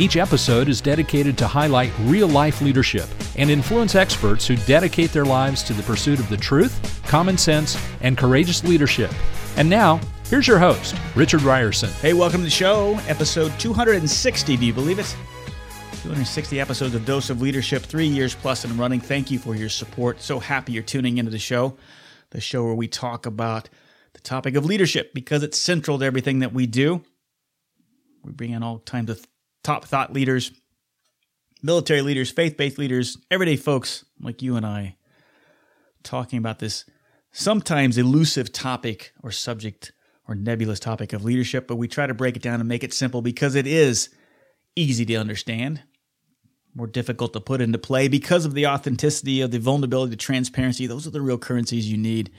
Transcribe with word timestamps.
Each 0.00 0.16
episode 0.16 0.70
is 0.70 0.80
dedicated 0.80 1.36
to 1.36 1.46
highlight 1.46 1.92
real 2.04 2.26
life 2.26 2.62
leadership 2.62 3.06
and 3.36 3.50
influence 3.50 3.94
experts 3.94 4.46
who 4.46 4.56
dedicate 4.56 5.12
their 5.12 5.26
lives 5.26 5.62
to 5.64 5.74
the 5.74 5.82
pursuit 5.82 6.18
of 6.18 6.26
the 6.30 6.38
truth, 6.38 7.02
common 7.06 7.36
sense, 7.36 7.76
and 8.00 8.16
courageous 8.16 8.64
leadership. 8.64 9.10
And 9.58 9.68
now, 9.68 10.00
here's 10.30 10.48
your 10.48 10.58
host, 10.58 10.96
Richard 11.14 11.40
Rierson. 11.40 11.90
Hey, 12.00 12.14
welcome 12.14 12.40
to 12.40 12.44
the 12.44 12.50
show, 12.50 12.98
episode 13.08 13.52
260. 13.60 14.56
Do 14.56 14.64
you 14.64 14.72
believe 14.72 14.98
it? 14.98 15.14
260 16.02 16.58
episodes 16.58 16.94
of 16.94 17.04
Dose 17.04 17.28
of 17.28 17.42
Leadership, 17.42 17.82
three 17.82 18.06
years 18.06 18.34
plus 18.34 18.64
and 18.64 18.78
running. 18.78 19.00
Thank 19.00 19.30
you 19.30 19.38
for 19.38 19.54
your 19.54 19.68
support. 19.68 20.22
So 20.22 20.40
happy 20.40 20.72
you're 20.72 20.82
tuning 20.82 21.18
into 21.18 21.30
the 21.30 21.38
show, 21.38 21.76
the 22.30 22.40
show 22.40 22.64
where 22.64 22.72
we 22.74 22.88
talk 22.88 23.26
about 23.26 23.68
the 24.14 24.20
topic 24.20 24.54
of 24.54 24.64
leadership 24.64 25.12
because 25.12 25.42
it's 25.42 25.60
central 25.60 25.98
to 25.98 26.06
everything 26.06 26.38
that 26.38 26.54
we 26.54 26.66
do. 26.66 27.02
We 28.24 28.32
bring 28.32 28.52
in 28.52 28.62
all 28.62 28.78
kinds 28.78 29.10
of 29.10 29.26
top 29.62 29.84
thought 29.84 30.12
leaders, 30.12 30.52
military 31.62 32.02
leaders, 32.02 32.30
faith 32.30 32.56
based 32.56 32.78
leaders, 32.78 33.18
everyday 33.30 33.56
folks 33.56 34.04
like 34.20 34.42
you 34.42 34.56
and 34.56 34.66
I 34.66 34.96
talking 36.02 36.38
about 36.38 36.58
this 36.58 36.84
sometimes 37.32 37.98
elusive 37.98 38.52
topic 38.52 39.12
or 39.22 39.30
subject 39.30 39.92
or 40.26 40.34
nebulous 40.34 40.80
topic 40.80 41.12
of 41.12 41.24
leadership, 41.24 41.66
but 41.66 41.76
we 41.76 41.88
try 41.88 42.06
to 42.06 42.14
break 42.14 42.36
it 42.36 42.42
down 42.42 42.60
and 42.60 42.68
make 42.68 42.84
it 42.84 42.94
simple 42.94 43.22
because 43.22 43.54
it 43.54 43.66
is 43.66 44.08
easy 44.76 45.04
to 45.04 45.16
understand, 45.16 45.82
more 46.74 46.86
difficult 46.86 47.32
to 47.32 47.40
put 47.40 47.60
into 47.60 47.78
play 47.78 48.08
because 48.08 48.44
of 48.44 48.54
the 48.54 48.66
authenticity 48.66 49.40
of 49.40 49.50
the 49.50 49.58
vulnerability, 49.58 50.10
the 50.10 50.16
transparency. 50.16 50.86
Those 50.86 51.06
are 51.06 51.10
the 51.10 51.20
real 51.20 51.38
currencies 51.38 51.90
you 51.90 51.98
need 51.98 52.30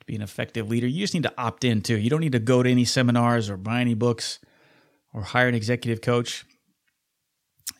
to 0.00 0.06
be 0.06 0.14
an 0.14 0.22
effective 0.22 0.68
leader. 0.68 0.86
You 0.86 1.00
just 1.00 1.14
need 1.14 1.22
to 1.22 1.34
opt 1.38 1.64
in 1.64 1.80
too. 1.80 1.98
You 1.98 2.10
don't 2.10 2.20
need 2.20 2.32
to 2.32 2.38
go 2.38 2.62
to 2.62 2.70
any 2.70 2.84
seminars 2.84 3.48
or 3.48 3.56
buy 3.56 3.80
any 3.80 3.94
books 3.94 4.38
or 5.14 5.22
hire 5.22 5.48
an 5.48 5.54
executive 5.54 6.00
coach, 6.00 6.44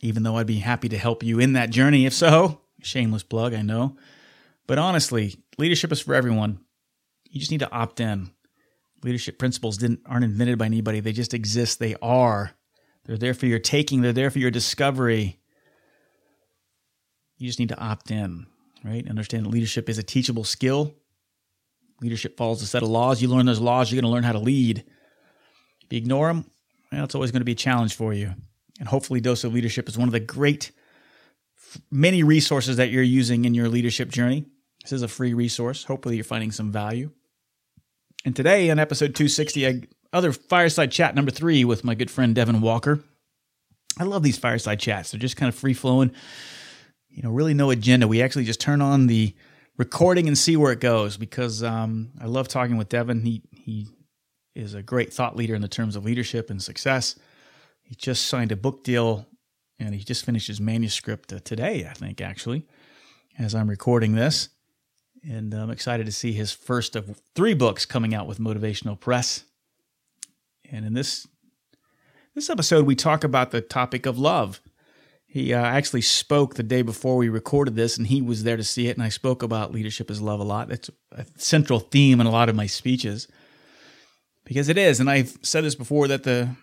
even 0.01 0.23
though 0.23 0.37
I'd 0.37 0.47
be 0.47 0.59
happy 0.59 0.89
to 0.89 0.97
help 0.97 1.23
you 1.23 1.39
in 1.39 1.53
that 1.53 1.69
journey. 1.69 2.05
If 2.05 2.13
so, 2.13 2.61
shameless 2.81 3.23
plug, 3.23 3.53
I 3.53 3.61
know. 3.61 3.97
But 4.67 4.77
honestly, 4.77 5.35
leadership 5.57 5.91
is 5.91 5.99
for 5.99 6.15
everyone. 6.15 6.59
You 7.29 7.39
just 7.39 7.51
need 7.51 7.59
to 7.59 7.71
opt 7.71 7.99
in. 7.99 8.31
Leadership 9.03 9.37
principles 9.37 9.77
didn't 9.77 10.01
aren't 10.05 10.23
invented 10.23 10.57
by 10.57 10.65
anybody. 10.65 10.99
They 10.99 11.11
just 11.11 11.33
exist. 11.33 11.79
They 11.79 11.95
are. 12.01 12.51
They're 13.05 13.17
there 13.17 13.33
for 13.33 13.47
your 13.47 13.59
taking. 13.59 14.01
They're 14.01 14.13
there 14.13 14.31
for 14.31 14.39
your 14.39 14.51
discovery. 14.51 15.39
You 17.37 17.47
just 17.47 17.59
need 17.59 17.69
to 17.69 17.79
opt 17.79 18.11
in, 18.11 18.45
right? 18.85 19.07
Understand 19.09 19.45
that 19.45 19.49
leadership 19.49 19.89
is 19.89 19.97
a 19.97 20.03
teachable 20.03 20.45
skill. 20.45 20.95
Leadership 22.01 22.37
follows 22.37 22.61
a 22.61 22.65
set 22.65 22.83
of 22.83 22.89
laws. 22.89 23.21
You 23.21 23.27
learn 23.27 23.45
those 23.45 23.59
laws, 23.59 23.91
you're 23.91 24.01
going 24.01 24.09
to 24.09 24.13
learn 24.13 24.23
how 24.23 24.31
to 24.31 24.39
lead. 24.39 24.79
If 24.79 25.91
you 25.91 25.97
ignore 25.97 26.27
them, 26.27 26.45
well, 26.91 27.03
it's 27.03 27.15
always 27.15 27.31
going 27.31 27.41
to 27.41 27.45
be 27.45 27.53
a 27.53 27.55
challenge 27.55 27.95
for 27.95 28.13
you. 28.13 28.33
And 28.79 28.87
hopefully, 28.87 29.21
Dose 29.21 29.43
of 29.43 29.53
Leadership 29.53 29.87
is 29.87 29.97
one 29.97 30.07
of 30.07 30.13
the 30.13 30.19
great, 30.19 30.71
many 31.91 32.23
resources 32.23 32.77
that 32.77 32.89
you're 32.89 33.03
using 33.03 33.45
in 33.45 33.53
your 33.53 33.69
leadership 33.69 34.09
journey. 34.09 34.45
This 34.81 34.91
is 34.91 35.01
a 35.01 35.07
free 35.07 35.33
resource. 35.33 35.83
Hopefully, 35.83 36.15
you're 36.15 36.23
finding 36.23 36.51
some 36.51 36.71
value. 36.71 37.11
And 38.25 38.35
today, 38.35 38.69
on 38.69 38.79
episode 38.79 39.15
260, 39.15 39.67
I, 39.67 39.81
other 40.11 40.31
fireside 40.31 40.91
chat 40.91 41.15
number 41.15 41.31
three 41.31 41.65
with 41.65 41.83
my 41.83 41.95
good 41.95 42.09
friend 42.09 42.33
Devin 42.33 42.61
Walker. 42.61 43.03
I 43.99 44.05
love 44.05 44.23
these 44.23 44.37
fireside 44.37 44.79
chats. 44.79 45.11
They're 45.11 45.19
just 45.19 45.37
kind 45.37 45.49
of 45.49 45.55
free 45.55 45.73
flowing, 45.73 46.11
you 47.09 47.21
know, 47.21 47.29
really 47.29 47.53
no 47.53 47.69
agenda. 47.69 48.07
We 48.07 48.21
actually 48.21 48.45
just 48.45 48.59
turn 48.59 48.81
on 48.81 49.07
the 49.07 49.35
recording 49.77 50.27
and 50.27 50.37
see 50.37 50.57
where 50.57 50.71
it 50.71 50.79
goes 50.79 51.17
because 51.17 51.63
um, 51.63 52.11
I 52.19 52.25
love 52.25 52.47
talking 52.47 52.77
with 52.77 52.89
Devin. 52.89 53.23
He 53.23 53.43
he 53.51 53.87
is 54.55 54.73
a 54.73 54.83
great 54.83 55.13
thought 55.13 55.35
leader 55.35 55.55
in 55.55 55.61
the 55.61 55.67
terms 55.67 55.95
of 55.95 56.05
leadership 56.05 56.49
and 56.49 56.61
success. 56.61 57.15
He 57.93 57.97
just 57.97 58.25
signed 58.25 58.51
a 58.51 58.55
book 58.55 58.83
deal 58.83 59.27
and 59.77 59.93
he 59.93 60.03
just 60.03 60.25
finished 60.25 60.47
his 60.47 60.59
manuscript 60.59 61.31
uh, 61.31 61.37
today, 61.43 61.87
I 61.87 61.93
think, 61.93 62.21
actually, 62.21 62.65
as 63.37 63.53
I'm 63.53 63.69
recording 63.69 64.15
this. 64.15 64.49
And 65.23 65.53
I'm 65.53 65.69
excited 65.69 66.07
to 66.07 66.11
see 66.11 66.33
his 66.33 66.51
first 66.51 66.95
of 66.95 67.21
three 67.35 67.53
books 67.53 67.85
coming 67.85 68.15
out 68.15 68.25
with 68.25 68.39
Motivational 68.39 68.99
Press. 68.99 69.43
And 70.71 70.87
in 70.87 70.95
this 70.95 71.27
this 72.33 72.49
episode, 72.49 72.87
we 72.87 72.95
talk 72.95 73.23
about 73.23 73.51
the 73.51 73.61
topic 73.61 74.07
of 74.07 74.17
love. 74.17 74.59
He 75.27 75.53
uh, 75.53 75.63
actually 75.63 76.01
spoke 76.01 76.55
the 76.55 76.63
day 76.63 76.81
before 76.81 77.15
we 77.15 77.29
recorded 77.29 77.75
this, 77.75 77.95
and 77.95 78.07
he 78.07 78.23
was 78.23 78.41
there 78.41 78.57
to 78.57 78.63
see 78.63 78.87
it. 78.87 78.97
And 78.97 79.03
I 79.03 79.09
spoke 79.09 79.43
about 79.43 79.71
leadership 79.71 80.09
as 80.09 80.19
love 80.19 80.39
a 80.39 80.43
lot. 80.43 80.67
That's 80.67 80.89
a 81.11 81.27
central 81.37 81.79
theme 81.79 82.19
in 82.19 82.25
a 82.25 82.31
lot 82.31 82.49
of 82.49 82.55
my 82.55 82.65
speeches 82.65 83.27
because 84.45 84.67
it 84.67 84.79
is. 84.79 84.99
And 84.99 85.11
I've 85.11 85.37
said 85.43 85.63
this 85.63 85.75
before 85.75 86.07
that 86.07 86.23
the 86.23 86.55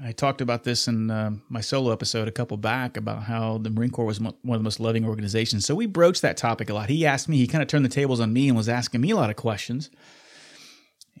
I 0.00 0.12
talked 0.12 0.40
about 0.40 0.62
this 0.62 0.86
in 0.86 1.10
uh, 1.10 1.32
my 1.48 1.60
solo 1.60 1.92
episode 1.92 2.28
a 2.28 2.32
couple 2.32 2.56
back 2.56 2.96
about 2.96 3.24
how 3.24 3.58
the 3.58 3.70
Marine 3.70 3.90
Corps 3.90 4.04
was 4.04 4.20
one 4.20 4.34
of 4.44 4.60
the 4.60 4.64
most 4.64 4.78
loving 4.78 5.04
organizations. 5.04 5.66
So 5.66 5.74
we 5.74 5.86
broached 5.86 6.22
that 6.22 6.36
topic 6.36 6.70
a 6.70 6.74
lot. 6.74 6.88
He 6.88 7.04
asked 7.04 7.28
me, 7.28 7.36
he 7.36 7.48
kind 7.48 7.62
of 7.62 7.68
turned 7.68 7.84
the 7.84 7.90
tables 7.90 8.20
on 8.20 8.32
me 8.32 8.48
and 8.48 8.56
was 8.56 8.68
asking 8.68 9.00
me 9.00 9.10
a 9.10 9.16
lot 9.16 9.30
of 9.30 9.36
questions. 9.36 9.90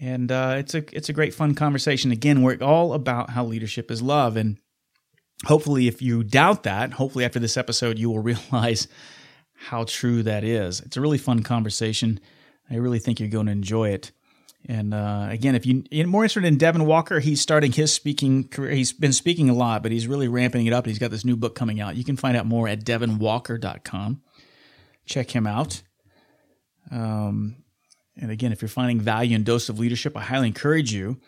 And 0.00 0.30
uh, 0.30 0.56
it's 0.58 0.76
a 0.76 0.84
it's 0.96 1.08
a 1.08 1.12
great 1.12 1.34
fun 1.34 1.56
conversation. 1.56 2.12
Again, 2.12 2.42
we're 2.42 2.58
all 2.62 2.92
about 2.92 3.30
how 3.30 3.44
leadership 3.44 3.90
is 3.90 4.00
love, 4.00 4.36
and 4.36 4.58
hopefully, 5.46 5.88
if 5.88 6.00
you 6.00 6.22
doubt 6.22 6.62
that, 6.62 6.92
hopefully 6.92 7.24
after 7.24 7.40
this 7.40 7.56
episode, 7.56 7.98
you 7.98 8.08
will 8.08 8.18
realize 8.22 8.86
how 9.54 9.82
true 9.82 10.22
that 10.22 10.44
is. 10.44 10.80
It's 10.80 10.96
a 10.96 11.00
really 11.00 11.18
fun 11.18 11.42
conversation. 11.42 12.20
I 12.70 12.76
really 12.76 13.00
think 13.00 13.18
you're 13.18 13.28
going 13.28 13.46
to 13.46 13.52
enjoy 13.52 13.88
it. 13.88 14.12
And 14.70 14.92
uh, 14.92 15.28
again, 15.30 15.54
if 15.54 15.64
you, 15.64 15.82
are 15.98 16.06
more 16.06 16.24
interested 16.24 16.44
in 16.44 16.58
Devin 16.58 16.84
Walker, 16.84 17.20
he's 17.20 17.40
starting 17.40 17.72
his 17.72 17.90
speaking 17.90 18.46
career. 18.48 18.72
He's 18.72 18.92
been 18.92 19.14
speaking 19.14 19.48
a 19.48 19.54
lot, 19.54 19.82
but 19.82 19.92
he's 19.92 20.06
really 20.06 20.28
ramping 20.28 20.66
it 20.66 20.74
up. 20.74 20.84
He's 20.84 20.98
got 20.98 21.10
this 21.10 21.24
new 21.24 21.36
book 21.36 21.54
coming 21.54 21.80
out. 21.80 21.96
You 21.96 22.04
can 22.04 22.16
find 22.16 22.36
out 22.36 22.44
more 22.44 22.68
at 22.68 22.84
devinwalker.com. 22.84 24.20
Check 25.06 25.30
him 25.30 25.46
out. 25.46 25.82
Um, 26.90 27.56
and 28.20 28.30
again, 28.30 28.52
if 28.52 28.60
you're 28.60 28.68
finding 28.68 29.00
value 29.00 29.34
in 29.34 29.42
Dose 29.42 29.70
of 29.70 29.78
Leadership, 29.78 30.14
I 30.14 30.20
highly 30.20 30.48
encourage 30.48 30.92
you 30.92 31.18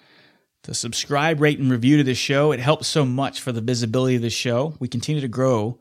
to 0.65 0.75
subscribe, 0.75 1.41
rate, 1.41 1.59
and 1.59 1.71
review 1.71 1.97
to 1.97 2.05
this 2.05 2.19
show. 2.19 2.53
It 2.53 2.61
helps 2.61 2.89
so 2.89 3.07
much 3.07 3.41
for 3.41 3.53
the 3.53 3.62
visibility 3.62 4.17
of 4.17 4.22
this 4.22 4.34
show. 4.34 4.75
We 4.81 4.89
continue 4.89 5.22
to 5.22 5.28
grow 5.28 5.78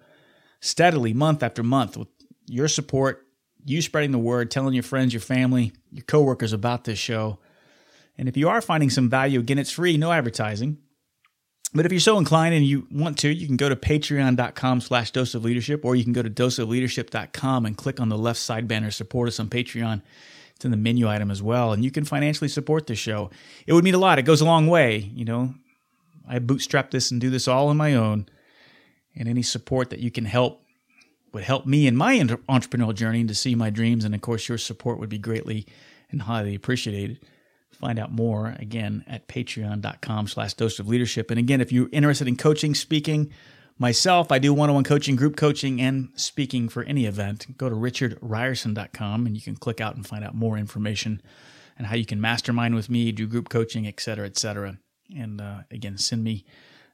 steadily 0.62 1.14
month 1.14 1.44
after 1.44 1.62
month 1.62 1.98
with 1.98 2.08
your 2.46 2.70
support, 2.70 3.28
you 3.66 3.82
spreading 3.82 4.12
the 4.12 4.18
word, 4.18 4.50
telling 4.50 4.74
your 4.74 4.84
friends, 4.84 5.14
your 5.14 5.20
family, 5.20 5.74
your 5.92 6.06
coworkers 6.06 6.54
about 6.54 6.86
this 6.86 6.98
show. 6.98 7.40
And 8.20 8.28
if 8.28 8.36
you 8.36 8.50
are 8.50 8.62
finding 8.62 8.90
some 8.90 9.10
value, 9.10 9.40
again, 9.40 9.58
it's 9.58 9.72
free, 9.72 9.96
no 9.96 10.12
advertising. 10.12 10.78
But 11.74 11.86
if 11.86 11.94
you're 11.94 12.02
so 12.02 12.18
inclined 12.18 12.54
and 12.54 12.66
you 12.66 12.86
want 12.92 13.18
to, 13.20 13.34
you 13.34 13.48
can 13.48 13.56
go 13.56 13.70
to 13.70 13.78
patreon.com 13.78 14.82
slash 14.82 15.12
dose 15.12 15.36
of 15.36 15.46
leadership, 15.46 15.86
or 15.86 15.96
you 15.96 16.04
can 16.04 16.12
go 16.12 16.22
to 16.22 16.30
doseofleadership.com 16.30 17.66
and 17.66 17.78
click 17.78 18.02
on 18.02 18.10
the 18.10 18.18
left 18.18 18.42
side 18.42 18.68
banner, 18.68 18.92
support 18.92 19.30
us 19.30 19.40
on 19.40 19.48
Patreon. 19.48 20.02
It's 20.54 20.66
in 20.66 20.72
the 20.72 20.78
menu 20.78 21.08
item 21.08 21.32
as 21.32 21.42
well. 21.42 21.72
And 21.72 21.86
you 21.86 21.92
can 21.92 22.04
financially 22.04 22.50
support 22.50 22.88
the 22.88 22.96
show. 22.96 23.30
It 23.66 23.72
would 23.72 23.86
mean 23.86 23.96
a 23.96 24.00
lot. 24.00 24.20
It 24.20 24.24
goes 24.24 24.42
a 24.42 24.46
long 24.46 24.68
way. 24.68 24.98
You 24.98 25.24
know, 25.24 25.54
I 26.28 26.40
bootstrap 26.40 26.92
this 26.92 27.12
and 27.12 27.22
do 27.22 27.30
this 27.30 27.48
all 27.48 27.70
on 27.70 27.78
my 27.78 27.96
own. 27.96 28.28
And 29.16 29.30
any 29.30 29.44
support 29.44 29.92
that 29.92 30.00
you 30.00 30.12
can 30.12 30.26
help 30.26 30.62
would 31.32 31.44
help 31.44 31.66
me 31.66 31.88
in 31.88 31.96
my 31.96 32.18
entrepreneurial 32.18 32.94
journey 32.94 33.24
to 33.24 33.34
see 33.34 33.56
my 33.56 33.70
dreams. 33.70 34.04
And 34.04 34.14
of 34.14 34.20
course, 34.20 34.50
your 34.50 34.58
support 34.58 35.00
would 35.00 35.10
be 35.10 35.18
greatly 35.18 35.66
and 36.12 36.24
highly 36.24 36.54
appreciated. 36.54 37.22
Find 37.72 37.98
out 37.98 38.12
more 38.12 38.56
again 38.60 39.04
at 39.08 39.28
patreon.com 39.28 40.28
slash 40.28 40.54
dose 40.54 40.80
of 40.80 40.88
leadership. 40.88 41.32
And 41.32 41.40
again, 41.40 41.62
if 41.62 41.72
you're 41.72 41.90
interested 41.92 42.28
in 42.28 42.36
coaching, 42.36 42.76
speaking, 42.76 43.32
myself, 43.78 44.32
I 44.32 44.40
do 44.40 44.54
one 44.54 44.70
on 44.70 44.76
one 44.76 44.84
coaching, 44.84 45.16
group 45.16 45.38
coaching, 45.38 45.80
and 45.80 46.10
speaking 46.16 46.68
for 46.68 46.84
any 46.84 47.06
event. 47.06 47.58
Go 47.58 47.70
to 47.70 47.76
richardrierson.com 47.76 49.26
and 49.26 49.36
you 49.36 49.42
can 49.42 49.56
click 49.56 49.80
out 49.80 49.96
and 49.96 50.06
find 50.06 50.26
out 50.26 50.36
more 50.36 50.58
information 50.58 51.22
and 51.78 51.88
how 51.88 51.96
you 51.96 52.06
can 52.06 52.20
mastermind 52.20 52.76
with 52.76 52.90
me, 52.90 53.12
do 53.14 53.26
group 53.26 53.48
coaching, 53.48 53.88
et 53.88 54.00
cetera, 54.02 54.26
et 54.26 54.38
cetera. 54.38 54.78
And 55.18 55.40
uh, 55.40 55.60
again, 55.72 55.98
send 55.98 56.24
me 56.24 56.46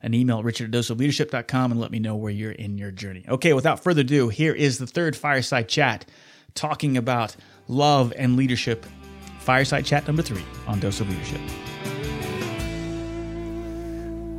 an 0.03 0.13
email 0.13 0.37
at 0.37 0.45
richard@doseofleadership.com 0.45 1.71
and 1.71 1.81
let 1.81 1.89
me 1.89 1.97
know 1.97 2.15
where 2.15 2.31
you're 2.31 2.51
in 2.51 2.77
your 2.77 2.91
journey. 2.91 3.25
Okay, 3.27 3.53
without 3.53 3.83
further 3.83 4.01
ado, 4.01 4.29
here 4.29 4.53
is 4.53 4.77
the 4.77 4.85
third 4.85 5.15
fireside 5.15 5.67
chat 5.67 6.05
talking 6.53 6.95
about 6.95 7.35
love 7.67 8.13
and 8.15 8.37
leadership. 8.37 8.85
Fireside 9.45 9.85
chat 9.85 10.07
number 10.07 10.23
three 10.23 10.43
on 10.65 10.79
Dose 10.79 11.01
of 11.01 11.07
Leadership. 11.07 11.39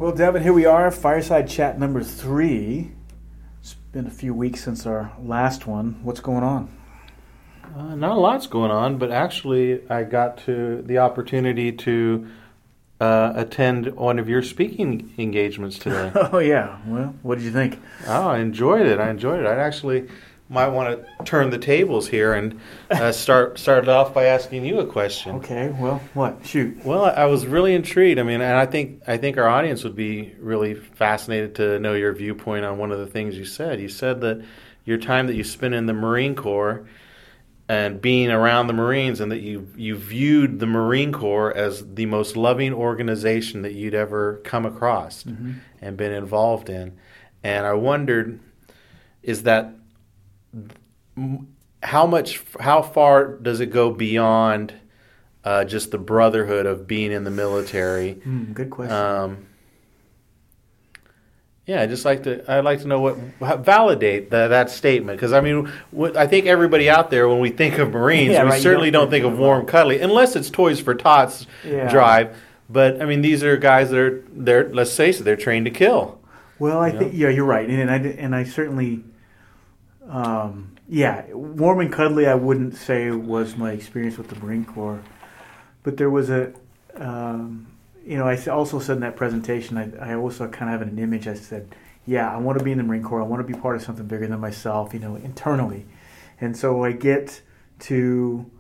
Well, 0.01 0.11
Devin, 0.11 0.43
here 0.43 0.53
we 0.53 0.67
are, 0.67 0.91
fireside 0.91 1.49
chat 1.49 1.79
number 1.79 2.03
three. 2.03 2.91
It's 3.61 3.75
been 3.93 4.09
a 4.09 4.11
few 4.11 4.35
weeks 4.35 4.65
since 4.65 4.85
our 4.85 5.13
last 5.23 5.65
one. 5.65 6.01
What's 6.03 6.19
going 6.19 6.43
on? 6.43 6.77
Uh, 7.77 7.95
not 7.95 8.17
a 8.17 8.21
lot's 8.21 8.49
going 8.49 8.73
on, 8.73 8.99
but 8.99 9.13
actually, 9.13 9.89
I 9.89 10.03
got 10.03 10.39
to 10.47 10.83
the 10.83 10.99
opportunity 10.99 11.71
to 11.71 12.27
uh, 13.01 13.33
attend 13.37 13.95
one 13.95 14.19
of 14.19 14.29
your 14.29 14.43
speaking 14.43 15.15
engagements 15.19 15.79
today. 15.79 16.11
Oh 16.33 16.39
yeah. 16.41 16.79
Well, 16.85 17.15
what 17.23 17.37
did 17.37 17.45
you 17.45 17.53
think? 17.53 17.81
oh, 18.09 18.27
I 18.27 18.39
enjoyed 18.41 18.87
it. 18.87 18.99
I 18.99 19.09
enjoyed 19.11 19.39
it. 19.39 19.47
I 19.47 19.55
actually 19.55 20.09
might 20.49 20.69
want 20.69 21.05
to 21.05 21.25
turn 21.25 21.51
the 21.51 21.59
tables 21.59 22.09
here 22.09 22.35
and 22.35 22.61
uh, 22.91 23.11
start 23.13 23.59
start 23.59 23.89
off 23.89 24.15
by 24.15 24.25
asking 24.25 24.65
you 24.65 24.79
a 24.79 24.87
question. 24.87 25.37
Okay. 25.37 25.75
Well, 25.79 26.01
what? 26.15 26.47
Shoot. 26.47 26.85
Well, 26.85 27.05
I 27.05 27.25
was 27.25 27.47
really 27.47 27.75
intrigued. 27.75 28.19
I 28.19 28.23
mean, 28.23 28.41
and 28.41 28.57
I 28.57 28.67
think 28.67 29.03
I 29.07 29.17
think 29.17 29.39
our 29.39 29.49
audience 29.49 29.83
would 29.85 29.97
be 29.97 30.35
really 30.39 30.75
fascinated 30.75 31.55
to 31.57 31.79
know 31.81 31.95
your 31.95 32.13
viewpoint 32.13 32.65
on 32.65 32.79
one 32.79 32.93
of 32.93 32.99
the 32.99 33.07
things 33.07 33.37
you 33.37 33.45
said. 33.45 33.81
You 33.81 33.89
said 33.89 34.21
that 34.21 34.45
your 34.85 34.99
time 34.99 35.27
that 35.27 35.35
you 35.35 35.45
spent 35.45 35.75
in 35.75 35.87
the 35.87 35.93
Marine 35.93 36.35
Corps 36.37 36.87
and 37.69 38.01
being 38.01 38.31
around 38.31 38.69
the 38.69 38.73
Marines, 38.73 39.21
and 39.21 39.33
that 39.33 39.41
you 39.41 39.67
you 39.77 39.97
viewed 39.97 40.61
the 40.61 40.67
Marine 40.67 41.13
Corps 41.13 41.53
as 41.53 41.85
the 41.95 42.07
most 42.07 42.37
loving 42.37 42.73
organization 42.73 43.63
that 43.63 43.73
you'd 43.73 43.95
ever 43.95 44.41
come 44.45 44.65
across 44.65 45.25
and 45.81 45.97
been 45.97 46.13
involved 46.13 46.71
in. 46.71 46.97
And 47.43 47.67
I 47.67 47.73
wondered, 47.73 48.39
is 49.25 49.43
that 49.43 49.73
how 51.83 52.07
much 52.07 52.43
how 52.61 52.83
far 52.83 53.37
does 53.37 53.61
it 53.61 53.67
go 53.71 53.91
beyond 53.91 54.75
uh, 55.45 55.65
just 55.65 55.91
the 55.91 55.99
brotherhood 55.99 56.67
of 56.67 56.87
being 56.87 57.13
in 57.13 57.25
the 57.25 57.31
military? 57.31 58.15
Hmm, 58.15 58.53
good 58.53 58.71
question. 58.71 58.95
um, 58.97 59.47
yeah 61.67 61.83
i 61.83 61.87
just 61.87 62.05
like 62.05 62.23
to 62.23 62.49
i'd 62.53 62.65
like 62.65 62.81
to 62.81 62.87
know 62.87 63.01
what 63.01 63.17
validate 63.65 64.31
the, 64.31 64.49
that 64.49 64.71
statement. 64.71 65.19
Because 65.19 65.33
i 65.33 65.41
mean 65.41 65.67
what, 65.91 66.17
i 66.17 66.27
think 66.27 66.47
everybody 66.47 66.89
out 66.89 67.11
there 67.11 67.29
when 67.29 67.41
we 67.41 67.51
think 67.51 67.79
of 67.79 67.91
marines 67.91 68.33
Yeah, 68.33 68.45
we 68.45 68.51
right, 68.51 68.63
certainly 68.63 68.91
don't 68.91 69.03
don't 69.03 69.11
think 69.11 69.25
of 69.25 69.39
warm 69.39 69.67
cuddly 69.67 70.01
unless 70.01 70.37
it's 70.37 70.49
toys 70.51 70.81
for 70.81 70.95
tots 70.95 71.47
Yeah. 71.65 71.91
drive. 71.91 72.37
But 72.71 73.01
i 73.03 73.05
mean 73.05 73.21
these 73.21 73.43
are 73.45 73.57
guys 73.57 73.91
that 73.91 73.99
are 73.99 74.25
they're 74.33 74.69
let's 74.73 74.97
face 74.97 75.21
it 75.21 75.25
they're 75.25 75.37
trained 75.37 75.65
to 75.67 75.71
kill. 75.73 76.21
Well, 76.59 76.79
I 76.79 76.91
think 76.91 77.13
yeah, 77.15 77.29
you're 77.29 77.45
right, 77.45 77.69
and, 77.69 77.81
and 77.83 77.91
I 77.91 77.97
and 77.97 78.35
I 78.35 78.45
certainly, 78.45 79.05
um, 80.09 80.77
yeah, 80.89 81.25
warm 81.33 81.81
and 81.81 81.93
cuddly. 81.93 82.27
I 82.27 82.35
wouldn't 82.35 82.77
say 82.77 83.11
was 83.11 83.57
my 83.57 83.73
experience 83.73 84.19
with 84.19 84.29
the 84.29 84.37
Marine 84.37 84.65
Corps, 84.65 85.03
but 85.83 85.97
there 85.97 86.11
was 86.11 86.31
a, 86.31 86.53
um, 86.95 87.67
you 88.05 88.17
know, 88.17 88.27
I 88.27 88.37
also 88.47 88.79
said 88.79 88.97
in 88.97 89.01
that 89.01 89.17
presentation, 89.17 89.77
I, 89.77 90.13
I 90.13 90.15
also 90.15 90.49
kind 90.49 90.73
of 90.73 90.81
have 90.81 90.89
an 90.89 90.99
image. 90.99 91.27
I 91.27 91.35
said, 91.35 91.75
yeah, 92.07 92.33
I 92.33 92.37
want 92.37 92.59
to 92.59 92.65
be 92.65 92.73
in 92.73 92.79
the 92.79 92.85
Marine 92.85 93.03
Corps. 93.03 93.21
I 93.21 93.27
want 93.27 93.47
to 93.47 93.53
be 93.53 93.59
part 93.59 93.77
of 93.77 93.83
something 93.83 94.07
bigger 94.07 94.27
than 94.27 94.41
myself, 94.41 94.95
you 94.95 95.01
know, 95.01 95.17
internally, 95.17 95.87
and 96.41 96.57
so 96.57 96.85
I 96.85 96.93
get 96.93 97.43
to. 97.81 98.51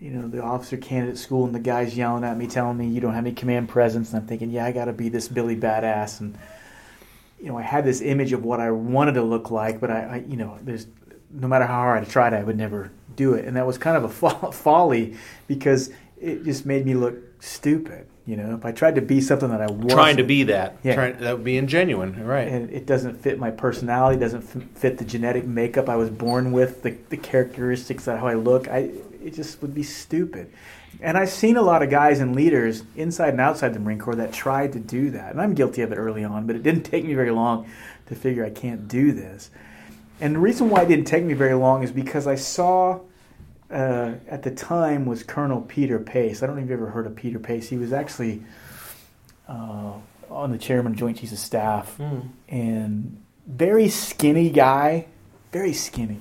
You 0.00 0.10
know, 0.10 0.26
the 0.26 0.42
officer 0.42 0.76
candidate 0.76 1.16
school, 1.16 1.44
and 1.44 1.54
the 1.54 1.60
guy's 1.60 1.96
yelling 1.96 2.24
at 2.24 2.36
me, 2.36 2.48
telling 2.48 2.76
me 2.76 2.88
you 2.88 3.00
don't 3.00 3.14
have 3.14 3.24
any 3.24 3.32
command 3.32 3.68
presence, 3.68 4.12
and 4.12 4.20
I'm 4.20 4.26
thinking, 4.26 4.50
yeah, 4.50 4.66
I 4.66 4.72
got 4.72 4.86
to 4.86 4.92
be 4.92 5.08
this 5.08 5.28
Billy 5.28 5.54
badass, 5.54 6.18
and 6.18 6.36
you 7.42 7.48
know, 7.48 7.58
I 7.58 7.62
had 7.62 7.84
this 7.84 8.00
image 8.00 8.32
of 8.32 8.44
what 8.44 8.60
I 8.60 8.70
wanted 8.70 9.14
to 9.14 9.22
look 9.22 9.50
like, 9.50 9.80
but 9.80 9.90
I, 9.90 10.00
I 10.00 10.16
you 10.28 10.36
know, 10.36 10.58
there's 10.62 10.86
no 11.30 11.48
matter 11.48 11.66
how 11.66 11.74
hard 11.74 12.02
I 12.02 12.04
tried, 12.06 12.34
I 12.34 12.42
would 12.44 12.56
never 12.56 12.90
do 13.16 13.34
it, 13.34 13.44
and 13.46 13.56
that 13.56 13.66
was 13.66 13.78
kind 13.78 13.96
of 13.96 14.04
a 14.04 14.08
fo- 14.30 14.50
folly 14.52 15.16
because 15.48 15.90
it 16.20 16.44
just 16.44 16.64
made 16.66 16.86
me 16.86 16.94
look 16.94 17.16
stupid. 17.42 18.06
You 18.24 18.36
know, 18.36 18.54
if 18.54 18.64
I 18.64 18.70
tried 18.70 18.94
to 18.94 19.00
be 19.02 19.20
something 19.20 19.48
that 19.48 19.60
I 19.60 19.66
wasn't, 19.66 19.90
trying 19.90 20.16
to 20.18 20.22
be 20.22 20.44
that 20.44 20.76
Yeah. 20.84 20.94
trying, 20.94 21.18
that 21.18 21.34
would 21.34 21.42
be 21.44 21.54
ingenuine 21.60 22.24
right 22.24 22.46
and 22.46 22.70
it 22.70 22.86
doesn't 22.86 23.20
fit 23.20 23.36
my 23.40 23.50
personality, 23.50 24.20
doesn't 24.20 24.44
f- 24.44 24.62
fit 24.78 24.98
the 24.98 25.04
genetic 25.04 25.44
makeup 25.44 25.88
I 25.88 25.96
was 25.96 26.08
born 26.08 26.52
with, 26.52 26.82
the, 26.84 26.96
the 27.08 27.16
characteristics 27.16 28.06
of 28.06 28.20
how 28.20 28.28
I 28.28 28.34
look. 28.34 28.68
I 28.68 28.90
it 29.24 29.34
just 29.34 29.60
would 29.62 29.74
be 29.74 29.82
stupid. 29.82 30.50
And 31.00 31.16
I've 31.16 31.30
seen 31.30 31.56
a 31.56 31.62
lot 31.62 31.82
of 31.82 31.90
guys 31.90 32.20
and 32.20 32.34
leaders 32.36 32.82
inside 32.96 33.30
and 33.30 33.40
outside 33.40 33.72
the 33.74 33.80
Marine 33.80 33.98
Corps 33.98 34.16
that 34.16 34.32
tried 34.32 34.72
to 34.74 34.78
do 34.78 35.10
that, 35.12 35.32
and 35.32 35.40
I'm 35.40 35.54
guilty 35.54 35.82
of 35.82 35.92
it 35.92 35.96
early 35.96 36.24
on. 36.24 36.46
But 36.46 36.56
it 36.56 36.62
didn't 36.62 36.82
take 36.92 37.04
me 37.04 37.14
very 37.14 37.30
long 37.30 37.66
to 38.06 38.14
figure 38.14 38.44
I 38.44 38.50
can't 38.50 38.88
do 38.88 39.12
this. 39.12 39.50
And 40.20 40.34
the 40.34 40.38
reason 40.38 40.68
why 40.70 40.82
it 40.82 40.88
didn't 40.88 41.06
take 41.06 41.24
me 41.24 41.34
very 41.34 41.54
long 41.54 41.82
is 41.82 41.90
because 41.90 42.26
I 42.26 42.34
saw 42.36 43.00
uh, 43.70 44.12
at 44.28 44.42
the 44.42 44.50
time 44.50 45.06
was 45.06 45.22
Colonel 45.22 45.62
Peter 45.62 45.98
Pace. 45.98 46.42
I 46.42 46.46
don't 46.46 46.56
know 46.56 46.62
if 46.62 46.68
you've 46.68 46.78
ever 46.78 46.90
heard 46.90 47.06
of 47.06 47.16
Peter 47.16 47.38
Pace. 47.38 47.68
He 47.68 47.76
was 47.78 47.92
actually 47.92 48.42
uh, 49.48 49.92
on 50.30 50.50
the 50.52 50.58
chairman 50.58 50.92
of 50.92 50.98
Joint 50.98 51.18
Chiefs 51.18 51.32
of 51.32 51.38
Staff 51.38 51.96
Mm. 51.98 52.28
and 52.48 53.22
very 53.46 53.88
skinny 53.88 54.50
guy, 54.50 55.06
very 55.52 55.72
skinny. 55.72 56.18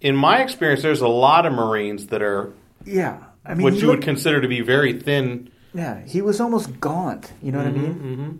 In 0.00 0.16
my 0.16 0.38
experience 0.42 0.82
there's 0.82 1.00
a 1.00 1.08
lot 1.08 1.46
of 1.46 1.52
marines 1.52 2.06
that 2.08 2.22
are 2.22 2.52
Yeah, 2.84 3.18
I 3.44 3.54
mean, 3.54 3.64
what 3.64 3.74
you 3.74 3.88
would 3.88 4.02
consider 4.02 4.40
to 4.40 4.48
be 4.48 4.60
very 4.60 4.92
thin 5.00 5.50
yeah, 5.72 6.04
he 6.04 6.20
was 6.20 6.40
almost 6.40 6.80
gaunt. 6.80 7.32
You 7.40 7.52
know 7.52 7.58
what 7.58 7.68
I 7.68 7.70
mean? 7.70 7.92
hmm 7.92 8.30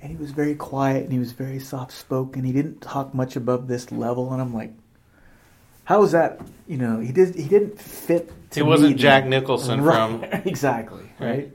And 0.00 0.10
he 0.10 0.16
was 0.16 0.30
very 0.30 0.54
quiet 0.54 1.02
and 1.04 1.12
he 1.12 1.18
was 1.18 1.32
very 1.32 1.58
soft 1.60 1.92
spoken. 1.92 2.42
He 2.44 2.52
didn't 2.52 2.80
talk 2.80 3.12
much 3.12 3.36
above 3.36 3.68
this 3.68 3.92
level, 3.92 4.32
and 4.32 4.40
I'm 4.40 4.54
like, 4.54 4.72
how 5.84 6.02
is 6.04 6.12
that? 6.12 6.40
You 6.66 6.78
know, 6.78 7.00
he 7.00 7.12
did. 7.12 7.34
He 7.34 7.48
didn't 7.48 7.78
fit. 7.78 8.32
To 8.52 8.60
He 8.60 8.62
wasn't 8.62 8.96
Jack. 8.96 9.26
Nicholson 9.26 9.82
Right, 9.82 9.94
from- 9.96 10.24
exactly 10.46 11.02
right. 11.20 11.28
Right. 11.28 11.52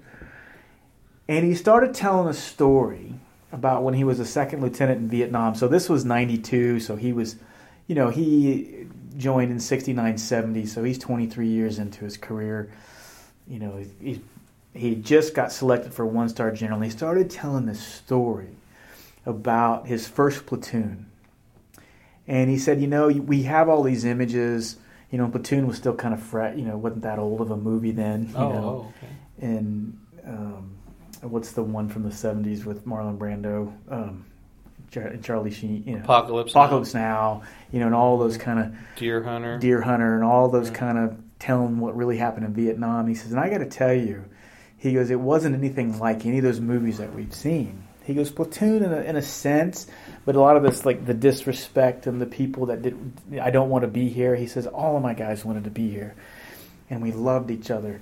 And 1.28 1.46
he 1.46 1.56
started 1.56 1.96
telling 1.96 2.28
a 2.28 2.34
story 2.34 3.16
about 3.52 3.82
when 3.84 3.94
he 3.96 4.04
was 4.04 4.20
a 4.20 4.26
second 4.26 4.62
lieutenant 4.62 5.00
in 5.00 5.10
Vietnam. 5.10 5.56
So 5.56 5.68
this 5.68 5.90
was 5.90 6.06
'92. 6.06 6.80
So 6.82 6.96
he 6.98 7.14
was, 7.14 7.36
you 7.88 7.96
know, 7.96 8.10
he 8.10 8.83
joined 9.18 9.52
in 9.52 9.60
'69, 9.60 10.18
'70. 10.18 10.66
So 10.66 10.84
he's 10.84 10.98
23 10.98 11.48
years 11.48 11.80
into 11.80 12.04
his 12.04 12.18
career. 12.18 12.72
You 13.48 13.60
know, 13.60 13.84
he 14.02 14.22
he 14.74 14.96
just 14.96 15.34
got 15.34 15.52
selected 15.52 15.94
for 15.94 16.06
one 16.06 16.30
star 16.30 16.52
general. 16.52 16.78
And 16.78 16.86
he 16.86 16.92
started 16.92 17.30
telling 17.30 17.66
this 17.66 17.82
story 17.82 18.50
about 19.26 19.88
his 19.88 20.08
first 20.08 20.46
platoon. 20.46 21.08
And 22.28 22.50
he 22.50 22.58
said, 22.58 22.80
you 22.80 22.88
know, 22.88 23.08
we 23.08 23.44
have 23.44 23.68
all 23.68 23.84
these 23.84 24.06
images. 24.06 24.78
You 25.12 25.18
know, 25.18 25.28
Platoon 25.28 25.68
was 25.68 25.78
still 25.78 25.94
kind 25.94 26.14
of 26.14 26.24
fresh. 26.24 26.58
You 26.58 26.64
know, 26.64 26.78
wasn't 26.78 27.04
that 27.04 27.20
old 27.20 27.42
of 27.42 27.52
a 27.52 27.58
movie 27.58 27.92
then. 27.92 28.30
You 28.30 28.36
oh, 28.36 28.50
know? 28.50 28.64
oh 28.64 28.94
okay 28.98 29.14
and 29.44 30.00
um, 30.26 30.76
what's 31.22 31.52
the 31.52 31.64
one 31.64 31.90
from 31.90 32.04
the 32.04 32.10
'70s 32.10 32.66
with 32.66 32.86
Marlon 32.86 33.18
Brando, 33.18 33.74
um, 33.90 34.26
Charlie 35.22 35.52
Sheen, 35.52 35.84
you 35.86 35.96
know, 35.96 36.04
apocalypse 36.04 36.54
Now, 36.54 36.62
Apocalypse 36.62 36.94
Now, 36.94 37.44
you 37.72 37.80
know, 37.80 37.88
and 37.88 37.96
all 37.96 38.18
those 38.18 38.38
kind 38.38 38.60
of 38.60 38.76
deer 38.96 39.24
hunter 39.24 39.58
Deer 39.58 39.82
Hunter 39.82 40.16
and 40.16 40.24
all 40.24 40.50
those 40.50 40.70
Yeah. 40.70 40.76
kind 40.76 40.98
of 40.98 41.18
telling 41.40 41.80
what 41.80 41.96
really 41.96 42.18
happened 42.18 42.46
in 42.46 42.54
Vietnam. 42.54 43.08
He 43.08 43.16
says, 43.16 43.32
and 43.32 43.40
I 43.40 43.50
got 43.50 43.58
to 43.58 43.66
tell 43.66 43.94
you, 43.94 44.24
he 44.78 44.94
goes, 44.94 45.10
it 45.10 45.20
wasn't 45.20 45.56
anything 45.56 46.00
like 46.00 46.26
any 46.26 46.38
of 46.38 46.44
those 46.44 46.60
movies 46.60 46.98
that 47.00 47.14
we've 47.14 47.34
seen. 47.34 47.84
He 48.06 48.14
goes, 48.14 48.32
Platoon 48.32 48.84
in 48.84 48.92
a, 48.94 49.02
in 49.02 49.16
a 49.16 49.22
sense, 49.22 49.88
but 50.26 50.36
a 50.36 50.40
lot 50.42 50.58
of 50.58 50.64
this, 50.64 50.86
like 50.86 51.06
the 51.06 51.14
disrespect 51.14 52.06
and 52.06 52.22
the 52.22 52.26
people 52.26 52.66
that 52.66 52.82
did, 52.82 53.14
I 53.42 53.50
don't 53.50 53.70
want 53.70 53.84
to 53.84 53.88
be 53.88 54.10
here. 54.10 54.36
He 54.36 54.48
says, 54.48 54.68
all 54.68 54.98
of 54.98 55.04
my 55.04 55.14
guys 55.14 55.46
wanted 55.46 55.64
to 55.64 55.70
be 55.70 55.90
here, 55.90 56.14
and 56.90 57.02
we 57.02 57.14
loved 57.14 57.50
each 57.50 57.72
other 57.72 58.02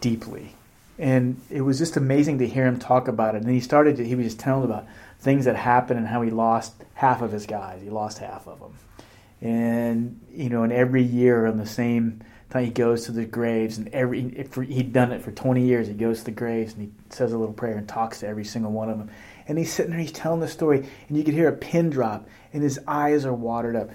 deeply. 0.00 0.54
And 0.98 1.40
it 1.50 1.60
was 1.60 1.78
just 1.78 1.96
amazing 1.96 2.38
to 2.38 2.46
hear 2.46 2.66
him 2.66 2.78
talk 2.78 3.08
about 3.08 3.34
it. 3.34 3.42
And 3.42 3.50
he 3.50 3.60
started, 3.60 3.96
to, 3.96 4.04
he 4.06 4.14
was 4.14 4.26
just 4.26 4.38
telling 4.38 4.64
about 4.64 4.86
things 5.24 5.46
that 5.46 5.56
happened 5.56 5.98
and 5.98 6.06
how 6.08 6.22
he 6.22 6.30
lost 6.30 6.74
half 6.94 7.20
of 7.22 7.32
his 7.32 7.46
guys. 7.46 7.82
He 7.82 7.90
lost 7.90 8.18
half 8.18 8.46
of 8.46 8.60
them 8.60 8.74
and 9.40 10.20
you 10.32 10.48
know, 10.48 10.62
and 10.62 10.72
every 10.72 11.02
year 11.02 11.46
on 11.46 11.58
the 11.58 11.66
same 11.66 12.20
time 12.50 12.64
he 12.64 12.70
goes 12.70 13.04
to 13.06 13.12
the 13.12 13.24
graves, 13.24 13.76
and 13.78 13.88
every 13.88 14.20
if 14.36 14.54
he'd 14.54 14.92
done 14.92 15.12
it 15.12 15.20
for 15.22 15.32
20 15.32 15.62
years, 15.62 15.86
he 15.88 15.92
goes 15.94 16.20
to 16.20 16.26
the 16.26 16.30
graves 16.30 16.72
and 16.74 16.82
he 16.82 16.90
says 17.10 17.32
a 17.32 17.38
little 17.38 17.52
prayer 17.54 17.76
and 17.76 17.88
talks 17.88 18.20
to 18.20 18.26
every 18.28 18.44
single 18.44 18.70
one 18.72 18.88
of 18.88 18.96
them. 18.98 19.10
And 19.46 19.58
he's 19.58 19.70
sitting 19.72 19.90
there, 19.90 20.00
he's 20.00 20.12
telling 20.12 20.40
the 20.40 20.48
story, 20.48 20.86
and 21.08 21.18
you 21.18 21.24
could 21.24 21.34
hear 21.34 21.48
a 21.48 21.52
pin 21.52 21.90
drop, 21.90 22.26
and 22.52 22.62
his 22.62 22.78
eyes 22.86 23.26
are 23.26 23.34
watered 23.34 23.76
up. 23.76 23.90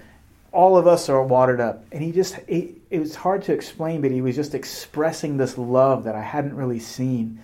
All 0.52 0.76
of 0.76 0.86
us 0.86 1.08
are 1.08 1.22
watered 1.22 1.60
up, 1.60 1.84
and 1.90 2.02
he 2.02 2.12
just 2.12 2.36
he, 2.48 2.74
it 2.90 2.98
was 3.00 3.14
hard 3.16 3.42
to 3.44 3.52
explain, 3.52 4.02
but 4.02 4.10
he 4.12 4.20
was 4.20 4.36
just 4.36 4.54
expressing 4.54 5.36
this 5.36 5.56
love 5.58 6.04
that 6.04 6.14
I 6.14 6.22
hadn't 6.22 6.54
really 6.54 6.80
seen, 6.80 7.40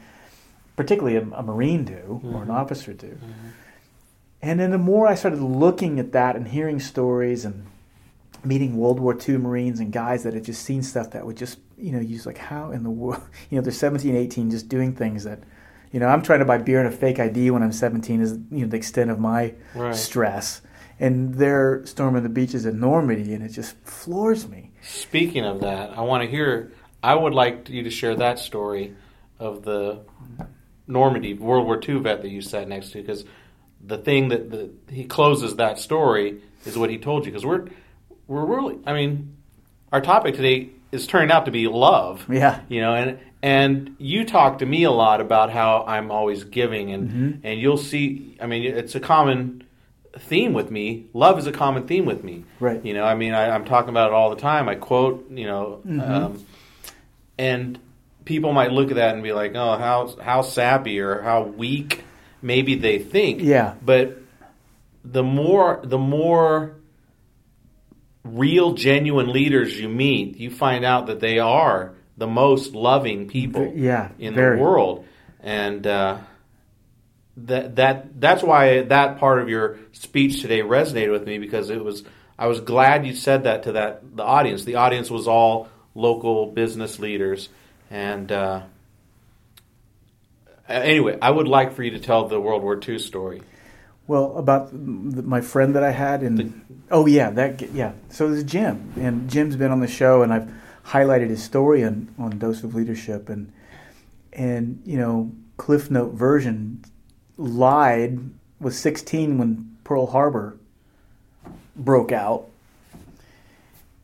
particularly 0.76 1.16
a, 1.16 1.22
a 1.36 1.42
Marine 1.42 1.84
do 1.84 2.20
or 2.32 2.42
an 2.42 2.48
Mhm. 2.48 2.54
officer 2.54 2.92
do. 2.92 3.18
And 4.42 4.60
then 4.60 4.70
the 4.70 4.78
more 4.78 5.06
I 5.06 5.14
started 5.14 5.40
looking 5.40 5.98
at 5.98 6.12
that 6.12 6.36
and 6.36 6.46
hearing 6.48 6.78
stories 6.78 7.44
and 7.44 7.66
meeting 8.44 8.76
World 8.76 9.00
War 9.00 9.16
II 9.16 9.38
Marines 9.38 9.80
and 9.80 9.92
guys 9.92 10.22
that 10.22 10.34
had 10.34 10.44
just 10.44 10.62
seen 10.62 10.82
stuff 10.82 11.10
that 11.12 11.26
would 11.26 11.36
just, 11.36 11.58
you 11.76 11.92
know, 11.92 12.00
use 12.00 12.26
like, 12.26 12.38
how 12.38 12.70
in 12.70 12.82
the 12.82 12.90
world, 12.90 13.22
you 13.50 13.56
know, 13.56 13.62
they're 13.62 13.72
17, 13.72 14.14
18, 14.14 14.50
just 14.50 14.68
doing 14.68 14.94
things 14.94 15.24
that, 15.24 15.40
you 15.92 16.00
know, 16.00 16.06
I'm 16.06 16.22
trying 16.22 16.40
to 16.40 16.44
buy 16.44 16.58
beer 16.58 16.78
and 16.78 16.92
a 16.92 16.96
fake 16.96 17.18
ID 17.18 17.50
when 17.50 17.62
I'm 17.62 17.72
17 17.72 18.20
is, 18.20 18.38
you 18.50 18.62
know, 18.62 18.68
the 18.68 18.76
extent 18.76 19.10
of 19.10 19.18
my 19.18 19.54
right 19.74 19.94
stress. 19.94 20.62
And 20.98 21.34
they're 21.34 21.84
storming 21.84 22.22
the 22.22 22.28
beaches 22.28 22.64
in 22.64 22.80
Normandy 22.80 23.34
and 23.34 23.44
it 23.44 23.50
just 23.50 23.76
floors 23.84 24.48
me. 24.48 24.70
Speaking 24.82 25.44
of 25.44 25.60
that, 25.60 25.96
I 25.96 26.02
want 26.02 26.22
to 26.22 26.30
hear. 26.30 26.72
I 27.02 27.14
would 27.14 27.34
like 27.34 27.68
you 27.68 27.82
to 27.82 27.90
share 27.90 28.16
that 28.16 28.38
story 28.38 28.96
of 29.38 29.62
the 29.62 30.00
Normandy 30.86 31.34
World 31.34 31.66
War 31.66 31.80
II 31.86 32.00
vet 32.00 32.22
that 32.22 32.30
you 32.30 32.40
sat 32.40 32.68
next 32.68 32.90
to, 32.90 33.02
because 33.02 33.24
the 33.84 33.98
thing 33.98 34.28
that 34.28 34.50
the, 34.50 34.70
he 34.90 35.04
closes 35.04 35.56
that 35.56 35.78
story 35.78 36.40
is 36.64 36.76
what 36.76 36.90
he 36.90 36.98
told 36.98 37.24
you. 37.26 37.32
Because 37.32 37.44
we're 37.46 37.66
we're 38.26 38.44
really, 38.44 38.78
I 38.86 38.92
mean, 38.92 39.36
our 39.92 40.00
topic 40.00 40.34
today 40.34 40.70
is 40.92 41.06
turning 41.06 41.30
out 41.30 41.44
to 41.46 41.50
be 41.50 41.68
love. 41.68 42.26
Yeah. 42.30 42.60
You 42.68 42.80
know, 42.80 42.94
and 42.94 43.18
and 43.42 43.94
you 43.98 44.24
talk 44.24 44.58
to 44.60 44.66
me 44.66 44.84
a 44.84 44.90
lot 44.90 45.20
about 45.20 45.50
how 45.50 45.84
I'm 45.86 46.10
always 46.10 46.44
giving, 46.44 46.90
and 46.92 47.08
Mm-hmm. 47.10 47.46
and 47.46 47.60
you'll 47.60 47.76
see. 47.76 48.36
I 48.40 48.46
mean, 48.46 48.64
it's 48.64 48.94
a 48.94 49.00
common 49.00 49.62
theme 50.18 50.54
with 50.54 50.70
me. 50.70 51.04
Love 51.12 51.38
is 51.38 51.46
a 51.46 51.52
common 51.52 51.86
theme 51.86 52.06
with 52.06 52.24
me. 52.24 52.44
Right. 52.58 52.82
You 52.84 52.94
know, 52.94 53.04
I 53.04 53.14
mean, 53.14 53.34
I, 53.34 53.50
I'm 53.50 53.66
talking 53.66 53.90
about 53.90 54.08
it 54.08 54.14
all 54.14 54.30
the 54.30 54.40
time. 54.40 54.66
I 54.68 54.74
quote, 54.74 55.30
you 55.30 55.46
know, 55.46 55.82
Mm-hmm. 55.86 56.00
um, 56.00 56.44
and 57.38 57.78
people 58.24 58.52
might 58.52 58.72
look 58.72 58.90
at 58.90 58.96
that 58.96 59.14
and 59.14 59.22
be 59.22 59.32
like, 59.32 59.52
"Oh, 59.54 59.76
how 59.76 60.16
how 60.20 60.42
sappy 60.42 61.00
or 61.00 61.20
how 61.22 61.42
weak." 61.42 62.02
Maybe 62.46 62.76
they 62.76 62.98
think. 63.00 63.42
Yeah. 63.42 63.74
But 63.84 64.18
the 65.04 65.22
more 65.22 65.80
the 65.84 65.98
more 65.98 66.76
real 68.24 68.72
genuine 68.74 69.32
leaders 69.32 69.78
you 69.78 69.88
meet 69.88 70.36
you 70.36 70.50
find 70.50 70.84
out 70.84 71.06
that 71.06 71.20
they 71.20 71.38
are 71.38 71.94
the 72.16 72.26
most 72.26 72.74
loving 72.74 73.28
people 73.28 73.72
Yeah, 73.76 74.08
in 74.18 74.34
very. 74.34 74.56
the 74.56 74.62
world 74.64 75.04
and 75.40 75.86
uh, 75.86 76.18
that 77.36 77.76
that 77.76 78.20
that's 78.20 78.42
why 78.42 78.82
that 78.82 79.18
part 79.18 79.40
of 79.40 79.48
your 79.48 79.78
speech 79.92 80.40
today 80.40 80.60
resonated 80.60 81.12
with 81.12 81.24
me 81.24 81.38
because 81.38 81.70
it 81.70 81.84
was 81.84 82.02
I 82.36 82.48
was 82.48 82.60
glad 82.60 83.06
you 83.06 83.14
said 83.14 83.44
that 83.44 83.62
to 83.64 83.72
that 83.72 84.16
the 84.16 84.24
audience 84.24 84.64
the 84.64 84.74
audience 84.76 85.08
was 85.08 85.28
all 85.28 85.68
local 85.94 86.46
business 86.50 86.98
leaders 86.98 87.48
and 87.90 88.32
uh, 88.32 88.62
Uh, 90.68 90.72
anyway 90.72 91.18
I 91.22 91.30
would 91.30 91.48
like 91.48 91.72
for 91.72 91.82
you 91.82 91.92
to 91.92 92.00
tell 92.00 92.28
the 92.28 92.40
World 92.40 92.62
War 92.62 92.80
II 92.86 92.98
story 92.98 93.42
Well, 94.06 94.36
about 94.36 94.70
the, 94.70 95.22
my 95.22 95.40
friend 95.40 95.74
that 95.74 95.82
I 95.82 95.90
had, 95.90 96.22
and 96.22 96.64
oh 96.90 97.06
yeah, 97.06 97.30
that 97.30 97.60
yeah. 97.72 97.92
So 98.08 98.30
there's 98.30 98.44
Jim, 98.44 98.92
and 98.96 99.28
Jim's 99.28 99.56
been 99.56 99.72
on 99.72 99.80
the 99.80 99.88
show, 99.88 100.22
and 100.22 100.32
I've 100.32 100.48
highlighted 100.84 101.28
his 101.28 101.42
story 101.42 101.82
on 101.84 102.08
on 102.18 102.38
Dose 102.38 102.62
of 102.62 102.74
Leadership, 102.74 103.28
and 103.28 103.52
and 104.32 104.80
you 104.84 104.98
know, 104.98 105.32
Cliff 105.56 105.90
Note 105.90 106.12
version 106.12 106.84
lied 107.36 108.18
was 108.60 108.78
16 108.78 109.38
when 109.38 109.76
Pearl 109.84 110.06
Harbor 110.06 110.56
broke 111.74 112.12
out, 112.12 112.46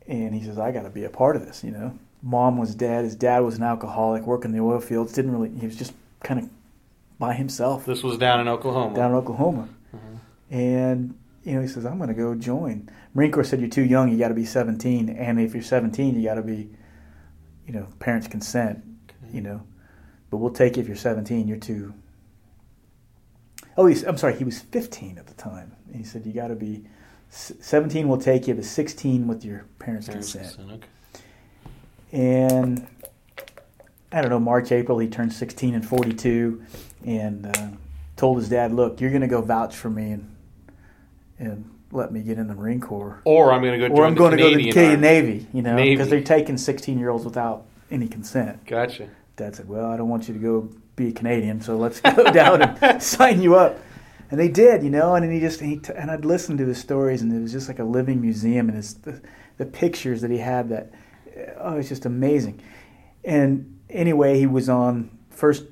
and 0.07 0.35
he 0.35 0.43
says 0.43 0.59
I 0.59 0.71
got 0.71 0.83
to 0.83 0.89
be 0.89 1.05
a 1.05 1.09
part 1.09 1.35
of 1.35 1.45
this. 1.45 1.63
You 1.63 1.71
know, 1.71 1.97
mom 2.21 2.57
was 2.57 2.75
dead, 2.75 3.05
his 3.05 3.15
dad 3.15 3.39
was 3.39 3.55
an 3.57 3.63
alcoholic, 3.63 4.23
working 4.27 4.51
in 4.51 4.57
the 4.57 4.63
oil 4.63 4.79
fields, 4.81 5.13
didn't 5.13 5.31
really. 5.31 5.57
He 5.57 5.65
was 5.65 5.77
just 5.77 5.93
kind 6.23 6.39
of 6.39 6.49
by 7.19 7.33
himself 7.33 7.85
this 7.85 8.01
was 8.03 8.17
down 8.17 8.39
in 8.39 8.47
Oklahoma 8.47 8.95
down 8.95 9.11
in 9.11 9.17
Oklahoma. 9.17 9.67
Mm-hmm. 9.95 10.55
And 10.55 11.15
you 11.43 11.55
know, 11.55 11.61
he 11.61 11.67
says, 11.67 11.85
"I'm 11.85 11.97
going 11.97 12.09
to 12.09 12.15
go 12.15 12.35
join." 12.35 12.89
Marine 13.13 13.31
Corps 13.31 13.43
said, 13.43 13.59
"You're 13.59 13.69
too 13.69 13.83
young. 13.83 14.09
You 14.09 14.17
got 14.17 14.29
to 14.29 14.33
be 14.33 14.45
17, 14.45 15.09
and 15.09 15.39
if 15.39 15.53
you're 15.53 15.63
17, 15.63 16.15
you 16.15 16.23
got 16.23 16.35
to 16.35 16.41
be, 16.41 16.69
you 17.67 17.73
know, 17.73 17.87
parents' 17.99 18.27
consent. 18.27 18.83
You 19.31 19.41
know, 19.41 19.63
but 20.29 20.37
we'll 20.37 20.51
take 20.51 20.77
you 20.77 20.81
if 20.81 20.87
you're 20.87 20.97
17. 20.97 21.47
You're 21.47 21.57
too." 21.57 21.93
Oh, 23.75 23.87
he's, 23.87 24.03
I'm 24.03 24.17
sorry. 24.17 24.35
He 24.37 24.43
was 24.43 24.59
15 24.59 25.17
at 25.17 25.25
the 25.25 25.33
time. 25.33 25.75
And 25.87 25.95
he 25.95 26.03
said, 26.03 26.25
"You 26.25 26.33
got 26.33 26.47
to 26.47 26.55
be 26.55 26.85
17. 27.29 28.07
We'll 28.07 28.19
take 28.19 28.47
you, 28.47 28.53
but 28.53 28.65
16 28.65 29.27
with 29.27 29.43
your 29.43 29.65
parents' 29.79 30.07
Parents 30.07 30.33
consent." 30.33 30.55
consent, 30.55 30.83
okay. 32.13 32.17
and 32.17 32.87
I 34.13 34.21
don't 34.21 34.29
know, 34.29 34.39
March, 34.39 34.71
April, 34.71 34.99
he 34.99 35.07
turned 35.07 35.33
16 35.33 35.73
and 35.75 35.85
42, 35.85 36.63
and 37.05 37.45
uh, 37.47 37.67
told 38.15 38.37
his 38.37 38.47
dad, 38.49 38.71
"Look, 38.71 39.01
you're 39.01 39.09
going 39.09 39.21
to 39.21 39.27
go 39.27 39.41
vouch 39.41 39.75
for 39.75 39.89
me 39.89 40.11
and 40.11 40.35
and 41.39 41.69
let 41.91 42.11
me 42.11 42.21
get 42.21 42.37
in 42.37 42.47
the 42.47 42.53
Marine 42.55 42.79
Corps, 42.79 43.21
Or 43.25 43.51
I'm 43.51 43.61
going 43.61 43.79
to 43.79 43.89
go. 43.89 43.93
or 43.93 44.05
I'm 44.05 44.13
the 44.13 44.17
going 44.19 44.31
to 44.31 44.37
go 44.37 44.49
to 44.51 44.55
the 44.55 44.71
Canadian. 44.71 45.01
Navy, 45.01 45.47
you 45.53 45.61
know, 45.61 45.75
because 45.75 46.09
they're 46.09 46.21
taking 46.23 46.57
16 46.57 46.97
year 46.97 47.09
olds 47.09 47.25
without 47.25 47.65
any 47.91 48.07
consent." 48.07 48.65
Gotcha. 48.65 49.09
Dad 49.35 49.55
said, 49.55 49.67
"Well, 49.67 49.85
I 49.91 49.97
don't 49.97 50.09
want 50.09 50.27
you 50.27 50.33
to 50.35 50.39
go 50.39 50.69
be 50.95 51.07
a 51.09 51.11
Canadian, 51.11 51.59
so 51.61 51.75
let's 51.75 51.99
go 51.99 52.31
down 52.31 52.61
and 52.61 53.01
sign 53.03 53.41
you 53.41 53.55
up." 53.55 53.79
And 54.29 54.39
they 54.39 54.47
did, 54.47 54.83
you 54.83 54.89
know. 54.89 55.15
And 55.15 55.31
he 55.31 55.39
just 55.39 55.59
he 55.59 55.77
t- 55.77 55.93
and 55.95 56.11
I'd 56.11 56.23
listen 56.25 56.57
to 56.57 56.65
his 56.65 56.77
stories, 56.77 57.21
and 57.23 57.33
it 57.33 57.41
was 57.41 57.51
just 57.51 57.67
like 57.67 57.79
a 57.79 57.83
living 57.83 58.21
museum, 58.21 58.67
and 58.69 58.75
his 58.77 58.93
the, 58.95 59.21
the 59.57 59.65
pictures 59.65 60.21
that 60.21 60.29
he 60.31 60.37
had 60.37 60.69
that 60.69 60.91
oh, 61.57 61.77
it's 61.77 61.89
just 61.89 62.05
amazing. 62.05 62.61
And 63.25 63.72
anyway, 63.93 64.37
he 64.37 64.47
was 64.47 64.69
on 64.69 65.17
first. 65.29 65.63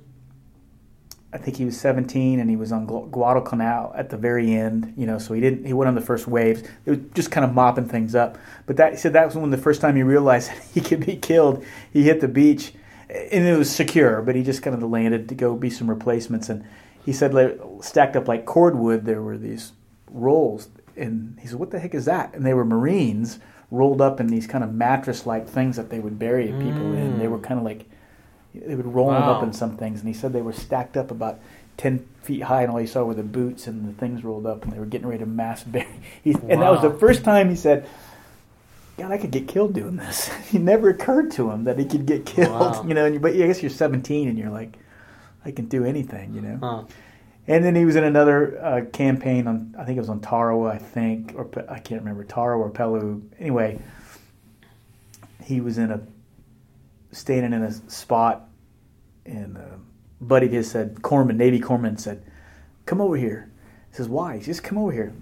I 1.34 1.38
think 1.38 1.56
he 1.56 1.64
was 1.64 1.80
17, 1.80 2.42
and 2.42 2.50
he 2.50 2.58
was 2.58 2.74
on 2.74 2.86
Guadalcanal 2.86 3.94
at 3.96 4.10
the 4.10 4.18
very 4.18 4.54
end. 4.54 4.94
You 4.98 5.06
know, 5.06 5.18
so 5.18 5.34
he 5.34 5.42
didn't. 5.42 5.66
He 5.66 5.74
went 5.74 5.88
on 5.88 5.96
the 5.96 6.02
first 6.02 6.28
waves. 6.28 6.64
It 6.86 6.90
was 6.90 7.00
just 7.14 7.32
kind 7.32 7.46
of 7.46 7.54
mopping 7.54 7.88
things 7.88 8.16
up. 8.16 8.38
But 8.66 8.78
that 8.78 8.94
he 8.94 8.98
said 8.98 9.14
that 9.14 9.26
was 9.26 9.36
when 9.36 9.50
the 9.50 9.58
first 9.58 9.82
time 9.82 9.96
he 9.96 10.04
realized 10.04 10.52
he 10.74 10.82
could 10.82 11.06
be 11.06 11.16
killed. 11.16 11.64
He 11.92 12.04
hit 12.04 12.22
the 12.22 12.28
beach, 12.28 12.74
and 13.10 13.46
it 13.46 13.58
was 13.58 13.70
secure. 13.70 14.22
But 14.22 14.36
he 14.36 14.44
just 14.44 14.62
kind 14.62 14.76
of 14.76 14.90
landed 14.90 15.30
to 15.30 15.36
go 15.36 15.56
be 15.56 15.70
some 15.70 15.90
replacements. 15.90 16.50
And 16.50 16.66
he 17.06 17.14
said, 17.14 17.34
like, 17.34 17.60
stacked 17.82 18.16
up 18.16 18.28
like 18.28 18.46
cordwood, 18.46 19.06
there 19.06 19.22
were 19.22 19.38
these 19.38 19.72
rolls. 20.10 20.70
And 20.98 21.38
he 21.42 21.48
said, 21.48 21.60
"What 21.60 21.72
the 21.72 21.80
heck 21.80 21.96
is 21.96 22.06
that?" 22.06 22.34
And 22.36 22.46
they 22.46 22.54
were 22.54 22.66
Marines 22.66 23.40
rolled 23.72 24.02
up 24.02 24.20
in 24.20 24.28
these 24.28 24.46
kind 24.46 24.66
of 24.66 24.74
mattress-like 24.74 25.48
things 25.48 25.78
that 25.78 25.90
they 25.90 26.00
would 26.00 26.20
bury 26.20 26.48
people 26.48 26.94
in. 26.94 27.18
They 27.18 27.30
were 27.30 27.40
mm. 27.40 27.44
kind 27.44 27.58
of 27.58 27.66
like 27.66 27.90
they 28.54 28.76
would 28.76 28.94
roll 28.94 29.10
them 29.12 29.24
up 29.24 29.44
in 29.44 29.54
some 29.54 29.78
things, 29.78 30.00
and 30.00 30.08
he 30.08 30.14
said 30.14 30.34
they 30.34 30.42
were 30.42 30.54
stacked 30.54 30.98
up 30.98 31.12
about 31.12 31.40
ten 31.78 32.06
feet 32.22 32.44
high, 32.44 32.64
and 32.64 32.72
all 32.72 32.78
he 32.78 32.88
saw 32.88 33.04
were 33.04 33.14
the 33.14 33.24
boots 33.24 33.68
and 33.68 33.88
the 33.88 33.94
things 34.00 34.24
rolled 34.24 34.46
up, 34.46 34.64
and 34.64 34.74
they 34.74 34.80
were 34.80 34.86
getting 34.86 35.08
ready 35.08 35.20
to 35.20 35.26
mass 35.26 35.64
bury. 35.64 35.88
He, 36.24 36.34
And 36.34 36.62
that 36.62 36.70
was 36.72 36.82
the 36.82 36.92
first 36.92 37.24
time 37.24 37.50
he 37.50 37.56
said, 37.56 37.88
"God, 38.98 39.12
I 39.12 39.18
could 39.18 39.32
get 39.32 39.48
killed 39.48 39.74
doing 39.74 39.96
this." 39.96 40.30
it 40.54 40.62
never 40.62 40.90
occurred 40.90 41.32
to 41.32 41.50
him 41.52 41.64
that 41.64 41.80
he 41.80 41.86
could 41.86 42.06
get 42.06 42.26
killed, 42.26 42.52
Wow. 42.52 42.84
you 42.88 42.94
know. 42.94 43.06
And 43.06 43.14
you, 43.16 43.20
but 43.20 43.34
I 43.34 43.38
guess 43.38 43.62
you're 43.64 43.70
17, 43.70 44.28
and 44.28 44.38
you're 44.38 44.50
like, 44.52 44.78
"I 45.46 45.52
can 45.52 45.66
do 45.66 45.86
anything," 45.86 46.34
you 46.34 46.42
know. 46.42 46.58
Huh. 46.62 46.84
And 47.48 47.66
then 47.66 47.76
he 47.76 47.86
was 47.86 47.96
in 47.96 48.04
another 48.04 48.64
uh, 48.64 48.82
campaign 48.94 49.48
on, 49.48 49.76
I 49.78 49.84
think 49.84 49.98
it 49.98 50.00
was 50.00 50.10
on 50.10 50.20
Tarawa, 50.20 50.70
I 50.74 50.78
think, 50.78 51.34
or 51.36 51.50
I 51.68 51.80
can't 51.80 52.02
remember, 52.02 52.24
Tarawa 52.24 52.66
or 52.66 52.70
Pelu. 52.70 53.22
Anyway, 53.40 53.80
he 55.44 55.60
was 55.60 55.78
in 55.80 55.92
a, 55.92 56.00
standing 57.12 57.54
in 57.54 57.64
a 57.64 57.72
spot, 57.90 58.48
and 59.26 59.58
a 59.58 59.80
buddy 60.20 60.48
of 60.48 60.52
his 60.52 60.72
said, 60.72 60.96
Corpsman, 60.96 61.36
Navy 61.36 61.60
Corpsman 61.60 62.00
said, 62.00 62.24
come 62.86 63.02
over 63.02 63.16
here. 63.16 63.52
He 63.90 63.98
says, 63.98 64.08
why? 64.08 64.38
He 64.38 64.44
says, 64.44 64.60
come 64.60 64.78
over 64.78 64.92
here. 64.92 65.14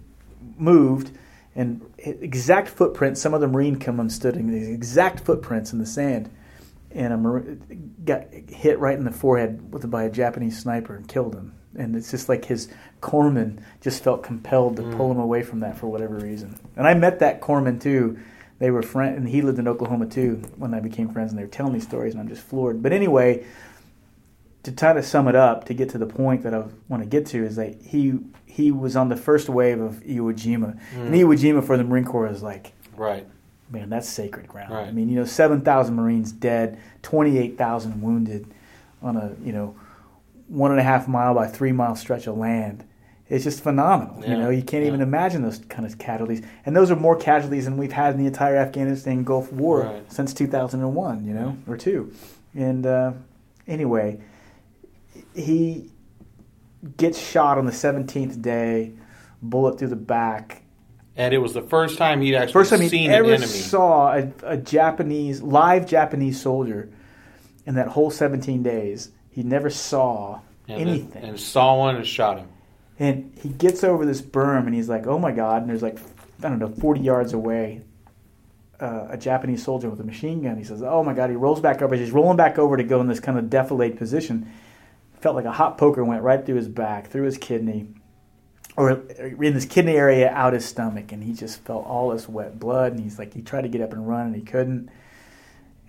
Moved, 0.57 1.17
and 1.55 1.81
exact 1.97 2.69
footprints, 2.69 3.21
some 3.21 3.33
of 3.33 3.41
the 3.41 3.47
Marine 3.47 3.77
come 3.77 3.99
and 3.99 4.11
stood 4.11 4.35
in 4.35 4.51
these 4.51 4.69
exact 4.69 5.21
footprints 5.21 5.73
in 5.73 5.79
the 5.79 5.85
sand. 5.85 6.29
And 6.91 7.13
a 7.13 7.17
Marine 7.17 7.95
got 8.05 8.33
hit 8.33 8.79
right 8.79 8.97
in 8.97 9.03
the 9.03 9.11
forehead 9.11 9.73
with 9.73 9.89
by 9.89 10.03
a 10.03 10.09
Japanese 10.09 10.57
sniper 10.57 10.95
and 10.95 11.07
killed 11.07 11.35
him. 11.35 11.53
And 11.75 11.95
it's 11.95 12.11
just 12.11 12.29
like 12.29 12.45
his 12.45 12.69
corpsman 13.01 13.61
just 13.81 14.03
felt 14.03 14.23
compelled 14.23 14.77
to 14.77 14.83
mm. 14.83 14.95
pull 14.95 15.11
him 15.11 15.19
away 15.19 15.43
from 15.43 15.59
that 15.59 15.77
for 15.77 15.87
whatever 15.87 16.15
reason. 16.15 16.59
And 16.75 16.87
I 16.87 16.93
met 16.93 17.19
that 17.19 17.41
corpsman 17.41 17.81
too. 17.81 18.17
They 18.59 18.71
were 18.71 18.81
friends, 18.81 19.17
and 19.17 19.27
he 19.27 19.41
lived 19.41 19.57
in 19.57 19.67
Oklahoma 19.67 20.05
too 20.05 20.41
when 20.57 20.73
I 20.73 20.79
became 20.79 21.09
friends. 21.09 21.31
And 21.31 21.39
they 21.39 21.43
were 21.43 21.49
telling 21.49 21.73
me 21.73 21.79
stories, 21.79 22.13
and 22.13 22.21
I'm 22.21 22.27
just 22.27 22.43
floored. 22.43 22.83
But 22.83 22.91
anyway, 22.91 23.45
to 24.63 24.71
try 24.71 24.93
to 24.93 25.01
sum 25.01 25.27
it 25.27 25.35
up, 25.35 25.65
to 25.65 25.73
get 25.73 25.89
to 25.89 25.97
the 25.97 26.05
point 26.05 26.43
that 26.43 26.53
I 26.53 26.65
want 26.87 27.01
to 27.01 27.09
get 27.09 27.25
to, 27.27 27.43
is 27.43 27.55
that 27.55 27.81
he 27.81 28.19
he 28.45 28.71
was 28.71 28.95
on 28.95 29.09
the 29.09 29.15
first 29.15 29.47
wave 29.47 29.79
of 29.79 29.95
Iwo 30.03 30.33
Jima, 30.33 30.77
and 30.93 31.13
mm. 31.13 31.19
Iwo 31.19 31.37
Jima 31.37 31.65
for 31.65 31.77
the 31.77 31.83
Marine 31.83 32.05
Corps 32.05 32.27
is 32.27 32.43
like 32.43 32.73
Right. 32.97 33.25
man, 33.71 33.89
that's 33.89 34.09
sacred 34.09 34.47
ground. 34.49 34.73
Right. 34.73 34.87
I 34.87 34.91
mean, 34.91 35.07
you 35.07 35.15
know, 35.15 35.25
seven 35.25 35.61
thousand 35.61 35.95
Marines 35.95 36.33
dead, 36.33 36.77
twenty 37.01 37.37
eight 37.37 37.57
thousand 37.57 38.01
wounded 38.01 38.45
on 39.01 39.15
a 39.15 39.35
you 39.43 39.53
know 39.53 39.75
one 40.49 40.71
and 40.71 40.79
a 40.79 40.83
half 40.83 41.07
mile 41.07 41.33
by 41.33 41.47
three 41.47 41.71
mile 41.71 41.95
stretch 41.95 42.27
of 42.27 42.37
land. 42.37 42.83
It's 43.29 43.43
just 43.43 43.61
phenomenal. 43.61 44.27
You 44.27 44.35
know, 44.37 44.49
you 44.49 44.63
can't 44.63 44.85
even 44.85 45.01
imagine 45.01 45.43
those 45.43 45.59
kind 45.69 45.85
of 45.85 45.97
casualties, 45.99 46.41
and 46.65 46.75
those 46.75 46.89
are 46.89 46.95
more 46.95 47.15
casualties 47.15 47.65
than 47.65 47.77
we've 47.77 47.91
had 47.91 48.15
in 48.15 48.19
the 48.19 48.25
entire 48.25 48.57
Afghanistan 48.57 49.23
Gulf 49.23 49.51
War 49.53 49.81
Right. 49.83 50.11
since 50.11 50.33
two 50.33 50.47
thousand 50.47 50.81
and 50.81 50.95
one. 50.95 51.25
You 51.25 51.33
know, 51.35 51.57
or 51.67 51.77
two. 51.77 52.11
And 52.55 52.85
uh, 52.87 53.13
anyway, 53.67 54.19
he 55.35 55.91
gets 56.97 57.19
shot 57.19 57.57
on 57.59 57.65
the 57.67 57.71
seventeenth 57.71 58.41
day, 58.41 58.93
bullet 59.41 59.77
through 59.77 59.89
the 59.89 59.95
back, 59.95 60.63
And 61.15 61.31
it 61.33 61.37
was 61.37 61.53
the 61.53 61.61
first 61.61 61.97
time 61.99 62.21
he'd 62.21 62.35
actually 62.35 62.53
First 62.53 62.71
time 62.71 62.81
he 62.81 62.89
seen 62.89 63.11
ever 63.11 63.37
saw 63.37 64.13
a, 64.13 64.31
a 64.43 64.57
Japanese 64.57 65.41
live 65.41 65.85
Japanese 65.87 66.41
soldier 66.41 66.89
in 67.65 67.75
that 67.75 67.87
whole 67.89 68.09
17 68.09 68.63
days. 68.63 69.11
He 69.29 69.43
never 69.43 69.69
saw 69.69 70.39
and, 70.67 70.81
anything. 70.81 71.23
and 71.23 71.39
saw 71.39 71.77
one 71.77 71.95
and 71.95 72.07
shot 72.07 72.39
him. 72.39 72.47
And 72.99 73.33
he 73.41 73.49
gets 73.49 73.83
over 73.83 74.05
this 74.05 74.21
berm 74.21 74.65
and 74.65 74.75
he's 74.75 74.89
like, 74.89 75.07
"Oh 75.07 75.17
my 75.17 75.31
god!" 75.31 75.61
And 75.61 75.69
there's 75.69 75.81
like, 75.81 75.97
I 76.43 76.49
don't 76.49 76.59
know, 76.59 76.67
40 76.67 76.99
yards 76.99 77.33
away, 77.33 77.81
uh, 78.79 79.07
a 79.09 79.17
Japanese 79.17 79.63
soldier 79.63 79.89
with 79.89 80.01
a 80.01 80.03
machine 80.03 80.41
gun. 80.41 80.57
He 80.57 80.65
says, 80.65 80.83
"Oh 80.83 81.03
my 81.03 81.13
god!" 81.13 81.29
He 81.29 81.35
rolls 81.37 81.61
back 81.61 81.81
over. 81.81 81.95
He's 81.95 82.11
rolling 82.11 82.37
back 82.37 82.59
over 82.59 82.75
to 82.75 82.83
go 82.83 82.99
in 82.99 83.07
this 83.07 83.21
kind 83.21 83.39
of 83.39 83.45
defilade 83.45 83.97
position. 83.97 84.51
Felt 85.21 85.35
like 85.35 85.45
a 85.45 85.51
hot 85.51 85.77
poker 85.77 86.03
went 86.03 86.23
right 86.23 86.45
through 86.45 86.55
his 86.55 86.67
back, 86.67 87.07
through 87.07 87.23
his 87.23 87.37
kidney, 87.37 87.87
or 88.75 88.91
in 88.91 89.53
this 89.53 89.65
kidney 89.65 89.95
area 89.95 90.29
out 90.29 90.53
his 90.53 90.65
stomach, 90.65 91.11
and 91.11 91.23
he 91.23 91.33
just 91.33 91.61
felt 91.65 91.85
all 91.85 92.09
this 92.09 92.27
wet 92.27 92.59
blood. 92.59 92.93
And 92.93 93.01
he's 93.01 93.19
like, 93.19 93.33
he 93.33 93.41
tried 93.41 93.63
to 93.63 93.69
get 93.69 93.81
up 93.81 93.91
and 93.93 94.07
run, 94.07 94.27
and 94.27 94.35
he 94.35 94.41
couldn't. 94.41 94.89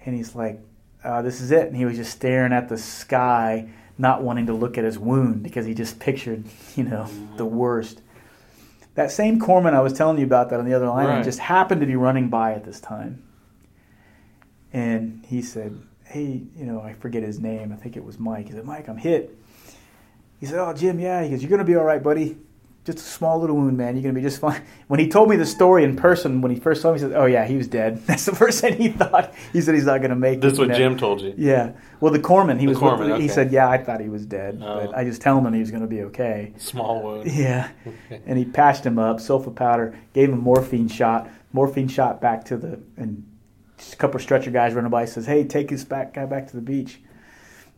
And 0.05 0.17
he's 0.17 0.35
like, 0.35 0.61
uh, 1.05 1.23
"This 1.23 1.41
is 1.41 1.51
it." 1.51 1.67
And 1.67 1.77
he 1.77 1.85
was 1.85 1.97
just 1.97 2.13
staring 2.13 2.53
at 2.53 2.69
the 2.69 2.79
sky, 2.79 3.69
not 4.01 4.23
wanting 4.23 4.47
to 4.47 4.55
look 4.55 4.79
at 4.79 4.85
his 4.85 4.99
wound 4.99 5.43
because 5.43 5.67
he 5.67 5.75
just 5.75 6.01
pictured, 6.01 6.45
you 6.77 6.85
know, 6.85 7.05
the 7.37 7.45
mm-hmm. 7.45 7.57
worst. 7.57 8.01
That 8.95 9.13
same 9.13 9.41
Corpsman 9.41 9.75
I 9.75 9.81
was 9.81 9.93
telling 9.93 10.19
you 10.19 10.25
about 10.25 10.51
that 10.51 10.59
on 10.59 10.67
the 10.67 10.75
other 10.75 10.89
line 10.89 11.07
Right. 11.07 11.25
just 11.25 11.39
happened 11.39 11.81
to 11.81 11.87
be 11.87 11.97
running 11.97 12.29
by 12.29 12.55
at 12.55 12.65
this 12.65 12.81
time. 12.81 13.23
And 14.73 15.25
he 15.27 15.43
said, 15.43 15.81
Hey, 16.05 16.43
you 16.57 16.67
know, 16.67 16.81
I 16.81 16.95
forget 16.95 17.23
his 17.23 17.39
name. 17.39 17.73
I 17.73 17.77
think 17.77 17.97
it 17.97 18.05
was 18.05 18.19
Mike. 18.19 18.47
He 18.47 18.53
said, 18.53 18.65
Mike, 18.65 18.89
I'm 18.89 18.97
hit. 18.97 19.37
He 20.41 20.47
said, 20.47 20.59
Oh, 20.59 20.73
Jim, 20.73 20.99
yeah. 20.99 21.23
He 21.23 21.31
goes, 21.31 21.43
You're 21.43 21.51
going 21.51 21.61
to 21.61 21.65
be 21.65 21.77
all 21.77 21.85
right, 21.85 22.03
buddy. 22.03 22.37
Just 22.87 22.99
a 22.99 23.03
small 23.03 23.39
little 23.39 23.57
wound, 23.57 23.77
man. 23.77 23.95
You're 23.95 24.03
going 24.05 24.15
to 24.15 24.21
be 24.21 24.27
just 24.27 24.41
fine. 24.41 24.63
When 24.89 24.99
he 24.99 25.09
told 25.09 25.29
me 25.29 25.37
the 25.37 25.45
story 25.45 25.85
in 25.85 25.97
person, 25.97 26.41
when 26.41 26.51
he 26.51 26.59
first 26.59 26.81
saw 26.81 26.89
me, 26.93 26.99
he 26.99 27.01
said, 27.05 27.13
Oh, 27.13 27.27
yeah, 27.27 27.45
he 27.47 27.57
was 27.57 27.69
dead. 27.69 27.99
That's 28.07 28.25
the 28.25 28.35
first 28.35 28.63
thing 28.63 28.77
he 28.79 28.89
thought. 28.89 29.35
He 29.53 29.61
said, 29.61 29.75
He's 29.75 29.85
not 29.85 29.99
going 29.99 30.11
to 30.11 30.17
make 30.17 30.39
it. 30.39 30.41
This 30.41 30.55
is 30.55 30.59
what 30.59 30.69
know. 30.69 30.75
Jim 30.77 30.97
told 30.97 31.21
you. 31.21 31.35
Yeah. 31.37 31.73
Well, 32.01 32.11
the 32.11 32.19
corpsman, 32.19 32.59
he 32.59 32.65
The 32.65 32.71
was. 32.73 32.79
corpsman, 32.79 33.13
with, 33.13 33.21
He 33.21 33.29
said, 33.29 33.53
"Yeah, 33.53 33.69
I 33.69 33.77
thought 33.77 34.01
he 34.01 34.09
was 34.09 34.25
dead, 34.25 34.63
Oh. 34.65 34.87
but 34.87 34.97
I 34.97 35.05
just 35.05 35.21
tell 35.21 35.39
him 35.39 35.53
he 35.53 35.61
was 35.61 35.71
going 35.71 35.83
to 35.83 35.87
be 35.87 36.03
okay." 36.05 36.55
Small 36.57 37.03
wound. 37.03 37.31
Yeah. 37.31 37.69
Okay. 37.87 38.23
And 38.27 38.39
he 38.39 38.47
patched 38.47 38.85
him 38.87 38.99
up, 38.99 39.19
sulfa 39.19 39.55
powder, 39.55 39.95
gave 40.15 40.31
him 40.31 40.37
a 40.39 40.43
morphine 40.43 40.89
shot. 40.89 41.29
Morphine 41.53 41.89
shot 41.89 42.23
back 42.23 42.47
to 42.47 42.57
the 42.57 42.81
and 42.97 43.27
just 43.77 43.93
a 43.93 43.97
couple 43.97 44.17
of 44.17 44.23
stretcher 44.23 44.51
guys 44.51 44.73
running 44.73 44.91
by. 44.91 45.05
Says, 45.05 45.27
"Hey, 45.27 45.45
take 45.45 45.69
this 45.69 45.85
back 45.85 46.15
guy 46.15 46.25
back 46.25 46.47
to 46.49 46.57
the 46.57 46.63
beach." 46.63 47.01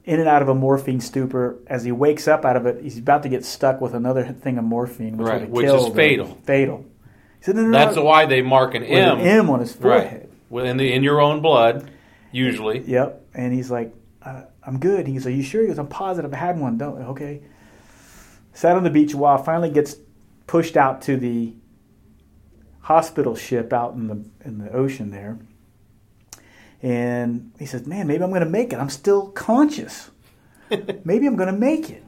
In 0.05 0.19
and 0.19 0.29
out 0.29 0.43
of 0.43 0.49
a 0.49 0.55
morphine 0.55 1.01
stupor. 1.01 1.59
As 1.69 1.85
he 1.85 1.93
wakes 1.93 2.27
up 2.27 2.45
out 2.45 2.57
of 2.57 2.67
it, 2.67 2.83
he's 2.83 2.99
about 2.99 3.23
to 3.23 3.29
get 3.29 3.45
stuck 3.45 3.81
with 3.81 3.95
another 3.95 4.25
thing 4.25 4.59
of 4.59 4.65
morphine, 4.65 5.17
which 5.17 5.29
Right, 5.29 5.49
which 5.49 5.67
is 5.67 5.89
fatal. 5.95 6.39
Fatal. 6.45 6.85
He 7.39 7.45
said, 7.45 7.55
"No, 7.57 7.63
no, 7.63 7.69
no." 7.69 7.79
That's 7.79 7.97
why 7.97 8.27
they 8.27 8.43
mark 8.43 8.75
an 8.75 8.83
M. 8.83 9.19
an 9.19 9.27
M 9.27 9.51
on 9.51 9.61
his 9.61 9.71
Right. 9.77 10.01
forehead. 10.03 10.29
Well, 10.51 10.65
in, 10.65 10.77
the, 10.77 10.93
in 10.93 11.03
your 11.03 11.21
own 11.21 11.41
blood, 11.41 11.89
usually. 12.33 12.81
Yep. 12.81 13.27
And 13.35 13.53
he's 13.55 13.71
like, 13.71 13.95
uh, 14.23 14.43
I'm 14.65 14.79
good. 14.79 15.07
He's 15.07 15.25
like, 15.25 15.35
you 15.35 15.43
sure? 15.43 15.63
He 15.63 15.69
goes, 15.69 15.79
I'm 15.79 15.87
positive. 15.87 16.33
I 16.35 16.37
had 16.37 16.59
one. 16.61 16.77
Don't. 16.79 17.01
Okay. 17.11 17.41
Sat 18.53 18.77
on 18.77 18.83
the 18.85 18.91
beach 18.91 19.15
a 19.15 19.17
while. 19.17 19.39
Finally 19.39 19.71
gets 19.71 19.97
pushed 20.47 20.77
out 20.77 21.01
to 21.03 21.17
the 21.17 21.55
hospital 22.81 23.35
ship 23.37 23.73
out 23.73 23.95
in 23.95 24.09
the 24.09 24.25
in 24.45 24.59
the 24.59 24.71
ocean 24.73 25.11
there. 25.11 25.39
And 26.83 27.53
he 27.59 27.67
says, 27.67 27.87
"Man, 27.87 28.07
maybe 28.07 28.25
I'm 28.25 28.31
going 28.31 28.43
to 28.43 28.49
make 28.51 28.73
it. 28.73 28.77
I'm 28.79 28.91
still 28.91 29.29
conscious. 29.29 30.11
maybe 31.05 31.27
I'm 31.27 31.37
going 31.37 31.53
to 31.53 31.59
make 31.59 31.91
it." 31.91 32.05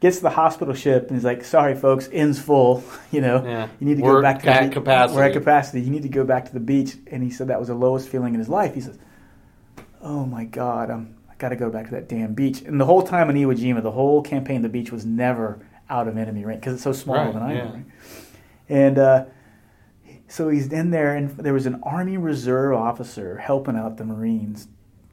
Gets 0.00 0.16
to 0.16 0.22
the 0.24 0.30
hospital 0.30 0.74
ship 0.74 1.08
and 1.08 1.16
he's 1.16 1.24
like, 1.24 1.44
"Sorry, 1.44 1.74
folks, 1.74 2.08
end's 2.12 2.38
full. 2.40 2.82
You 3.12 3.20
know, 3.20 3.44
Yeah. 3.44 3.68
you 3.80 3.86
need 3.86 3.96
to 3.98 4.02
We're 4.02 4.14
go 4.16 4.22
back 4.22 4.42
to 4.42 4.48
at 4.48 4.60
the 4.62 4.66
beach. 4.68 4.74
capacity." 4.74 5.16
We're 5.16 5.24
at 5.24 5.32
capacity. 5.32 5.80
You 5.82 5.90
need 5.90 6.02
to 6.02 6.08
go 6.08 6.24
back 6.24 6.44
to 6.46 6.52
the 6.52 6.60
beach." 6.60 6.96
And 7.10 7.22
he 7.22 7.30
said 7.30 7.48
that 7.48 7.58
was 7.58 7.68
the 7.68 7.74
lowest 7.74 8.08
feeling 8.08 8.34
in 8.34 8.38
his 8.40 8.48
life. 8.48 8.74
He 8.74 8.80
says, 8.80 8.98
"Oh 10.00 10.24
my 10.26 10.44
God, 10.44 10.90
I'm, 10.90 11.16
I 11.30 11.34
got 11.36 11.50
to 11.50 11.56
go 11.56 11.70
back 11.70 11.86
to 11.86 11.90
that 11.92 12.08
damn 12.08 12.34
beach." 12.34 12.62
And 12.62 12.80
the 12.80 12.86
whole 12.86 13.02
time 13.02 13.28
in 13.30 13.36
Iwo 13.36 13.56
Jima, 13.56 13.82
the 13.82 13.90
whole 13.92 14.22
campaign, 14.22 14.62
the 14.62 14.68
beach 14.68 14.90
was 14.92 15.04
never 15.06 15.60
out 15.90 16.08
of 16.08 16.16
enemy 16.16 16.44
range 16.44 16.60
because 16.60 16.74
it's 16.74 16.82
so 16.82 16.92
small 16.92 17.16
Right, 17.16 17.28
of 17.28 17.36
an 17.36 17.42
island. 17.42 17.58
yeah. 17.58 17.72
Right? 17.74 17.84
And 18.68 18.98
uh, 18.98 19.24
so 20.32 20.48
he's 20.48 20.72
in 20.72 20.90
there, 20.90 21.14
and 21.14 21.28
there 21.36 21.52
was 21.52 21.66
an 21.66 21.80
Army 21.82 22.16
Reserve 22.16 22.74
officer 22.74 23.36
helping 23.36 23.76
out 23.76 23.98
the 23.98 24.04
Marines, 24.06 24.66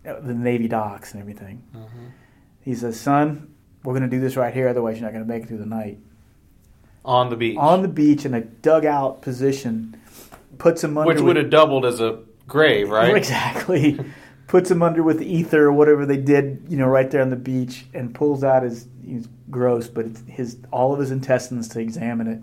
uh, 0.08 0.18
the 0.22 0.34
Navy 0.34 0.70
docks 0.70 1.12
and 1.12 1.20
everything. 1.20 1.62
Mm-hmm. 1.76 2.06
He 2.62 2.74
says, 2.74 2.98
"Son, 2.98 3.54
we're 3.84 3.92
going 3.92 4.10
to 4.10 4.16
do 4.16 4.22
this 4.22 4.38
right 4.38 4.54
here, 4.54 4.70
otherwise 4.70 4.96
you're 4.96 5.06
not 5.06 5.12
going 5.12 5.26
to 5.26 5.30
make 5.30 5.44
it 5.44 5.48
through 5.48 5.58
the 5.58 5.66
night." 5.66 6.00
On 7.04 7.30
the 7.30 7.36
beach. 7.36 7.58
On 7.58 7.82
the 7.82 7.90
beach 7.90 8.24
in 8.24 8.34
a 8.34 8.40
dugout 8.40 9.22
position, 9.22 10.00
puts 10.58 10.86
him 10.86 10.98
under. 10.98 11.10
which 11.10 11.18
with- 11.18 11.26
would 11.26 11.36
have 11.36 11.50
doubled 11.50 11.86
as 11.86 12.00
a 12.00 12.20
grave, 12.48 12.90
right? 12.90 13.14
Exactly. 13.18 14.00
Puts 14.48 14.72
him 14.72 14.82
under 14.82 15.04
with 15.04 15.22
ether 15.22 15.66
or 15.66 15.74
whatever 15.74 16.06
they 16.06 16.18
did, 16.18 16.66
you 16.70 16.78
know, 16.78 16.88
right 16.88 17.12
there 17.12 17.22
on 17.22 17.30
the 17.30 17.36
beach, 17.36 17.86
and 17.94 18.16
pulls 18.16 18.42
out 18.42 18.64
his. 18.64 18.88
He's 19.06 19.28
gross, 19.52 19.90
but 19.90 20.06
it's 20.06 20.24
his 20.28 20.58
all 20.72 20.94
of 20.94 21.00
his 21.02 21.12
intestines 21.12 21.68
to 21.70 21.82
examine 21.82 22.28
it. 22.28 22.40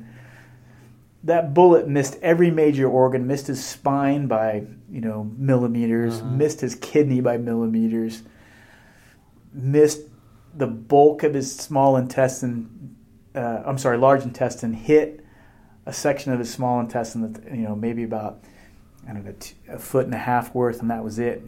That 1.26 1.54
bullet 1.54 1.88
missed 1.88 2.18
every 2.22 2.50
major 2.50 2.88
organ, 2.88 3.26
missed 3.26 3.48
his 3.48 3.64
spine 3.64 4.26
by 4.26 4.62
you 4.90 5.00
know 5.00 5.30
millimeters, 5.36 6.20
Uh-huh. 6.20 6.30
missed 6.30 6.60
his 6.60 6.74
kidney 6.76 7.20
by 7.20 7.36
millimeters, 7.36 8.22
missed 9.52 10.00
the 10.56 10.66
bulk 10.66 11.22
of 11.22 11.34
his 11.34 11.54
small 11.54 11.96
intestine. 11.96 12.96
Uh, 13.34 13.62
I'm 13.66 13.78
sorry, 13.78 13.98
large 13.98 14.22
intestine 14.24 14.72
hit 14.72 15.24
a 15.84 15.92
section 15.92 16.32
of 16.32 16.38
his 16.38 16.52
small 16.52 16.80
intestine 16.80 17.32
that 17.32 17.44
you 17.54 17.62
know 17.62 17.74
maybe 17.76 18.02
about 18.04 18.40
I 19.08 19.12
don't 19.12 19.24
know 19.24 19.34
a 19.68 19.78
foot 19.78 20.04
and 20.06 20.14
a 20.14 20.18
half 20.18 20.54
worth, 20.54 20.80
and 20.80 20.90
that 20.90 21.04
was 21.04 21.18
it. 21.18 21.42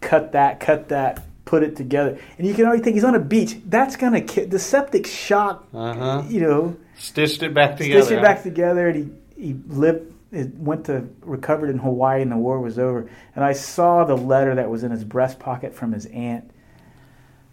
Cut 0.00 0.32
that, 0.32 0.60
cut 0.60 0.88
that, 0.88 1.24
put 1.44 1.62
it 1.62 1.76
together, 1.76 2.18
and 2.38 2.46
you 2.46 2.54
can 2.54 2.64
already 2.66 2.82
think 2.82 2.94
he's 2.94 3.04
on 3.04 3.14
a 3.14 3.20
beach. 3.20 3.56
That's 3.66 3.96
gonna 3.96 4.20
ki- 4.20 4.44
the 4.46 4.58
septic 4.58 5.06
shock. 5.06 5.66
Uh-huh. 5.72 6.22
You 6.28 6.40
know, 6.40 6.76
Stitched 6.96 7.42
it 7.42 7.54
back 7.54 7.76
together. 7.76 8.02
stitched 8.02 8.18
it 8.18 8.22
back 8.22 8.42
together, 8.42 8.88
and 8.88 8.96
he 9.36 9.42
he 9.48 9.54
lived. 9.68 10.12
It 10.30 10.54
went 10.56 10.86
to 10.86 11.08
recovered 11.22 11.68
in 11.68 11.78
Hawaii, 11.78 12.22
and 12.22 12.32
the 12.32 12.36
war 12.36 12.58
was 12.60 12.78
over. 12.78 13.08
And 13.34 13.44
I 13.44 13.52
saw 13.52 14.04
the 14.04 14.16
letter 14.16 14.54
that 14.54 14.70
was 14.70 14.82
in 14.84 14.90
his 14.90 15.04
breast 15.04 15.38
pocket 15.38 15.74
from 15.74 15.92
his 15.92 16.06
aunt. 16.06 16.50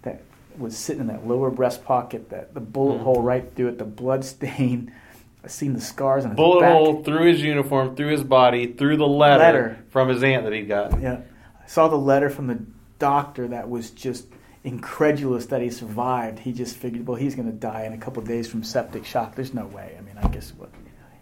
That 0.04 0.21
was 0.58 0.78
sitting 0.78 1.02
in 1.02 1.08
that 1.08 1.28
lower 1.28 1.49
breast 1.49 1.84
pocket. 1.84 2.30
That 2.30 2.54
the 2.54 2.62
bullet 2.62 2.99
Mhm. 2.99 3.04
hole 3.04 3.21
right 3.21 3.45
through 3.56 3.69
it, 3.69 3.78
the 3.80 3.86
blood 3.86 4.23
stain. 4.23 4.91
I 5.43 5.47
seen 5.47 5.73
the 5.73 5.80
scars 5.82 6.25
on 6.25 6.32
his 6.32 6.36
Bullet 6.38 6.62
back. 6.62 6.73
hole 6.73 7.02
through 7.04 7.25
his 7.32 7.41
uniform, 7.41 7.95
through 7.95 8.12
his 8.12 8.23
body, 8.23 8.67
through 8.73 8.97
the 8.97 9.08
letter, 9.08 9.39
Letter. 9.43 9.78
from 9.89 10.10
his 10.10 10.21
aunt 10.21 10.43
that 10.43 10.52
he 10.52 10.63
got. 10.63 10.99
Yeah, 11.02 11.19
I 11.63 11.67
saw 11.67 11.88
the 11.88 11.97
letter 11.97 12.30
from 12.30 12.47
the 12.47 12.60
doctor 12.99 13.47
that 13.47 13.69
was 13.69 13.89
just 13.91 14.25
incredulous 14.63 15.48
that 15.48 15.62
he 15.62 15.69
survived. 15.69 16.39
He 16.39 16.52
just 16.52 16.76
figured, 16.76 17.08
well, 17.08 17.15
he's 17.15 17.36
going 17.36 17.50
to 17.50 17.58
die 17.58 17.84
in 17.84 17.93
a 17.93 17.98
couple 17.98 18.22
of 18.22 18.28
days 18.28 18.50
from 18.50 18.63
septic 18.63 19.06
shock. 19.06 19.36
There's 19.36 19.54
no 19.54 19.65
way. 19.67 19.95
I 19.98 20.02
mean, 20.02 20.17
I 20.17 20.28
guess 20.28 20.52
what. 20.52 20.69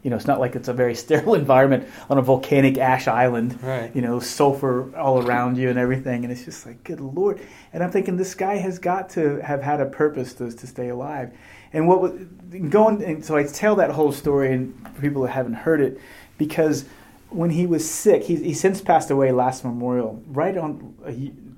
You 0.03 0.11
know, 0.11 0.15
it's 0.15 0.27
not 0.27 0.39
like 0.39 0.55
it's 0.55 0.69
a 0.69 0.73
very 0.73 0.95
sterile 1.03 1.35
environment 1.35 1.87
on 2.09 2.17
a 2.17 2.21
volcanic 2.21 2.77
ash 2.77 3.07
island. 3.07 3.61
Right. 3.61 3.93
You 3.95 4.01
know, 4.01 4.19
sulfur 4.19 4.95
all 4.95 5.25
around 5.25 5.57
you 5.57 5.69
and 5.69 5.77
everything, 5.77 6.23
and 6.23 6.31
it's 6.31 6.45
just 6.45 6.65
like, 6.65 6.83
good 6.83 7.01
lord. 7.01 7.41
And 7.73 7.83
I'm 7.83 7.91
thinking, 7.91 8.17
this 8.17 8.33
guy 8.33 8.55
has 8.55 8.79
got 8.79 9.09
to 9.11 9.41
have 9.41 9.61
had 9.61 9.81
a 9.81 9.85
purpose 9.85 10.33
to, 10.35 10.51
to 10.51 10.67
stay 10.67 10.89
alive. 10.89 11.35
And 11.73 11.87
what 11.87 12.01
was 12.01 12.11
going, 12.69 13.03
and 13.03 13.25
so 13.25 13.35
I 13.35 13.43
tell 13.43 13.75
that 13.75 13.91
whole 13.91 14.11
story, 14.11 14.53
and 14.53 14.73
for 14.95 15.01
people 15.01 15.23
that 15.23 15.31
haven't 15.31 15.55
heard 15.55 15.81
it, 15.81 15.99
because 16.37 16.85
when 17.29 17.49
he 17.49 17.65
was 17.67 17.89
sick, 17.89 18.23
he, 18.23 18.35
he 18.35 18.53
since 18.53 18.81
passed 18.81 19.11
away 19.11 19.31
last 19.31 19.65
Memorial, 19.65 20.23
right 20.27 20.57
on, 20.57 20.95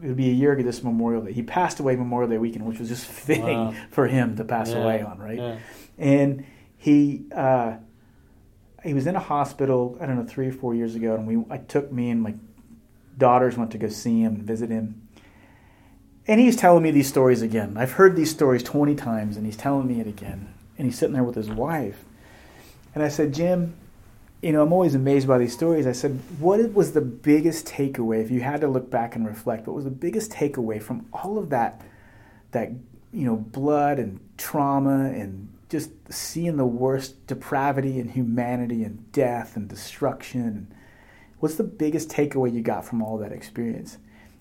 it 0.02 0.08
would 0.08 0.18
be 0.18 0.30
a 0.30 0.34
year 0.34 0.54
ago 0.54 0.64
this 0.64 0.84
Memorial 0.84 1.24
Day. 1.24 1.34
He 1.34 1.44
passed 1.44 1.80
away 1.80 1.96
Memorial 1.96 2.30
Day 2.30 2.38
weekend, 2.38 2.66
which 2.66 2.80
was 2.80 2.88
just 2.90 3.06
fitting 3.28 3.44
Wow. 3.46 3.74
for 3.92 4.08
him 4.08 4.36
to 4.38 4.44
pass 4.44 4.70
Yeah, 4.72 4.78
away 4.84 5.02
on, 5.02 5.18
right? 5.20 5.38
yeah. 5.38 5.58
And 5.98 6.46
he, 6.78 7.26
uh, 7.36 7.74
he 8.84 8.94
was 8.94 9.06
in 9.08 9.16
a 9.16 9.20
hospital, 9.20 9.98
I 10.00 10.06
don't 10.06 10.16
know, 10.18 10.24
three 10.26 10.48
or 10.48 10.54
four 10.54 10.74
years 10.74 10.96
ago, 10.96 11.16
and 11.16 11.28
we, 11.28 11.44
I 11.54 11.58
took 11.58 11.92
me 11.92 12.10
and 12.10 12.22
my 12.22 12.36
daughters 13.18 13.58
went 13.58 13.72
to 13.72 13.78
go 13.78 13.90
see 13.90 14.22
him 14.22 14.36
and 14.36 14.44
visit 14.44 14.70
him. 14.70 15.08
And 16.28 16.40
he's 16.40 16.56
telling 16.56 16.84
me 16.84 16.92
these 16.92 17.08
stories 17.10 17.42
again. 17.42 17.76
I've 17.76 17.94
heard 17.94 18.16
these 18.16 18.30
stories 18.32 18.64
20 18.64 18.96
times, 18.96 19.36
and 19.36 19.46
he's 19.46 19.58
telling 19.58 19.88
me 19.88 20.00
it 20.00 20.08
again. 20.08 20.54
And 20.78 20.86
he's 20.86 20.98
sitting 20.98 21.14
there 21.14 21.24
with 21.24 21.36
his 21.36 21.50
wife. 21.50 22.06
And 22.96 23.04
I 23.04 23.10
said, 23.10 23.34
Jim, 23.34 23.76
you 24.42 24.54
know, 24.54 24.62
I'm 24.62 24.72
always 24.72 24.96
amazed 24.96 25.28
by 25.28 25.38
these 25.38 25.54
stories. 25.54 25.86
I 25.86 25.92
said, 25.92 26.20
what 26.40 26.74
was 26.74 26.94
the 26.94 27.02
biggest 27.02 27.68
takeaway, 27.68 28.24
if 28.24 28.32
you 28.32 28.40
had 28.40 28.62
to 28.62 28.68
look 28.68 28.90
back 28.90 29.16
and 29.16 29.28
reflect, 29.28 29.68
what 29.68 29.76
was 29.76 29.84
the 29.84 29.92
biggest 29.92 30.32
takeaway 30.32 30.82
from 30.82 31.06
all 31.12 31.38
of 31.38 31.50
that, 31.50 31.82
that, 32.52 32.72
you 33.12 33.26
know, 33.26 33.36
blood 33.36 34.00
and 34.00 34.20
trauma 34.38 35.10
and 35.10 35.50
just 35.68 35.92
seeing 36.10 36.56
the 36.56 36.66
worst 36.66 37.28
depravity 37.28 38.00
and 38.00 38.12
humanity 38.12 38.84
and 38.84 39.12
death 39.12 39.58
and 39.58 39.68
destruction? 39.68 40.74
What's 41.40 41.56
the 41.56 41.64
biggest 41.64 42.10
takeaway 42.10 42.54
you 42.54 42.62
got 42.62 42.86
from 42.86 43.02
all 43.02 43.18
that 43.18 43.34
experience? 43.34 43.98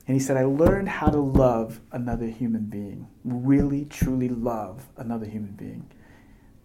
And 0.06 0.14
he 0.14 0.20
said, 0.20 0.36
I 0.36 0.44
learned 0.44 0.88
how 0.88 1.08
to 1.08 1.18
love 1.20 1.80
another 1.92 2.26
human 2.26 2.62
being, 2.64 3.08
really, 3.24 3.84
truly 3.84 4.28
love 4.28 4.86
another 4.96 5.26
human 5.26 5.52
being. 5.52 5.90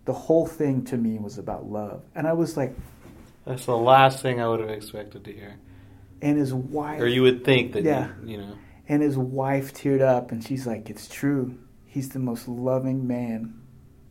The 0.05 0.13
whole 0.13 0.45
thing 0.45 0.85
to 0.85 0.97
me 0.97 1.17
was 1.17 1.39
about 1.39 1.65
love. 1.65 2.03
And 2.15 2.27
I 2.27 2.33
was 2.33 2.55
like, 2.55 2.73
That's 3.45 3.65
the 3.65 3.77
last 3.77 4.21
thing 4.21 4.39
I 4.39 4.47
would 4.47 4.59
have 4.61 4.69
expected 4.69 5.23
to 5.25 5.31
hear. 5.33 5.55
and 6.21 6.37
his 6.37 6.53
wife, 6.53 7.01
Or 7.01 7.07
you 7.07 7.21
would 7.23 7.43
think 7.43 7.73
that, 7.73 7.83
Yeah. 7.83 8.07
you, 8.23 8.31
you 8.31 8.37
know. 8.37 8.53
and 8.87 9.01
his 9.01 9.17
wife 9.17 9.73
teared 9.73 9.99
up, 10.01 10.31
and 10.31 10.41
she's 10.41 10.65
like, 10.65 10.89
"It's 10.89 11.07
true. 11.09 11.55
He's 11.85 12.09
the 12.09 12.19
most 12.19 12.47
loving 12.47 13.05
man 13.07 13.55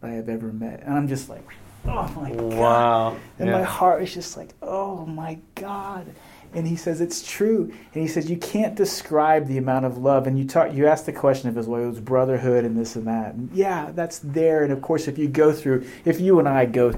I 0.03 0.11
have 0.11 0.29
ever 0.29 0.53
met." 0.53 0.83
And 0.85 0.92
I'm 0.95 1.09
just 1.09 1.31
like, 1.31 1.42
"Oh 1.87 2.12
my 2.14 2.31
god!" 2.31 2.42
Wow. 2.55 3.16
And 3.38 3.49
Yeah. 3.49 3.59
my 3.59 3.62
heart 3.62 4.03
is 4.03 4.12
just 4.12 4.37
like, 4.37 4.53
"Oh 4.61 5.07
my 5.07 5.38
god!" 5.55 6.09
And 6.54 6.66
he 6.66 6.76
says 6.76 7.00
it's 7.00 7.28
true. 7.28 7.72
And 7.94 8.02
he 8.02 8.08
says 8.08 8.30
you 8.30 8.36
can't 8.36 8.74
describe 8.74 9.46
the 9.46 9.58
amount 9.58 9.84
of 9.84 9.98
love. 9.98 10.26
And 10.26 10.38
you 10.38 10.46
talk, 10.46 10.72
you 10.72 10.86
asked 10.86 11.06
the 11.06 11.12
question 11.12 11.48
of 11.48 11.56
his 11.56 11.66
well, 11.66 11.82
it 11.82 11.86
was 11.86 12.00
brotherhood 12.00 12.64
and 12.64 12.76
this 12.76 12.96
and 12.96 13.06
that. 13.06 13.34
And 13.34 13.50
yeah, 13.52 13.90
that's 13.92 14.18
there. 14.20 14.62
And 14.62 14.72
of 14.72 14.82
course, 14.82 15.08
if 15.08 15.18
you 15.18 15.28
go 15.28 15.52
through, 15.52 15.86
if 16.04 16.20
you 16.20 16.38
and 16.38 16.48
I 16.48 16.66
go, 16.66 16.90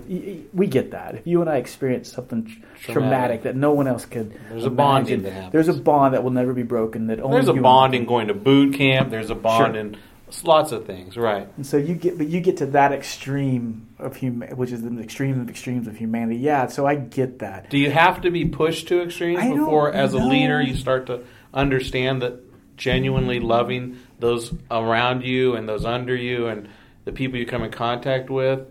we 0.53 0.67
get 0.67 0.91
that. 0.91 1.15
If 1.17 1.27
you 1.27 1.41
and 1.41 1.51
I 1.51 1.57
experience 1.57 2.13
something 2.13 2.45
traumatic, 2.45 2.93
traumatic 2.93 3.43
that 3.43 3.57
no 3.57 3.73
one 3.73 3.87
else 3.87 4.05
could, 4.05 4.33
there's 4.33 4.65
imagine, 4.65 4.67
a 4.67 4.71
bonding 4.71 5.23
that 5.23 5.33
happens. 5.33 5.53
There's 5.53 5.69
a 5.69 5.75
bond 5.75 6.15
that 6.15 6.25
will 6.25 6.31
never 6.31 6.53
be 6.53 6.63
broken. 6.63 7.07
That 7.07 7.21
only 7.21 7.37
there's 7.37 7.49
a 7.49 7.55
bond 7.55 7.95
in 7.95 8.07
going 8.07 8.29
to 8.29 8.35
boot 8.35 8.75
camp. 8.75 9.11
There's 9.11 9.31
a 9.31 9.35
bond 9.35 9.75
sure. 9.75 9.81
in 9.81 9.97
lots 10.43 10.73
of 10.73 10.87
things, 10.87 11.17
right? 11.17 11.49
And 11.57 11.67
so 11.67 11.77
you 11.77 11.95
get, 11.95 12.19
but 12.19 12.27
you 12.27 12.41
get 12.41 12.57
to 12.57 12.67
that 12.67 12.93
extreme 12.93 13.87
of 14.05 14.17
human, 14.17 14.57
which 14.57 14.71
is 14.71 14.83
the 14.83 15.01
extreme 15.01 15.41
of 15.41 15.49
extremes 15.49 15.87
of 15.87 15.97
humanity. 15.97 16.37
Yeah, 16.37 16.67
so 16.67 16.87
I 16.87 16.95
get 16.95 17.41
that. 17.41 17.71
Do 17.71 17.79
you 17.79 17.91
have 17.91 18.21
to 18.23 18.31
be 18.31 18.45
pushed 18.45 18.89
to 18.89 19.03
extremes 19.03 19.41
I 19.41 19.51
before, 19.51 19.93
as 19.93 20.15
a 20.15 20.19
leader, 20.19 20.61
you 20.61 20.75
start 20.75 21.07
to 21.07 21.25
understand 21.53 22.23
that 22.23 22.41
genuinely 22.77 23.41
loving 23.41 23.99
those 24.19 24.53
around 24.71 25.25
you 25.25 25.55
and 25.55 25.69
those 25.69 25.85
under 25.85 26.15
you 26.15 26.49
and 26.49 26.69
the 27.05 27.13
people 27.13 27.39
you 27.39 27.47
come 27.47 27.63
in 27.63 27.71
contact 27.71 28.31
with? 28.31 28.67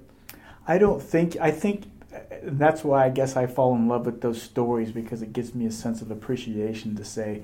I 0.67 0.77
don't 0.77 1.01
think. 1.01 1.37
I 1.39 1.51
think 1.51 1.85
that's 2.43 2.83
why 2.83 3.05
I 3.05 3.09
guess 3.09 3.35
I 3.35 3.47
fall 3.47 3.75
in 3.75 3.87
love 3.87 4.05
with 4.05 4.21
those 4.21 4.41
stories 4.41 4.91
because 4.91 5.21
it 5.21 5.33
gives 5.33 5.53
me 5.53 5.65
a 5.65 5.71
sense 5.71 6.01
of 6.01 6.11
appreciation 6.11 6.95
to 6.95 7.05
say, 7.05 7.43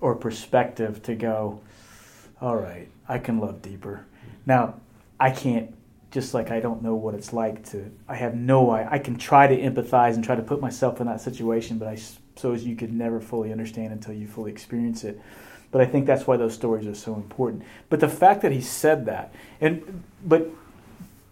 or 0.00 0.14
perspective 0.14 1.02
to 1.02 1.14
go. 1.14 1.60
All 2.40 2.56
right, 2.56 2.88
I 3.08 3.18
can 3.18 3.38
love 3.38 3.62
deeper. 3.62 4.06
Now, 4.46 4.74
I 5.18 5.30
can't 5.30 5.74
just 6.14 6.32
like 6.32 6.52
I 6.52 6.60
don't 6.60 6.80
know 6.80 6.94
what 6.94 7.14
it's 7.14 7.32
like 7.32 7.68
to 7.70 7.90
I 8.08 8.14
have 8.14 8.36
no 8.36 8.70
I, 8.70 8.92
I 8.92 8.98
can 9.00 9.16
try 9.16 9.48
to 9.48 9.56
empathize 9.56 10.14
and 10.14 10.22
try 10.22 10.36
to 10.36 10.42
put 10.42 10.60
myself 10.60 11.00
in 11.00 11.08
that 11.08 11.20
situation, 11.20 11.76
but 11.76 11.88
I 11.88 11.96
suppose 11.96 12.62
you 12.62 12.76
could 12.76 12.92
never 12.92 13.20
fully 13.20 13.50
understand 13.50 13.92
until 13.92 14.14
you 14.14 14.28
fully 14.28 14.52
experience 14.52 15.02
it. 15.02 15.20
But 15.72 15.80
I 15.80 15.86
think 15.86 16.06
that's 16.06 16.24
why 16.24 16.36
those 16.36 16.54
stories 16.54 16.86
are 16.86 16.94
so 16.94 17.16
important. 17.16 17.64
But 17.88 17.98
the 17.98 18.08
fact 18.08 18.42
that 18.42 18.52
he 18.52 18.60
said 18.60 19.06
that 19.06 19.34
and 19.60 20.04
but 20.24 20.48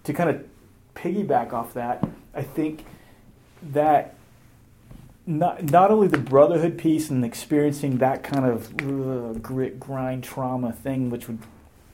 to 0.03 0.13
kind 0.13 0.29
of 0.29 0.45
piggyback 0.97 1.53
off 1.53 1.75
that, 1.75 2.05
I 2.35 2.43
think 2.43 2.85
that 3.63 4.17
not 5.29 5.63
not 5.63 5.93
only 5.93 6.09
the 6.09 6.19
brotherhood 6.19 6.77
piece 6.77 7.09
and 7.09 7.25
experiencing 7.25 7.99
that 7.99 8.25
kind 8.25 8.47
of 8.47 8.75
ugh, 8.83 9.41
grit 9.41 9.79
grind 9.79 10.25
trauma 10.25 10.73
thing, 10.73 11.09
which 11.09 11.29
would 11.29 11.39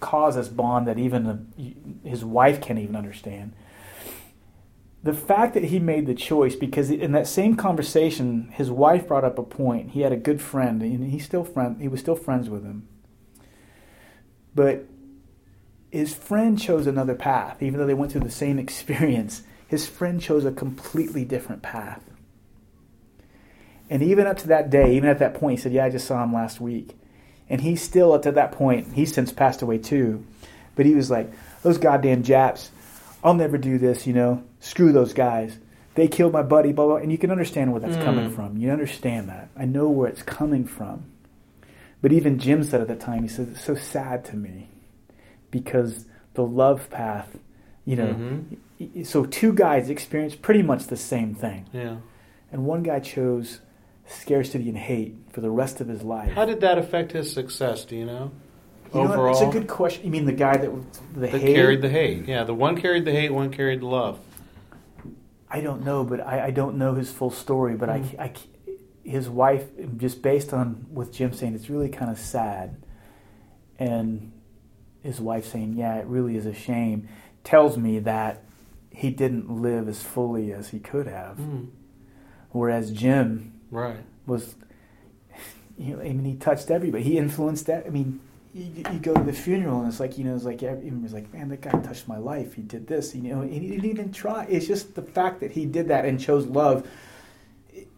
cause 0.01 0.37
this 0.37 0.49
bond 0.49 0.87
that 0.87 0.99
even 0.99 2.01
his 2.05 2.25
wife 2.25 2.61
can't 2.61 2.79
even 2.79 2.97
understand. 2.97 3.53
The 5.03 5.15
fact 5.15 5.55
that 5.55 5.65
he 5.65 5.79
made 5.79 6.07
the 6.07 6.15
choice, 6.15 6.57
because 6.57 6.91
in 6.91 7.13
that 7.13 7.27
same 7.27 7.57
conversation, 7.57 8.49
his 8.53 8.71
wife 8.71 9.07
brought 9.07 9.25
up 9.25 9.39
a 9.39 9.45
point. 9.45 9.91
He 9.91 10.01
had 10.01 10.13
a 10.13 10.17
good 10.17 10.43
friend, 10.43 10.83
and 10.83 11.11
he 11.11 11.19
still 11.19 11.45
friend. 11.45 11.81
He 11.81 11.89
was 11.89 12.01
still 12.01 12.17
friends 12.17 12.51
with 12.51 12.65
him, 12.65 12.89
but 14.55 14.87
his 15.91 16.15
friend 16.15 16.59
chose 16.59 16.87
another 16.87 17.15
path. 17.15 17.63
Even 17.63 17.79
though 17.79 17.87
they 17.87 17.95
went 17.95 18.13
through 18.13 18.23
the 18.23 18.31
same 18.31 18.59
experience, 18.59 19.43
his 19.67 19.87
friend 19.87 20.21
chose 20.21 20.45
a 20.45 20.53
completely 20.53 21.25
different 21.25 21.63
path. 21.63 22.03
And 23.91 24.03
even 24.03 24.27
up 24.27 24.37
to 24.39 24.49
that 24.49 24.69
day, 24.69 24.97
even 24.97 25.09
at 25.09 25.19
that 25.21 25.35
point, 25.35 25.59
he 25.59 25.63
said, 25.63 25.73
"Yeah, 25.73 25.85
I 25.85 25.91
just 25.91 26.07
saw 26.07 26.23
him 26.23 26.33
last 26.33 26.61
week." 26.61 26.97
And 27.51 27.61
he's 27.61 27.83
still 27.83 28.13
up 28.13 28.23
to 28.23 28.33
that 28.33 28.53
point. 28.53 28.93
He's 28.93 29.13
since 29.13 29.33
passed 29.33 29.63
away 29.63 29.79
too. 29.79 30.25
But 30.75 30.87
he 30.87 30.95
was 30.95 31.11
like, 31.11 31.31
those 31.63 31.79
goddamn 31.79 32.23
Japs, 32.23 32.71
I'll 33.25 33.35
never 33.35 33.59
do 33.59 33.79
this, 33.79 34.07
you 34.07 34.13
know. 34.13 34.45
Screw 34.61 34.93
those 34.93 35.13
guys. 35.13 35.59
They 35.95 36.07
killed 36.09 36.33
my 36.33 36.43
buddy, 36.43 36.73
blah, 36.73 36.87
blah. 36.87 36.97
And 36.97 37.11
you 37.11 37.19
can 37.19 37.31
understand 37.31 37.73
where 37.73 37.81
that's 37.81 37.97
mm. 37.97 38.05
coming 38.05 38.31
from. 38.31 38.57
You 38.57 38.71
understand 38.71 39.29
that. 39.29 39.49
I 39.57 39.65
know 39.65 39.89
where 39.89 40.09
it's 40.09 40.23
coming 40.23 40.65
from. 40.65 41.05
But 42.01 42.13
even 42.13 42.39
Jim 42.39 42.63
said 42.63 42.81
at 42.81 42.87
the 42.87 42.95
time, 42.95 43.23
he 43.23 43.29
says, 43.29 43.49
it's 43.49 43.65
so 43.65 43.75
sad 43.75 44.25
to 44.27 44.37
me 44.37 44.69
because 45.51 46.05
the 46.35 46.45
love 46.45 46.89
path, 46.91 47.39
you 47.85 47.97
know. 47.97 48.15
Mm-hmm. 48.15 49.03
So 49.03 49.25
two 49.25 49.53
guys 49.53 49.91
experienced 49.91 50.41
pretty 50.41 50.63
much 50.63 50.87
the 50.87 50.97
same 50.97 51.35
thing. 51.35 51.67
Yeah. 51.73 51.97
And 52.53 52.65
one 52.65 52.85
guy 52.85 53.01
chose 53.01 53.61
scarcity 54.09 54.69
and 54.69 54.79
hate 54.79 55.15
for 55.33 55.41
the 55.41 55.51
rest 55.51 55.81
of 55.81 55.89
his 55.89 56.03
life. 56.03 56.33
How 56.33 56.45
did 56.45 56.61
that 56.63 56.79
affect 56.79 57.13
his 57.13 57.33
success? 57.33 57.85
Do 57.85 57.97
you 57.97 58.07
know? 58.07 58.33
You 58.95 59.01
Overall, 59.01 59.27
know 59.27 59.31
it's 59.33 59.41
a 59.43 59.59
good 59.59 59.69
question. 59.69 60.07
You 60.07 60.11
mean 60.11 60.25
the 60.25 60.33
guy 60.33 60.57
that 60.57 60.71
the 61.15 61.21
that 61.21 61.31
hate? 61.31 61.55
carried 61.55 61.83
the 61.83 61.91
hate? 61.91 62.27
Yeah, 62.27 62.45
the 62.45 62.55
one 62.55 62.81
carried 62.81 63.05
the 63.05 63.13
hate, 63.13 63.33
one 63.33 63.51
carried 63.51 63.81
the 63.81 63.87
love. 63.87 64.19
I 65.51 65.61
don't 65.61 65.85
know, 65.85 66.05
but 66.05 66.21
I, 66.27 66.47
I 66.47 66.51
don't 66.51 66.79
know 66.79 66.95
his 66.95 67.11
full 67.11 67.31
story. 67.31 67.75
But 67.77 67.91
mm. 67.91 68.19
I, 68.19 68.25
I, 68.25 68.33
his 69.05 69.29
wife, 69.29 69.65
just 69.99 70.23
based 70.23 70.55
on 70.55 70.87
with 70.91 71.13
Jim 71.13 71.35
saying, 71.35 71.55
it's 71.55 71.69
really 71.69 71.91
kind 71.91 72.11
of 72.11 72.19
sad, 72.19 72.83
and 73.79 74.33
his 75.03 75.21
wife 75.21 75.47
saying, 75.47 75.75
"Yeah, 75.75 75.97
it 75.97 76.07
really 76.07 76.37
is 76.37 76.47
a 76.47 76.55
shame," 76.55 77.09
tells 77.45 77.77
me 77.77 77.99
that 78.01 78.43
he 78.91 79.11
didn't 79.11 79.51
live 79.51 79.87
as 79.87 80.03
fully 80.03 80.51
as 80.51 80.69
he 80.69 80.79
could 80.79 81.07
have. 81.07 81.37
Mm. 81.37 81.69
Whereas 82.51 82.91
Jim 82.91 83.58
right 83.71 84.01
was 84.27 84.55
you 85.79 85.97
know, 85.97 86.01
I 86.01 86.13
mean, 86.13 86.25
he 86.25 86.35
touched 86.35 86.71
everybody. 86.71 87.05
He 87.05 87.19
influenced 87.19 87.67
that. 87.67 87.87
I 87.87 87.91
mean, 87.91 88.21
you, 88.53 88.85
you, 88.93 88.99
go 88.99 89.15
to 89.15 89.23
the 89.23 89.33
funeral 89.33 89.81
and 89.81 89.89
it's 89.89 90.01
like, 90.01 90.19
you 90.19 90.25
know, 90.25 90.35
it's 90.35 90.45
like, 90.45 90.61
was 90.61 91.13
like, 91.13 91.33
man, 91.33 91.49
that 91.49 91.61
guy 91.61 91.71
touched 91.71 92.09
my 92.09 92.19
life. 92.19 92.55
He 92.55 92.63
did 92.63 92.87
this, 92.87 93.15
you 93.15 93.23
know, 93.23 93.43
and 93.43 93.53
he 93.53 93.69
didn't 93.69 93.85
even 93.85 94.13
try. 94.13 94.47
It's 94.47 94.67
just 94.67 94.95
the 94.95 95.03
fact 95.03 95.41
that 95.41 95.53
he 95.53 95.67
did 95.67 95.89
that 95.89 96.05
and 96.05 96.19
chose 96.19 96.47
love, 96.47 96.89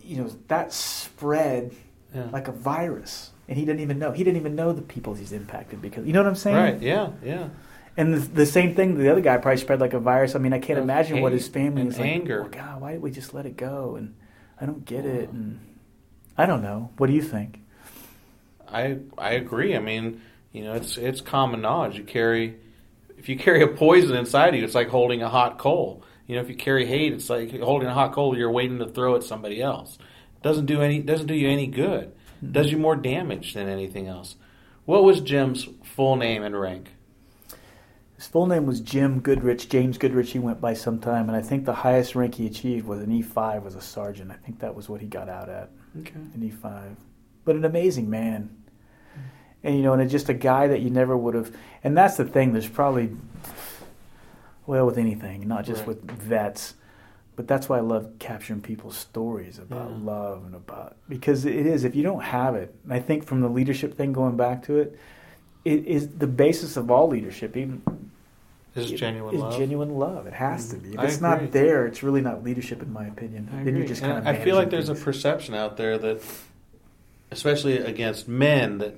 you 0.03 0.23
know, 0.23 0.31
that 0.49 0.73
spread 0.73 1.75
yeah. 2.15 2.29
like 2.33 2.49
a 2.49 2.53
virus. 2.53 3.31
And 3.49 3.59
he 3.59 3.65
didn't 3.65 3.81
even 3.81 3.99
know. 3.99 4.13
He 4.13 4.23
didn't 4.23 4.37
even 4.39 4.55
know 4.55 4.73
the 4.73 4.83
people 4.83 5.15
he's 5.15 5.33
impacted 5.33 5.83
because, 5.83 6.07
you 6.07 6.13
know 6.13 6.21
what 6.21 6.29
I'm 6.29 6.37
saying? 6.37 6.57
Right, 6.57 6.81
yeah, 6.81 7.11
yeah. 7.25 7.49
And 7.97 8.15
the, 8.15 8.19
the, 8.19 8.47
same 8.47 8.77
thing, 8.77 8.97
the 8.97 9.11
other 9.11 9.21
guy 9.21 9.37
probably 9.39 9.61
spread 9.61 9.81
like 9.81 9.93
a 9.93 9.99
virus. 9.99 10.37
I 10.37 10.39
mean, 10.39 10.53
I 10.53 10.61
can't 10.61 10.79
imagine 10.79 11.17
hate 11.17 11.23
what 11.23 11.33
his 11.33 11.49
family 11.49 11.83
is 11.83 11.99
like. 11.99 12.07
Anger. 12.07 12.45
Oh, 12.45 12.49
God, 12.49 12.81
why 12.81 12.93
did 12.93 13.03
we 13.03 13.11
just 13.11 13.35
let 13.35 13.47
it 13.47 13.57
go? 13.57 13.97
And 13.97 14.15
I 14.61 14.67
don't 14.67 14.85
get 14.85 15.07
it. 15.07 15.31
And 15.31 15.61
I 16.37 16.47
don't 16.47 16.63
know. 16.63 16.91
What 16.97 17.07
do 17.07 17.13
you 17.13 17.23
think? 17.23 17.61
I 18.69 18.99
I 19.19 19.33
agree. 19.33 19.75
I 19.75 19.81
mean, 19.81 20.21
you 20.53 20.65
know, 20.65 20.75
it's 20.75 20.97
it's 20.97 21.21
common 21.21 21.61
knowledge. 21.61 21.97
You 21.97 22.05
carry 22.05 22.57
if 23.19 23.29
you 23.29 23.37
carry 23.37 23.63
a 23.63 23.69
poison 23.69 24.17
inside 24.17 24.55
you, 24.55 24.65
it's 24.65 24.75
like 24.75 24.89
holding 24.89 25.23
a 25.23 25.29
hot 25.29 25.59
coal. 25.59 26.03
You 26.27 26.37
know, 26.37 26.43
if 26.43 26.49
you 26.49 26.57
carry 26.57 26.87
hate, 26.87 27.13
it's 27.13 27.29
like 27.29 27.59
holding 27.61 27.89
a 27.89 27.95
hot 27.95 28.13
coal 28.13 28.37
you're 28.37 28.51
waiting 28.51 28.79
to 28.79 28.87
throw 28.87 29.17
at 29.17 29.25
somebody 29.25 29.61
else. 29.61 29.99
It 30.37 30.43
doesn't 30.43 30.67
do 30.67 30.81
any 30.83 31.01
doesn't 31.01 31.27
do 31.27 31.35
you 31.35 31.49
any 31.49 31.67
good. 31.67 32.13
It 32.43 32.53
does 32.53 32.67
hmm. 32.67 32.73
you 32.73 32.79
more 32.79 32.97
damage 32.97 33.55
than 33.55 33.69
anything 33.69 34.07
else. 34.07 34.37
What 34.85 35.05
was 35.05 35.21
Jim's 35.21 35.69
full 35.85 36.17
name 36.17 36.43
and 36.43 36.59
rank? 36.59 36.89
His 38.21 38.27
full 38.29 38.47
name 38.47 38.67
was 38.67 38.81
Jim 38.81 39.21
Goodrich, 39.21 39.71
James 39.71 39.97
Goodrich. 39.97 40.33
He 40.33 40.39
went 40.39 40.61
by 40.61 40.75
some 40.75 40.99
time, 40.99 41.29
and 41.29 41.37
I 41.37 41.41
think 41.41 41.65
the 41.65 41.73
highest 41.73 42.15
rank 42.15 42.35
he 42.35 42.47
achieved 42.47 42.87
was 42.87 43.01
an 43.01 43.09
E5 43.09 43.67
as 43.67 43.75
a 43.75 43.81
sergeant. 43.81 44.31
I 44.31 44.35
think 44.35 44.61
that 44.61 44.75
was 44.75 44.89
what 44.89 45.01
he 45.01 45.07
got 45.07 45.29
out 45.31 45.49
at. 45.49 45.71
Okay. 46.01 46.13
An 46.15 46.53
E5, 46.63 46.97
but 47.45 47.57
an 47.57 47.65
amazing 47.65 48.11
man 48.11 48.51
and 49.63 49.77
you 49.77 49.83
know, 49.83 49.93
and 49.93 50.03
it's 50.03 50.13
just 50.13 50.29
a 50.29 50.35
guy 50.35 50.67
that 50.69 50.81
you 50.81 50.91
never 50.91 51.17
would 51.17 51.35
have. 51.35 51.55
And 51.85 51.97
that's 51.97 52.17
the 52.17 52.25
thing. 52.25 52.53
There's 52.53 52.69
probably, 52.69 53.11
well, 54.67 54.87
with 54.87 54.99
anything, 54.99 55.47
not 55.47 55.65
just 55.65 55.81
right. 55.81 55.89
with 55.89 56.11
vets, 56.11 56.75
but 57.37 57.47
that's 57.47 57.69
why 57.69 57.79
I 57.79 57.81
love 57.81 58.13
capturing 58.19 58.61
people's 58.61 58.97
stories 58.97 59.59
about 59.59 59.91
yeah. 59.91 59.97
love 60.01 60.45
and 60.45 60.55
about 60.55 60.97
because 61.09 61.45
it 61.45 61.67
is. 61.67 61.85
If 61.85 61.95
you 61.95 62.03
don't 62.03 62.23
have 62.23 62.55
it, 62.55 62.75
and 62.85 62.93
I 62.93 63.01
think 63.01 63.25
from 63.25 63.41
the 63.41 63.49
leadership 63.49 63.97
thing 63.97 64.13
going 64.13 64.37
back 64.37 64.65
to 64.65 64.79
it, 64.79 64.99
it 65.65 65.87
is 65.87 66.09
the 66.09 66.27
basis 66.27 66.77
of 66.77 66.91
all 66.91 67.09
leadership. 67.09 67.57
Even 67.57 67.83
is 68.75 68.91
genuine 68.93 69.35
is 69.35 69.41
love. 69.41 69.59
genuine 69.59 69.91
love. 69.91 70.27
It 70.27 70.33
has 70.33 70.69
mm-hmm. 70.69 70.83
to 70.83 70.89
be. 70.89 70.95
If 70.95 71.01
I 71.01 71.05
it's 71.05 71.17
agree. 71.17 71.29
not 71.29 71.53
there, 71.53 71.87
it's 71.87 72.03
really 72.03 72.21
not 72.21 72.45
leadership, 72.45 72.83
in 72.83 72.93
my 72.93 73.07
opinion. 73.07 73.49
I 73.53 73.65
then 73.65 73.77
you're 73.77 73.87
just 73.87 74.01
kind 74.01 74.19
of. 74.19 74.27
I 74.27 74.37
feel 74.37 74.57
like 74.57 74.71
there's 74.71 74.87
things. 74.87 75.01
a 75.01 75.05
perception 75.05 75.55
out 75.55 75.77
there 75.77 75.99
that, 75.99 76.23
especially 77.31 77.79
against 77.79 78.29
men, 78.29 78.79
that 78.79 78.95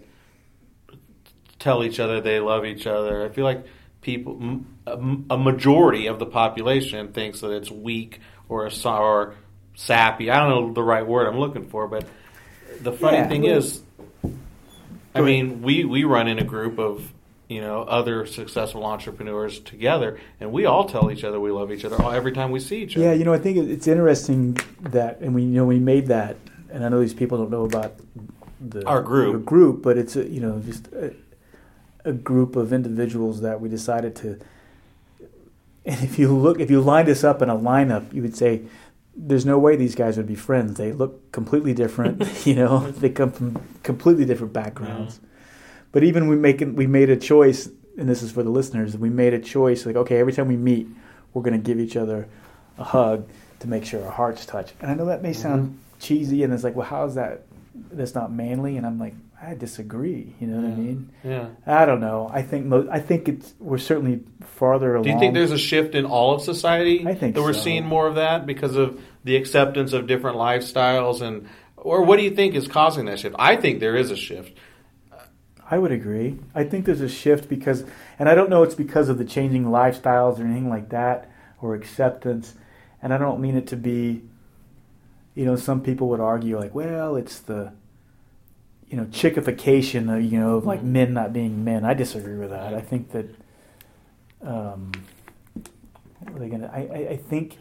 tell 1.59 1.85
each 1.85 2.01
other 2.01 2.21
they 2.21 2.41
love 2.41 2.65
each 2.65 2.87
other. 2.87 3.25
I 3.25 3.29
feel 3.31 3.45
like 3.45 3.65
people, 4.03 4.61
a 4.87 5.39
majority 5.39 6.09
of 6.09 6.19
the 6.19 6.27
population 6.27 7.13
thinks 7.13 7.41
that 7.41 7.53
it's 7.53 7.71
weak 7.71 8.21
or 8.49 8.67
a, 8.67 8.89
or 8.89 9.37
sappy. 9.75 10.31
I 10.31 10.41
don't 10.41 10.51
know 10.51 10.73
the 10.73 10.83
right 10.83 11.07
word 11.07 11.29
I'm 11.29 11.39
looking 11.39 11.69
for, 11.69 11.89
but 11.89 12.07
the 12.81 12.93
funny 12.93 13.19
yeah, 13.19 13.29
thing 13.29 13.45
is, 13.45 13.81
I 15.15 15.21
mean, 15.21 15.63
we 15.63 15.85
we 15.85 16.05
run 16.05 16.29
in 16.29 16.39
a 16.39 16.45
group 16.45 16.79
of 16.79 17.11
you 17.53 17.61
know 17.61 17.83
other 17.83 18.27
successful 18.27 18.85
entrepreneurs 18.85 19.61
together, 19.61 20.19
and 20.41 20.53
we 20.53 20.65
all 20.65 20.85
tell 20.89 21.11
each 21.11 21.25
other 21.25 21.39
we 21.39 21.51
love 21.51 21.71
each 21.73 21.85
other 21.85 22.03
every 22.13 22.33
time 22.33 22.51
we 22.51 22.61
see 22.61 22.83
each 22.83 22.97
other. 22.97 23.07
Yeah, 23.07 23.13
you 23.13 23.25
know, 23.25 23.33
I 23.33 23.39
think 23.39 23.59
it's 23.59 23.87
interesting 23.87 24.57
that, 24.81 25.21
and 25.21 25.35
we 25.35 25.43
you 25.43 25.49
know 25.49 25.65
we 25.65 25.79
made 25.79 26.07
that, 26.09 26.37
and 26.71 26.85
I 26.85 26.89
know 26.89 27.01
these 27.01 27.15
people 27.15 27.39
don't 27.39 27.51
know 27.51 27.65
about 27.65 27.95
the 28.61 28.87
our 28.87 29.03
group, 29.03 29.33
the 29.33 29.39
group, 29.39 29.83
but 29.83 29.99
it's 29.99 30.17
a, 30.17 30.29
you 30.29 30.41
know 30.41 30.61
just. 30.61 30.89
A, 30.93 31.15
a 32.05 32.13
group 32.13 32.57
of 32.57 32.73
individuals 32.73 33.41
that 33.43 33.61
we 33.61 33.69
decided 33.69 34.17
to. 34.17 34.39
And 35.85 36.03
if 36.03 36.19
you 36.19 36.37
look, 36.37 36.61
if 36.61 36.71
you 36.71 36.81
lined 36.81 37.09
us 37.09 37.25
up 37.25 37.43
in 37.43 37.49
a 37.49 37.57
lineup, 37.57 38.13
you 38.13 38.23
would 38.23 38.37
say 38.37 38.63
there's 39.15 39.45
no 39.45 39.59
way 39.59 39.77
these 39.77 39.95
guys 39.95 40.17
would 40.17 40.27
be 40.27 40.35
friends. 40.35 40.79
They 40.79 40.93
look 40.93 41.33
completely 41.33 41.75
different. 41.75 42.23
you 42.47 42.55
know, 42.55 42.81
mm-hmm. 42.81 43.01
they 43.01 43.11
come 43.11 43.33
from 43.33 43.61
completely 43.83 44.25
different 44.25 44.53
backgrounds. 44.53 45.21
Yeah. 45.23 45.29
But 45.93 46.05
even 46.05 46.29
we 46.29 46.37
make 46.37 46.61
we 46.61 46.87
made 46.87 47.11
a 47.11 47.17
choice, 47.17 47.69
and 47.99 48.09
this 48.09 48.23
is 48.23 48.33
for 48.33 48.43
the 48.43 48.51
listeners. 48.51 48.97
We 48.97 49.11
made 49.11 49.35
a 49.35 49.39
choice 49.39 49.87
like, 49.87 49.97
okay, 49.97 50.19
every 50.19 50.33
time 50.33 50.49
we 50.49 50.57
meet, 50.57 50.89
we're 51.33 51.43
going 51.43 51.61
to 51.61 51.65
give 51.65 51.79
each 51.79 51.97
other 51.97 52.29
a 52.79 52.85
hug 52.85 53.29
to 53.61 53.69
make 53.69 53.85
sure 53.85 54.05
our 54.05 54.11
hearts 54.11 54.47
touch. 54.47 54.73
And 54.81 54.91
I 54.91 54.95
know 54.95 55.07
that 55.07 55.23
may 55.23 55.35
sound 55.35 55.69
mm-hmm. 55.69 56.01
cheesy, 56.01 56.43
and 56.43 56.53
it's 56.53 56.65
like, 56.65 56.75
well, 56.75 56.87
how 56.87 57.05
is 57.05 57.15
that? 57.15 57.43
That's 57.75 58.15
not 58.15 58.33
manly. 58.33 58.77
And 58.77 58.87
I'm 58.87 58.99
like, 58.99 59.15
I 59.43 59.55
disagree. 59.55 60.35
You 60.41 60.47
know 60.47 60.63
yeah. 60.63 60.69
what 60.69 60.73
I 60.73 60.77
mean? 60.77 61.11
Yeah. 61.25 61.49
I 61.67 61.85
don't 61.85 62.01
know. 62.01 62.31
I 62.33 62.43
think 62.43 62.67
mo- 62.67 62.89
I 62.91 63.01
think 63.01 63.29
it's 63.29 63.53
we're 63.59 63.79
certainly 63.79 64.23
farther 64.41 64.95
along. 64.95 65.05
Do 65.05 65.11
you 65.11 65.19
think 65.19 65.35
there's 65.35 65.51
a 65.51 65.59
shift 65.59 65.95
in 65.95 66.07
all 66.07 66.35
of 66.35 66.43
society? 66.43 67.07
I 67.07 67.15
think 67.15 67.35
that 67.35 67.43
we're 67.43 67.53
so. 67.53 67.61
seeing 67.61 67.85
more 67.85 68.07
of 68.07 68.15
that 68.15 68.47
because 68.47 68.77
of 68.77 69.01
the 69.25 69.37
acceptance 69.37 69.93
of 69.93 70.07
different 70.07 70.37
lifestyles 70.37 71.23
and 71.23 71.49
or 71.77 72.03
what 72.05 72.19
do 72.19 72.23
you 72.23 72.31
think 72.31 72.55
is 72.55 72.69
causing 72.69 73.07
that 73.07 73.19
shift? 73.19 73.35
I 73.39 73.57
think 73.57 73.81
there 73.81 73.97
is 73.97 74.13
a 74.13 74.17
shift. 74.17 74.57
I 75.73 75.79
would 75.79 75.91
agree. 75.91 76.39
I 76.55 76.65
think 76.65 76.85
there's 76.85 77.01
a 77.01 77.09
shift 77.09 77.49
because, 77.49 77.87
and 78.19 78.29
I 78.29 78.35
don't 78.35 78.51
know 78.51 78.63
it's 78.63 78.75
because 78.75 79.09
of 79.09 79.17
the 79.17 79.25
changing 79.25 79.65
lifestyles 79.65 80.39
or 80.39 80.45
anything 80.45 80.69
like 80.69 80.91
that 80.91 81.31
or 81.63 81.75
acceptance. 81.75 82.53
And 83.01 83.15
I 83.15 83.17
don't 83.17 83.41
mean 83.41 83.57
it 83.57 83.67
to 83.69 83.77
be, 83.77 84.21
you 85.35 85.47
know, 85.47 85.57
some 85.57 85.81
people 85.81 86.11
would 86.11 86.21
argue 86.21 86.59
like, 86.59 86.75
well, 86.75 87.17
it's 87.17 87.39
the 87.39 87.73
you 88.91 88.99
know 88.99 89.07
chickification 89.07 90.15
of 90.15 90.23
you 90.31 90.39
know 90.39 90.57
of 90.57 90.67
like 90.67 90.81
mm-hmm. 90.81 90.93
men 90.93 91.15
not 91.15 91.33
being 91.33 91.65
men. 91.65 91.87
I 91.87 91.95
disagree 91.95 92.37
with 92.37 92.51
that. 92.51 92.75
I 92.75 92.83
think 92.83 93.11
that 93.13 93.35
um, 94.43 94.93
what 96.19 96.37
are 96.37 96.39
they 96.39 96.51
gonna? 96.51 96.71
I, 96.71 96.81
I, 96.81 97.09
I 97.13 97.17
think 97.17 97.57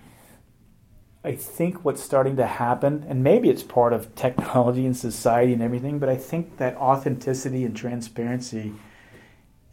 I 1.23 1.36
think 1.36 1.86
what's 1.86 2.01
starting 2.01 2.36
to 2.38 2.47
happen, 2.47 3.05
and 3.07 3.23
maybe 3.23 3.49
it's 3.49 3.63
part 3.63 3.93
of 3.93 4.15
technology 4.15 4.86
and 4.86 4.97
society 4.97 5.53
and 5.53 5.62
everything, 5.62 5.99
but 5.99 6.10
I 6.10 6.15
think 6.15 6.57
that 6.57 6.75
authenticity 6.77 7.63
and 7.63 7.75
transparency 7.75 8.73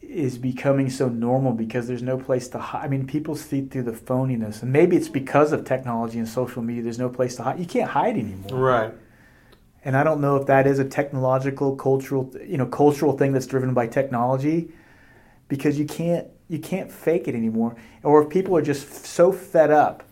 is 0.02 0.38
becoming 0.38 0.90
so 0.90 1.08
normal 1.08 1.52
because 1.52 1.86
there's 1.86 2.02
no 2.02 2.18
place 2.18 2.48
to 2.48 2.58
hide. 2.58 2.84
I 2.84 2.88
mean, 2.88 3.06
people 3.06 3.34
see 3.34 3.62
through 3.62 3.84
the 3.84 3.92
phoniness, 3.92 4.62
and 4.62 4.72
maybe 4.72 4.96
it's 4.96 5.08
because 5.08 5.52
of 5.52 5.64
technology 5.64 6.18
and 6.18 6.28
social 6.28 6.62
media. 6.62 6.82
There's 6.82 6.98
no 6.98 7.08
place 7.08 7.36
to 7.36 7.42
hide. 7.42 7.58
You 7.58 7.66
can't 7.66 7.90
hide 7.90 8.16
anymore. 8.16 8.58
Right 8.58 8.94
and 9.84 9.96
I 9.96 10.04
don't 10.04 10.20
know 10.20 10.36
if 10.36 10.46
that 10.46 10.66
is 10.66 10.78
a 10.78 10.84
technological, 10.84 11.76
cultural, 11.76 12.30
you 12.44 12.56
know, 12.56 12.66
cultural 12.66 13.16
thing 13.16 13.32
that's 13.32 13.46
driven 13.46 13.74
by 13.74 13.86
technology, 13.86 14.72
because 15.48 15.78
you 15.78 15.86
can't 15.86 16.26
you 16.48 16.58
can't 16.58 16.90
fake 16.90 17.28
it 17.28 17.34
anymore, 17.34 17.76
or 18.02 18.22
if 18.22 18.28
people 18.28 18.56
are 18.56 18.62
just 18.62 19.06
so 19.06 19.32
fed 19.32 19.70
up 19.70 20.02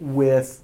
with 0.00 0.62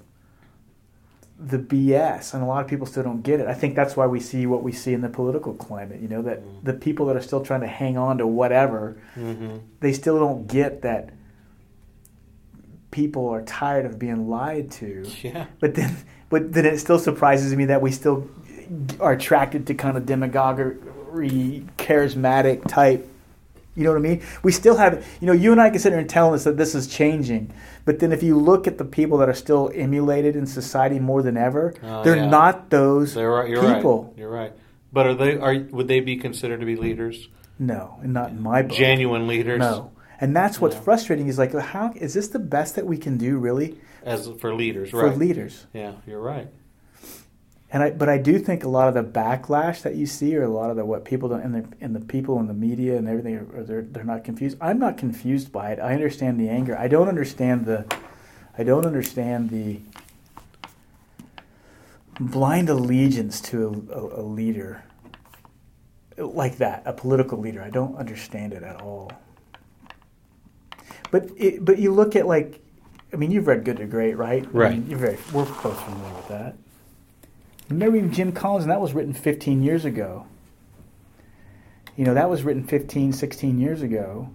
the 1.39 1.57
BS, 1.57 2.33
and 2.33 2.43
a 2.43 2.45
lot 2.45 2.63
of 2.63 2.67
people 2.67 2.85
still 2.85 3.03
don't 3.03 3.21
get 3.21 3.39
it. 3.39 3.47
I 3.47 3.53
think 3.53 3.75
that's 3.75 3.97
why 3.97 4.07
we 4.07 4.19
see 4.19 4.45
what 4.45 4.63
we 4.63 4.71
see 4.71 4.93
in 4.93 5.01
the 5.01 5.09
political 5.09 5.53
climate. 5.53 6.01
You 6.01 6.07
know 6.07 6.21
that 6.21 6.41
mm-hmm. 6.41 6.65
the 6.65 6.73
people 6.73 7.07
that 7.07 7.15
are 7.15 7.21
still 7.21 7.43
trying 7.43 7.61
to 7.61 7.67
hang 7.67 7.97
on 7.97 8.19
to 8.19 8.27
whatever, 8.27 9.01
mm-hmm. 9.15 9.57
they 9.79 9.93
still 9.93 10.19
don't 10.19 10.47
get 10.47 10.83
that 10.83 11.09
people 12.91 13.27
are 13.27 13.41
tired 13.41 13.85
of 13.85 13.99
being 13.99 14.29
lied 14.29 14.71
to. 14.71 15.03
Yeah. 15.21 15.47
But 15.59 15.75
then 15.75 15.97
but 16.29 16.53
then 16.53 16.65
it 16.65 16.79
still 16.79 16.99
surprises 16.99 17.53
me 17.55 17.65
that 17.65 17.81
we 17.81 17.91
still 17.91 18.29
are 18.99 19.11
attracted 19.11 19.67
to 19.67 19.73
kind 19.73 19.97
of 19.97 20.05
demagoguery, 20.05 21.65
charismatic 21.77 22.67
type. 22.67 23.07
You 23.75 23.83
know 23.83 23.91
what 23.91 23.97
I 23.97 24.01
mean? 24.01 24.21
We 24.43 24.51
still 24.51 24.77
have, 24.77 25.05
you 25.19 25.27
know, 25.27 25.33
you 25.33 25.51
and 25.51 25.59
I 25.59 25.69
can 25.69 25.79
sit 25.79 25.91
here 25.91 25.99
and 25.99 26.09
tell 26.09 26.33
us 26.33 26.43
that 26.43 26.57
this 26.57 26.75
is 26.75 26.87
changing. 26.87 27.53
But 27.85 27.99
then 27.99 28.11
if 28.11 28.21
you 28.21 28.37
look 28.37 28.67
at 28.67 28.77
the 28.77 28.85
people 28.85 29.17
that 29.17 29.29
are 29.29 29.33
still 29.33 29.71
emulated 29.73 30.35
in 30.35 30.45
society 30.45 30.99
more 30.99 31.23
than 31.23 31.37
ever, 31.37 31.73
oh, 31.81 32.03
they're 32.03 32.15
yeah. 32.15 32.29
not 32.29 32.69
those 32.69 33.15
they're 33.15 33.29
right. 33.29 33.49
You're 33.49 33.73
people. 33.73 34.03
Right. 34.03 34.17
You're 34.17 34.29
right. 34.29 34.53
But 34.91 35.07
are 35.07 35.15
they? 35.15 35.37
Are 35.37 35.57
would 35.71 35.87
they 35.87 36.01
be 36.01 36.17
considered 36.17 36.59
to 36.59 36.65
be 36.65 36.75
leaders? 36.75 37.27
No, 37.57 37.99
not 38.03 38.29
in 38.29 38.41
my 38.41 38.61
book. 38.61 38.77
Genuine 38.77 39.27
leaders. 39.27 39.59
No, 39.59 39.91
and 40.21 40.35
that's 40.35 40.61
what's 40.61 40.75
yeah. 40.75 40.81
frustrating. 40.81 41.27
Is 41.27 41.39
like, 41.39 41.53
how 41.53 41.93
is 41.95 42.13
this 42.13 42.27
the 42.27 42.39
best 42.39 42.75
that 42.75 42.85
we 42.85 42.97
can 42.97 43.17
do? 43.17 43.39
Really? 43.39 43.79
as 44.05 44.29
for 44.39 44.53
leaders, 44.53 44.89
for 44.89 45.07
right? 45.07 45.17
leaders. 45.17 45.65
Yeah, 45.73 45.93
you're 46.05 46.19
right. 46.19 46.47
And 47.73 47.81
I, 47.81 47.89
but 47.89 48.07
I 48.07 48.19
do 48.19 48.37
think 48.37 48.63
a 48.63 48.69
lot 48.69 48.87
of 48.87 48.93
the 48.93 49.03
backlash 49.03 49.81
that 49.81 49.95
you 49.95 50.05
see, 50.05 50.37
or 50.37 50.43
a 50.43 50.47
lot 50.47 50.69
of 50.69 50.75
the 50.75 50.85
what 50.85 51.03
people 51.03 51.27
don't, 51.27 51.41
and 51.41 51.55
the 51.55 51.65
and 51.81 51.95
the 51.95 51.99
people 51.99 52.39
in 52.39 52.45
the 52.45 52.53
media 52.53 52.95
and 52.97 53.09
everything, 53.09 53.35
are, 53.35 53.63
they're 53.63 53.81
they're 53.81 54.03
not 54.03 54.23
confused. 54.23 54.57
I'm 54.61 54.77
not 54.77 54.95
confused 54.95 55.51
by 55.51 55.71
it. 55.71 55.79
I 55.79 55.93
understand 55.93 56.39
the 56.39 56.49
anger. 56.49 56.77
I 56.77 56.87
don't 56.87 57.09
understand 57.09 57.65
the, 57.65 57.83
I 58.55 58.63
don't 58.63 58.85
understand 58.85 59.49
the 59.49 59.79
blind 62.19 62.69
allegiance 62.69 63.41
to 63.41 63.87
a, 63.91 63.97
a, 63.97 64.21
a 64.21 64.23
leader 64.23 64.83
like 66.15 66.57
that, 66.57 66.83
a 66.85 66.93
political 66.93 67.39
leader. 67.39 67.63
I 67.63 67.71
don't 67.71 67.95
understand 67.97 68.53
it 68.53 68.61
at 68.61 68.81
all. 68.81 69.11
But 71.09 71.27
it, 71.37 71.65
but 71.65 71.79
you 71.79 71.91
look 71.91 72.15
at 72.15 72.27
like 72.27 72.61
I 73.11 73.15
mean, 73.15 73.31
you've 73.31 73.47
read 73.47 73.63
Good 73.63 73.77
to 73.77 73.87
Great, 73.87 74.15
right? 74.15 74.45
Right. 74.53 74.73
I 74.73 74.75
mean, 74.75 74.89
you're 74.89 74.99
very, 74.99 75.17
we're 75.33 75.45
both 75.45 75.83
familiar 75.83 76.13
with 76.13 76.27
that. 76.27 76.55
Remember 77.69 77.97
even 77.97 78.13
Jim 78.13 78.31
Collins, 78.31 78.65
and 78.65 78.71
that 78.71 78.81
was 78.81 78.93
written 78.93 79.13
15 79.13 79.63
years 79.63 79.85
ago. 79.85 80.25
You 81.95 82.05
know, 82.05 82.13
that 82.13 82.29
was 82.29 82.43
written 82.43 82.63
15, 82.63 83.13
16 83.13 83.59
years 83.59 83.81
ago. 83.81 84.29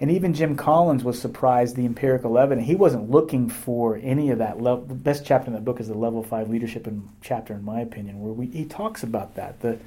And 0.00 0.10
even 0.10 0.34
Jim 0.34 0.56
Collins 0.56 1.04
was 1.04 1.20
surprised 1.20 1.76
the 1.76 1.86
empirical 1.86 2.36
evidence. 2.38 2.66
He 2.66 2.74
wasn't 2.74 3.10
looking 3.10 3.48
for 3.48 4.00
any 4.02 4.30
of 4.30 4.38
that. 4.38 4.60
Le- 4.60 4.84
the 4.84 4.94
best 4.94 5.24
chapter 5.24 5.46
in 5.46 5.52
that 5.54 5.64
book 5.64 5.80
is 5.80 5.88
the 5.88 5.94
level 5.94 6.22
five 6.22 6.50
leadership 6.50 6.86
in, 6.86 7.08
chapter, 7.20 7.54
in 7.54 7.64
my 7.64 7.80
opinion, 7.80 8.20
where 8.20 8.32
we, 8.32 8.46
he 8.46 8.64
talks 8.64 9.02
about 9.02 9.36
that. 9.36 9.60
The, 9.60 9.78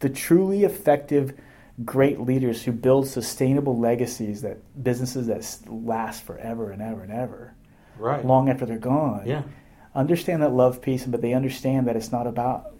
the 0.00 0.10
truly 0.10 0.64
effective 0.64 1.38
great 1.84 2.20
leaders 2.20 2.62
who 2.62 2.72
build 2.72 3.06
sustainable 3.06 3.78
legacies 3.78 4.42
that 4.42 4.58
businesses 4.82 5.26
that 5.26 5.70
last 5.70 6.22
forever 6.22 6.70
and 6.70 6.80
ever 6.80 7.02
and 7.02 7.12
ever 7.12 7.54
right 7.98 8.24
long 8.24 8.48
after 8.48 8.64
they're 8.64 8.78
gone 8.78 9.22
yeah 9.26 9.42
understand 9.96 10.42
that 10.42 10.52
love 10.52 10.80
peace 10.80 11.04
but 11.04 11.20
they 11.20 11.32
understand 11.32 11.88
that 11.88 11.96
it's 11.96 12.12
not 12.12 12.26
about 12.26 12.74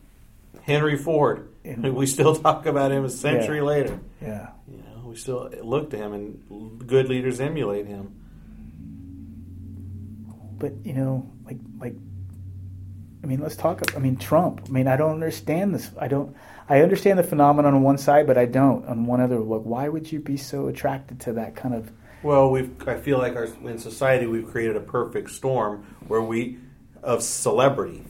henry 0.62 0.96
ford 0.96 1.48
and 1.64 1.94
we 1.94 2.06
still 2.06 2.34
talk 2.36 2.66
about 2.66 2.92
him 2.92 3.04
a 3.04 3.10
century 3.10 3.58
yeah, 3.58 3.62
later 3.62 4.00
yeah 4.20 4.48
you 4.68 4.78
know 4.78 5.08
we 5.08 5.16
still 5.16 5.50
look 5.62 5.90
to 5.90 5.96
him 5.96 6.12
and 6.12 6.86
good 6.86 7.08
leaders 7.08 7.40
emulate 7.40 7.86
him 7.86 8.14
but 10.58 10.72
you 10.84 10.92
know 10.92 11.28
like 11.44 11.58
like 11.78 11.94
i 13.24 13.26
mean 13.26 13.40
let's 13.40 13.56
talk 13.56 13.80
about, 13.80 13.96
i 13.96 13.98
mean 13.98 14.16
trump 14.16 14.62
i 14.66 14.70
mean 14.70 14.86
i 14.86 14.96
don't 14.96 15.12
understand 15.12 15.74
this 15.74 15.90
i 15.98 16.06
don't 16.06 16.36
I 16.68 16.80
understand 16.82 17.18
the 17.18 17.22
phenomenon 17.22 17.74
on 17.74 17.82
one 17.82 17.98
side, 17.98 18.26
but 18.26 18.36
I 18.36 18.46
don't 18.46 18.84
on 18.86 19.06
one 19.06 19.20
other. 19.20 19.38
Look, 19.38 19.64
why 19.64 19.88
would 19.88 20.10
you 20.10 20.18
be 20.18 20.36
so 20.36 20.66
attracted 20.66 21.20
to 21.20 21.32
that 21.34 21.54
kind 21.54 21.74
of? 21.74 21.92
Well, 22.22 22.50
we've. 22.50 22.88
I 22.88 22.96
feel 22.96 23.18
like 23.18 23.36
our, 23.36 23.44
in 23.44 23.78
society 23.78 24.26
we've 24.26 24.50
created 24.50 24.76
a 24.76 24.80
perfect 24.80 25.30
storm 25.30 25.86
where 26.08 26.22
we 26.22 26.58
of 27.06 27.22
celebrity, 27.22 28.04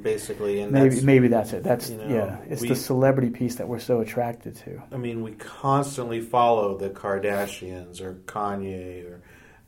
basically, 0.00 0.60
and 0.60 0.72
maybe 0.72 0.88
that's, 0.90 1.02
maybe 1.02 1.28
that's 1.28 1.52
it. 1.52 1.62
That's 1.62 1.88
you 1.88 1.96
know, 1.96 2.08
yeah. 2.08 2.38
It's 2.48 2.60
we, 2.60 2.68
the 2.68 2.76
celebrity 2.76 3.30
piece 3.30 3.54
that 3.54 3.68
we're 3.68 3.78
so 3.78 4.00
attracted 4.00 4.56
to. 4.56 4.82
I 4.92 4.96
mean, 4.96 5.22
we 5.22 5.32
constantly 5.32 6.20
follow 6.20 6.76
the 6.76 6.90
Kardashians 6.90 8.00
or 8.00 8.14
Kanye 8.26 9.08
or, 9.08 9.22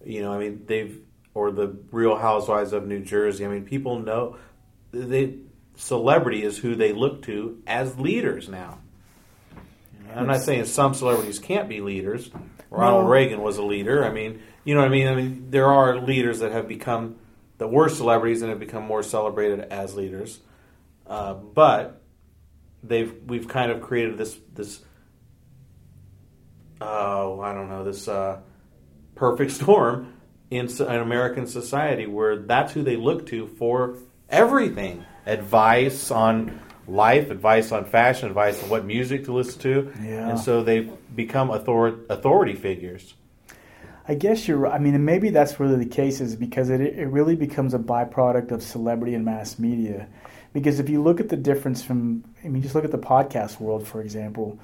you 0.05 0.21
know, 0.21 0.33
I 0.33 0.39
mean 0.39 0.65
they've 0.67 1.01
or 1.33 1.53
the 1.53 1.77
Real 1.93 2.17
Housewives 2.17 2.73
of 2.73 2.87
New 2.87 3.01
Jersey. 3.01 3.47
I 3.47 3.49
mean, 3.49 3.65
people 3.65 4.01
know 4.01 4.37
they 4.91 5.39
celebrity 5.77 6.43
is 6.43 6.59
who 6.59 6.75
they 6.75 6.93
look 6.93 7.23
to 7.23 7.63
as 7.67 7.99
leaders 7.99 8.49
now. 8.49 8.79
I'm 10.15 10.27
not 10.27 10.43
saying 10.43 10.67
some 10.67 10.93
celebrities 10.93 11.39
can't 11.39 11.71
be 11.71 11.81
leaders. 11.81 12.31
Ronald 12.69 13.05
no. 13.05 13.11
Reagan 13.11 13.41
was 13.41 13.57
a 13.57 13.63
leader. 13.63 14.05
I 14.05 14.11
mean, 14.11 14.43
you 14.65 14.75
know 14.75 14.81
what 14.81 14.89
I 14.89 14.91
mean? 14.91 15.09
I 15.09 15.15
mean, 15.15 15.47
there 15.51 15.69
are 15.69 15.99
leaders 15.99 16.41
that 16.41 16.53
have 16.53 16.69
become 16.69 17.17
the 17.63 17.69
worst 17.69 17.97
celebrities 17.97 18.43
and 18.43 18.51
have 18.51 18.59
become 18.59 18.83
more 18.83 19.05
celebrated 19.05 19.61
as 19.61 19.95
leaders. 19.95 20.41
Uh, 21.07 21.33
but 21.35 22.03
they've 22.83 23.15
we've 23.25 23.47
kind 23.47 23.71
of 23.71 23.81
created 23.81 24.19
this 24.19 24.37
this 24.53 24.81
oh 26.81 27.41
I 27.41 27.55
don't 27.55 27.69
know 27.69 27.85
this 27.85 28.09
uh, 28.09 28.41
perfect 29.15 29.53
storm 29.61 30.13
in 30.51 30.67
an 30.81 31.01
American 31.01 31.47
society 31.47 32.07
where 32.07 32.37
that's 32.37 32.73
who 32.73 32.83
they 32.83 32.97
look 32.97 33.27
to 33.27 33.47
for 33.47 33.97
everything 34.29 35.05
advice 35.25 36.11
on 36.11 36.61
life, 36.89 37.31
advice 37.31 37.71
on 37.71 37.85
fashion, 37.85 38.27
advice 38.29 38.61
on 38.61 38.71
what 38.71 38.85
music 38.85 39.27
to 39.27 39.33
listen 39.33 39.61
to. 39.61 39.93
Yeah. 40.03 40.31
And 40.31 40.41
so 40.41 40.65
they 40.65 40.81
become 41.15 41.49
author- 41.49 42.01
authority 42.11 42.57
figures. 42.57 43.15
I 44.09 44.15
guess 44.15 44.49
you're 44.49 44.59
right. 44.59 44.75
I 44.75 44.79
mean, 44.79 45.05
maybe 45.05 45.31
that's 45.31 45.61
really 45.61 45.77
the 45.77 45.87
case 45.91 46.21
is 46.21 46.35
because 46.35 46.71
it, 46.71 46.81
it 46.81 47.07
really 47.07 47.37
becomes 47.37 47.73
a 47.73 47.79
byproduct 47.79 48.51
of 48.51 48.63
celebrity 48.63 49.15
and 49.15 49.25
mass 49.25 49.59
media. 49.59 50.09
Because 50.53 50.81
if 50.81 50.89
you 50.89 51.03
look 51.03 51.21
at 51.21 51.29
the 51.29 51.37
difference 51.37 51.83
from, 51.83 52.25
I 52.45 52.49
mean, 52.49 52.63
just 52.63 52.75
look 52.75 52.85
at 52.85 52.91
the 52.91 52.99
podcast 52.99 53.61
world, 53.61 53.87
for 53.87 54.03
example. 54.03 54.59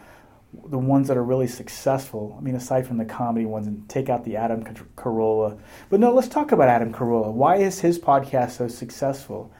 the 0.66 0.78
ones 0.78 1.08
that 1.08 1.16
are 1.16 1.24
really 1.24 1.46
successful. 1.46 2.34
I 2.38 2.40
mean, 2.40 2.54
aside 2.54 2.86
from 2.86 2.96
the 2.96 3.04
comedy 3.04 3.46
ones, 3.46 3.66
and 3.66 3.88
take 3.88 4.08
out 4.08 4.24
the 4.24 4.36
Adam 4.36 4.64
Carolla. 4.96 5.58
But 5.90 6.00
no, 6.00 6.12
let's 6.12 6.28
talk 6.28 6.52
about 6.52 6.68
Adam 6.68 6.92
Carolla. 6.92 7.32
Why 7.32 7.56
is 7.56 7.80
his 7.80 7.98
podcast 7.98 8.52
so 8.52 8.68
successful? 8.68 9.52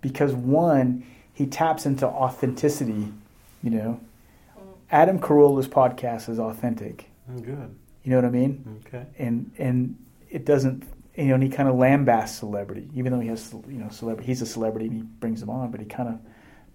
Because 0.00 0.32
one, 0.32 1.04
he 1.32 1.46
taps 1.46 1.84
into 1.84 2.06
authenticity. 2.06 3.12
You 3.62 3.70
know, 3.70 4.00
mm. 4.58 4.62
Adam 4.90 5.18
Carolla's 5.18 5.68
podcast 5.68 6.28
is 6.28 6.38
authentic. 6.38 7.10
Oh, 7.28 7.40
good. 7.40 7.74
You 8.06 8.12
know 8.12 8.18
what 8.18 8.26
I 8.26 8.30
mean? 8.30 8.82
Okay. 8.86 9.04
And 9.18 9.50
and 9.58 9.98
it 10.30 10.44
doesn't. 10.44 10.84
You 11.16 11.24
know, 11.24 11.34
and 11.34 11.42
he 11.42 11.48
kind 11.48 11.68
of 11.68 11.74
lambasts 11.74 12.38
celebrity, 12.38 12.88
even 12.94 13.10
though 13.10 13.18
he 13.18 13.28
has, 13.28 13.52
you 13.52 13.78
know, 13.78 13.88
celebrity. 13.88 14.26
He's 14.28 14.42
a 14.42 14.46
celebrity 14.46 14.86
and 14.86 14.94
he 14.94 15.02
brings 15.02 15.40
them 15.40 15.50
on, 15.50 15.70
but 15.72 15.80
he 15.80 15.86
kind 15.86 16.10
of 16.10 16.20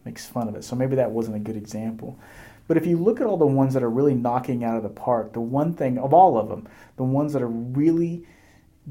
makes 0.03 0.25
fun 0.25 0.49
of 0.49 0.55
it. 0.55 0.63
So 0.63 0.75
maybe 0.75 0.95
that 0.97 1.11
wasn't 1.11 1.37
a 1.37 1.39
good 1.39 1.55
example. 1.55 2.19
But 2.67 2.75
if 2.75 2.85
you 2.85 2.97
look 2.97 3.21
at 3.21 3.27
all 3.27 3.37
the 3.37 3.45
ones 3.45 3.73
that 3.75 3.83
are 3.83 3.89
really 3.89 4.15
knocking 4.15 4.63
out 4.63 4.75
of 4.75 4.83
the 4.83 4.89
park, 4.89 5.31
the 5.31 5.39
one 5.39 5.73
thing 5.73 5.97
of 5.99 6.13
all 6.13 6.37
of 6.37 6.49
them, 6.49 6.67
the 6.97 7.03
ones 7.03 7.31
that 7.33 7.41
are 7.41 7.47
really 7.47 8.25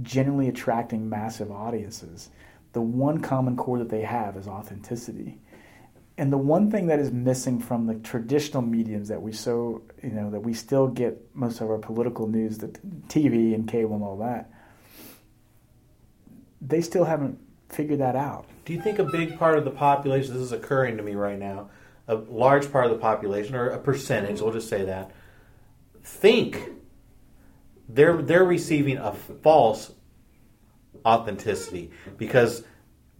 genuinely 0.00 0.48
attracting 0.48 1.10
massive 1.10 1.50
audiences, 1.50 2.30
the 2.72 2.80
one 2.80 3.20
common 3.20 3.56
core 3.56 3.78
that 3.78 3.90
they 3.90 4.02
have 4.02 4.36
is 4.36 4.46
authenticity. 4.46 5.38
And 6.20 6.30
the 6.30 6.36
one 6.36 6.70
thing 6.70 6.88
that 6.88 6.98
is 6.98 7.10
missing 7.10 7.58
from 7.58 7.86
the 7.86 7.94
traditional 7.94 8.60
mediums 8.60 9.08
that 9.08 9.22
we 9.22 9.32
so 9.32 9.80
you 10.02 10.10
know 10.10 10.28
that 10.28 10.40
we 10.40 10.52
still 10.52 10.86
get 10.86 11.18
most 11.34 11.62
of 11.62 11.70
our 11.70 11.78
political 11.78 12.26
news, 12.26 12.58
the 12.58 12.68
TV 13.08 13.54
and 13.54 13.66
cable 13.66 13.94
and 13.94 14.04
all 14.04 14.18
that, 14.18 14.50
they 16.60 16.82
still 16.82 17.04
haven't 17.04 17.38
figured 17.70 18.00
that 18.00 18.16
out. 18.16 18.44
Do 18.66 18.74
you 18.74 18.82
think 18.82 18.98
a 18.98 19.04
big 19.04 19.38
part 19.38 19.56
of 19.56 19.64
the 19.64 19.70
population, 19.70 20.34
this 20.34 20.42
is 20.42 20.52
occurring 20.52 20.98
to 20.98 21.02
me 21.02 21.14
right 21.14 21.38
now, 21.38 21.70
a 22.06 22.16
large 22.16 22.70
part 22.70 22.84
of 22.84 22.90
the 22.90 22.98
population, 22.98 23.54
or 23.54 23.70
a 23.70 23.78
percentage, 23.78 24.42
we'll 24.42 24.52
just 24.52 24.68
say 24.68 24.84
that, 24.84 25.12
think 26.04 26.68
they're 27.88 28.20
they're 28.20 28.44
receiving 28.44 28.98
a 28.98 29.14
false 29.14 29.90
authenticity 31.02 31.90
because 32.18 32.62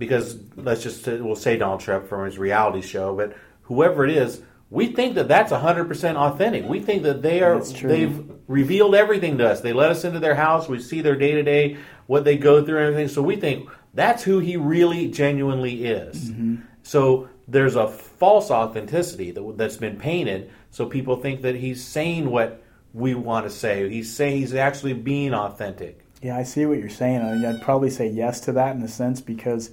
because 0.01 0.39
let's 0.57 0.83
just 0.83 1.07
we'll 1.07 1.37
say 1.37 1.59
Donald 1.59 1.81
Trump 1.81 2.09
from 2.09 2.25
his 2.25 2.39
reality 2.39 2.81
show, 2.81 3.15
but 3.15 3.37
whoever 3.65 4.03
it 4.03 4.11
is, 4.11 4.43
we 4.71 4.87
think 4.87 5.15
that 5.17 5.29
that's 5.29 5.53
100% 5.53 6.17
authentic. 6.17 6.65
We 6.65 6.81
think 6.81 7.03
that 7.03 7.21
they 7.21 7.43
are 7.43 7.61
they've 7.61 8.25
revealed 8.49 8.95
everything 8.95 9.37
to 9.39 9.49
us. 9.49 9.61
They 9.61 9.75
let 9.75 9.91
us 9.91 10.05
into 10.05 10.19
their 10.19 10.35
house, 10.35 10.69
we 10.69 10.81
see 10.81 11.03
their 11.03 11.17
day-to-day 11.17 11.77
what 12.07 12.25
they 12.25 12.39
go 12.39 12.65
through 12.65 12.79
and 12.79 12.87
everything. 12.87 13.09
So 13.09 13.21
we 13.21 13.37
think 13.37 13.69
that's 13.93 14.23
who 14.23 14.39
he 14.39 14.57
really 14.57 15.09
genuinely 15.09 15.85
is. 15.85 16.31
Mm-hmm. 16.31 16.57
So 16.83 17.29
there's 17.47 17.77
a 17.77 17.89
false 17.89 18.51
authenticity 18.51 19.33
that, 19.33 19.55
that's 19.59 19.77
been 19.77 19.99
painted, 19.99 20.51
so 20.71 20.87
people 20.87 21.17
think 21.17 21.43
that 21.43 21.57
he's 21.57 21.85
saying 21.85 22.31
what 22.31 22.63
we 22.95 23.15
want 23.15 23.45
to 23.45 23.51
say. 23.51 23.89
He's 23.91 24.15
saying 24.15 24.39
he's 24.39 24.55
actually 24.55 24.95
being 24.95 25.35
authentic. 25.35 26.07
Yeah, 26.23 26.37
I 26.37 26.43
see 26.43 26.67
what 26.67 26.79
you're 26.79 26.91
saying. 26.91 27.23
I 27.23 27.35
mean, 27.35 27.45
I'd 27.45 27.63
probably 27.63 27.91
say 27.91 28.09
yes 28.09 28.41
to 28.41 28.53
that 28.53 28.77
in 28.77 28.83
a 28.83 28.89
sense 28.89 29.21
because, 29.21 29.71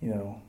you 0.00 0.08
know, 0.08 0.40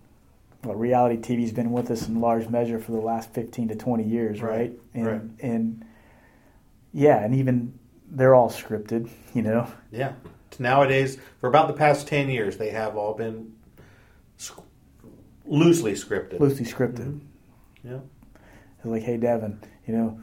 well, 0.63 0.75
reality 0.75 1.17
TV's 1.17 1.51
been 1.51 1.71
with 1.71 1.91
us 1.91 2.07
in 2.07 2.19
large 2.19 2.49
measure 2.49 2.79
for 2.79 2.91
the 2.91 2.99
last 2.99 3.31
15 3.33 3.69
to 3.69 3.75
20 3.75 4.03
years, 4.03 4.41
right? 4.41 4.51
right? 4.51 4.73
And, 4.93 5.05
right. 5.05 5.21
and 5.39 5.86
yeah, 6.93 7.23
and 7.23 7.36
even 7.36 7.77
they're 8.10 8.33
all 8.33 8.49
scripted, 8.49 9.10
you 9.33 9.43
know. 9.43 9.71
Yeah. 9.91 10.13
Nowadays, 10.60 11.19
for 11.39 11.47
about 11.47 11.67
the 11.67 11.73
past 11.73 12.07
10 12.07 12.29
years, 12.29 12.57
they 12.57 12.69
have 12.69 12.97
all 12.97 13.13
been 13.13 13.53
loosely 15.45 15.93
scripted. 15.93 16.39
Loosely 16.39 16.65
scripted. 16.65 17.19
Mm-hmm. 17.83 17.88
Yeah. 17.88 17.99
like, 18.83 19.03
hey, 19.03 19.17
Devin, 19.17 19.62
you 19.86 19.95
know, 19.95 20.19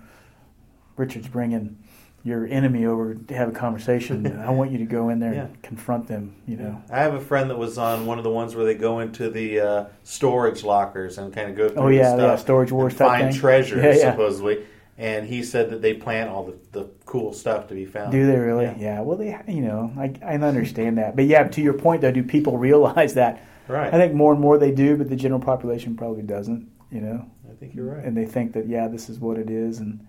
Richard's 0.97 1.29
bringing 1.29 1.79
your 2.25 2.47
enemy 2.47 2.87
over 2.87 3.15
to 3.15 3.35
have 3.35 3.51
a 3.51 3.53
conversation. 3.53 4.41
I 4.41 4.51
want 4.51 4.73
you 4.73 4.79
to 4.79 4.87
go 4.87 5.11
in 5.11 5.21
there 5.21 5.35
yeah. 5.35 5.45
and 5.45 5.63
confront 5.63 6.09
them. 6.09 6.35
You 6.47 6.57
know, 6.57 6.83
I 6.91 7.01
have 7.01 7.15
a 7.15 7.21
friend 7.21 7.51
that 7.51 7.59
was 7.59 7.77
on 7.79 8.07
one 8.07 8.19
of 8.19 8.25
the 8.25 8.31
ones 8.31 8.57
where 8.57 8.65
they 8.65 8.75
go 8.75 9.01
into 9.01 9.31
the 9.31 9.61
uh, 9.61 9.87
storage 10.03 10.65
lockers 10.65 11.19
and 11.19 11.33
kind 11.33 11.51
of 11.51 11.57
go 11.57 11.69
through. 11.69 11.83
Oh 11.83 11.89
yeah, 11.89 12.17
yeah, 12.17 12.37
storage 12.37 12.73
wars 12.73 12.97
type 12.97 13.09
find 13.09 13.31
thing. 13.31 13.41
treasures 13.41 13.99
yeah, 13.99 14.11
supposedly. 14.11 14.65
And 14.97 15.27
he 15.27 15.43
said 15.43 15.71
that 15.71 15.83
they 15.83 15.93
plant 15.93 16.31
all 16.31 16.45
the, 16.45 16.57
the 16.71 16.89
cool 17.05 17.33
stuff 17.33 17.67
to 17.67 17.75
be 17.75 17.85
found. 17.85 18.13
Do 18.13 18.27
they 18.27 18.39
really? 18.39 18.65
Yeah. 18.65 18.77
yeah. 18.79 19.01
Well, 19.01 19.19
they, 19.19 19.37
you 19.49 19.61
know, 19.61 19.93
I, 19.99 20.15
I 20.25 20.37
understand 20.37 20.99
that, 20.99 21.17
but 21.17 21.27
yeah, 21.27 21.43
to 21.47 21.61
your 21.61 21.75
point 21.75 22.01
though, 22.01 22.13
do 22.13 22.23
people 22.23 22.59
realize 22.71 23.15
that? 23.15 23.45
Right. 23.67 23.93
I 23.93 23.99
think 23.99 24.15
more 24.15 24.33
and 24.33 24.41
more 24.41 24.57
they 24.57 24.71
do, 24.71 24.97
but 24.97 25.09
the 25.09 25.17
general 25.17 25.41
population 25.41 25.97
probably 25.97 26.23
doesn't. 26.23 26.71
You 26.91 27.01
know. 27.01 27.31
I 27.51 27.57
think 27.57 27.75
you're 27.75 27.95
right. 27.95 28.05
And 28.05 28.17
they 28.17 28.25
think 28.25 28.53
that 28.55 28.69
yeah, 28.69 28.89
this 28.89 29.09
is 29.09 29.19
what 29.19 29.37
it 29.37 29.51
is, 29.51 29.79
and 29.79 30.07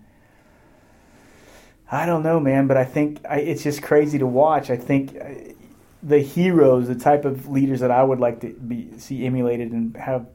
I 1.90 2.06
don't 2.06 2.22
know, 2.22 2.40
man. 2.40 2.66
But 2.66 2.76
I 2.76 2.84
think 2.84 3.20
I, 3.28 3.38
it's 3.38 3.62
just 3.62 3.82
crazy 3.82 4.18
to 4.18 4.26
watch. 4.26 4.70
I 4.70 4.76
think 4.76 5.16
uh, 5.16 5.52
the 6.02 6.18
heroes, 6.18 6.88
the 6.88 6.94
type 6.94 7.24
of 7.24 7.48
leaders 7.48 7.80
that 7.80 7.90
I 7.90 8.02
would 8.02 8.20
like 8.20 8.40
to 8.40 8.48
be 8.48 8.98
see 8.98 9.26
emulated 9.26 9.72
and 9.72 9.96
have, 9.96 10.26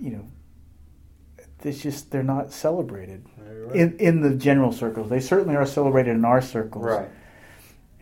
you 0.00 0.10
know, 0.10 0.28
it's 1.62 1.80
just 1.80 2.10
they're 2.10 2.22
not 2.22 2.52
celebrated 2.52 3.24
right. 3.38 3.76
in 3.76 3.96
in 3.98 4.20
the 4.20 4.34
general 4.34 4.72
circles. 4.72 5.10
They 5.10 5.20
certainly 5.20 5.56
are 5.56 5.66
celebrated 5.66 6.14
in 6.14 6.24
our 6.24 6.42
circles, 6.42 6.84
right? 6.84 7.08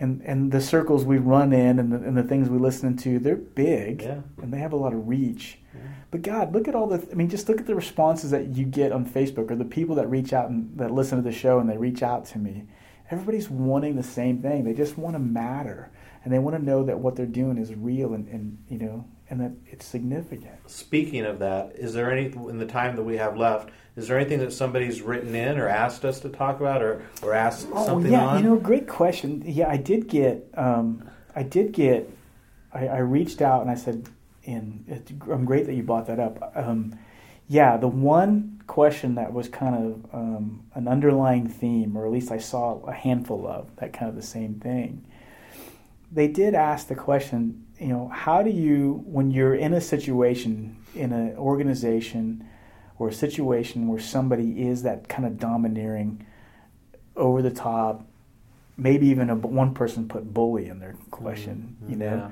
and 0.00 0.22
and 0.22 0.50
the 0.50 0.60
circles 0.60 1.04
we 1.04 1.18
run 1.18 1.52
in 1.52 1.78
and 1.78 1.92
the, 1.92 1.96
and 1.96 2.16
the 2.16 2.22
things 2.22 2.48
we 2.48 2.58
listen 2.58 2.96
to, 2.96 3.18
they're 3.18 3.36
big 3.36 4.02
yeah. 4.02 4.20
and 4.42 4.52
they 4.52 4.58
have 4.58 4.72
a 4.72 4.76
lot 4.76 4.94
of 4.94 5.06
reach. 5.06 5.58
Yeah. 5.74 5.80
But 6.10 6.22
God, 6.22 6.52
look 6.52 6.66
at 6.66 6.74
all 6.74 6.88
the. 6.88 7.06
I 7.12 7.14
mean, 7.14 7.28
just 7.28 7.48
look 7.48 7.60
at 7.60 7.66
the 7.66 7.74
responses 7.74 8.30
that 8.32 8.48
you 8.48 8.64
get 8.64 8.90
on 8.90 9.06
Facebook 9.06 9.50
or 9.50 9.56
the 9.56 9.64
people 9.64 9.94
that 9.96 10.08
reach 10.08 10.32
out 10.32 10.48
and 10.48 10.76
that 10.78 10.90
listen 10.90 11.18
to 11.18 11.22
the 11.22 11.36
show 11.36 11.60
and 11.60 11.68
they 11.68 11.76
reach 11.76 12.02
out 12.02 12.24
to 12.26 12.38
me. 12.38 12.64
Everybody's 13.10 13.48
wanting 13.50 13.96
the 13.96 14.02
same 14.02 14.40
thing. 14.40 14.64
They 14.64 14.74
just 14.74 14.96
want 14.96 15.14
to 15.14 15.20
matter 15.20 15.90
and 16.24 16.32
they 16.32 16.38
want 16.38 16.56
to 16.56 16.62
know 16.62 16.84
that 16.84 16.98
what 16.98 17.16
they're 17.16 17.26
doing 17.26 17.58
is 17.58 17.74
real 17.74 18.14
and, 18.14 18.28
and 18.28 18.58
you 18.68 18.78
know 18.78 19.04
and 19.30 19.40
that 19.40 19.52
it's 19.66 19.86
significant. 19.86 20.68
Speaking 20.68 21.24
of 21.24 21.38
that, 21.38 21.72
is 21.76 21.94
there 21.94 22.10
any 22.10 22.26
in 22.26 22.58
the 22.58 22.66
time 22.66 22.96
that 22.96 23.02
we 23.02 23.16
have 23.16 23.36
left? 23.36 23.70
Is 23.96 24.08
there 24.08 24.18
anything 24.18 24.40
that 24.40 24.52
somebody's 24.52 25.02
written 25.02 25.34
in 25.34 25.58
or 25.58 25.68
asked 25.68 26.04
us 26.04 26.20
to 26.20 26.28
talk 26.28 26.60
about 26.60 26.82
or 26.82 27.02
or 27.22 27.32
asked 27.32 27.68
oh, 27.72 27.86
something 27.86 28.12
yeah, 28.12 28.26
on? 28.26 28.42
you 28.42 28.50
know, 28.50 28.56
great 28.56 28.88
question. 28.88 29.42
Yeah, 29.46 29.68
I 29.68 29.76
did 29.76 30.08
get, 30.08 30.48
um, 30.54 31.08
I 31.34 31.42
did 31.42 31.72
get, 31.72 32.10
I, 32.72 32.88
I, 32.88 32.98
reached 32.98 33.40
out 33.40 33.62
and 33.62 33.70
I 33.70 33.74
said, 33.74 34.08
and 34.46 35.12
I'm 35.30 35.44
great 35.44 35.66
that 35.66 35.74
you 35.74 35.82
brought 35.82 36.06
that 36.06 36.18
up. 36.18 36.52
Um, 36.54 36.98
yeah, 37.48 37.76
the 37.76 37.88
one 37.88 38.59
question 38.70 39.16
that 39.16 39.32
was 39.32 39.48
kind 39.48 39.74
of 39.74 40.14
um, 40.14 40.64
an 40.74 40.86
underlying 40.86 41.48
theme, 41.48 41.96
or 41.96 42.06
at 42.06 42.12
least 42.12 42.30
I 42.30 42.38
saw 42.38 42.80
a 42.84 42.92
handful 42.92 43.44
of 43.44 43.74
that 43.76 43.92
kind 43.92 44.08
of 44.08 44.14
the 44.14 44.22
same 44.22 44.60
thing. 44.60 45.04
They 46.12 46.28
did 46.28 46.54
ask 46.54 46.86
the 46.86 46.94
question, 46.94 47.66
you 47.80 47.88
know, 47.88 48.06
how 48.08 48.44
do 48.44 48.50
you, 48.50 49.02
when 49.06 49.32
you're 49.32 49.56
in 49.56 49.72
a 49.74 49.80
situation 49.80 50.76
in 50.94 51.12
an 51.12 51.36
organization 51.36 52.48
or 53.00 53.08
a 53.08 53.12
situation 53.12 53.88
where 53.88 53.98
somebody 53.98 54.62
is 54.62 54.84
that 54.84 55.08
kind 55.08 55.26
of 55.26 55.36
domineering, 55.36 56.24
over 57.16 57.42
the 57.42 57.50
top, 57.50 58.06
maybe 58.76 59.08
even 59.08 59.30
a, 59.30 59.34
one 59.34 59.74
person 59.74 60.06
put 60.06 60.32
bully 60.32 60.68
in 60.68 60.78
their 60.78 60.94
question, 61.10 61.76
mm-hmm. 61.82 61.90
you 61.90 61.98
know. 61.98 62.16
Yeah. 62.16 62.30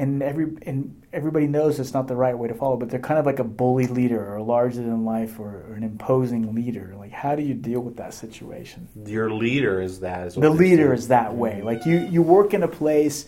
And 0.00 0.22
every 0.22 0.46
and 0.62 1.02
everybody 1.12 1.46
knows 1.46 1.78
it's 1.78 1.92
not 1.92 2.08
the 2.08 2.16
right 2.16 2.36
way 2.36 2.48
to 2.48 2.54
follow, 2.54 2.78
but 2.78 2.88
they're 2.88 3.00
kind 3.00 3.20
of 3.20 3.26
like 3.26 3.38
a 3.38 3.44
bully 3.44 3.86
leader 3.86 4.34
or 4.34 4.40
larger 4.40 4.80
than 4.80 5.04
life 5.04 5.38
or, 5.38 5.66
or 5.68 5.74
an 5.74 5.82
imposing 5.82 6.54
leader. 6.54 6.94
Like, 6.98 7.10
how 7.10 7.34
do 7.34 7.42
you 7.42 7.52
deal 7.52 7.80
with 7.80 7.98
that 7.98 8.14
situation? 8.14 8.88
Your 9.04 9.30
leader 9.30 9.82
is 9.82 10.00
that. 10.00 10.28
Is 10.28 10.34
the 10.36 10.48
leader 10.48 10.84
saying. 10.84 10.92
is 10.92 11.08
that 11.08 11.34
way. 11.34 11.60
Like 11.60 11.84
you, 11.84 11.98
you 11.98 12.22
work 12.22 12.54
in 12.54 12.62
a 12.62 12.68
place, 12.68 13.26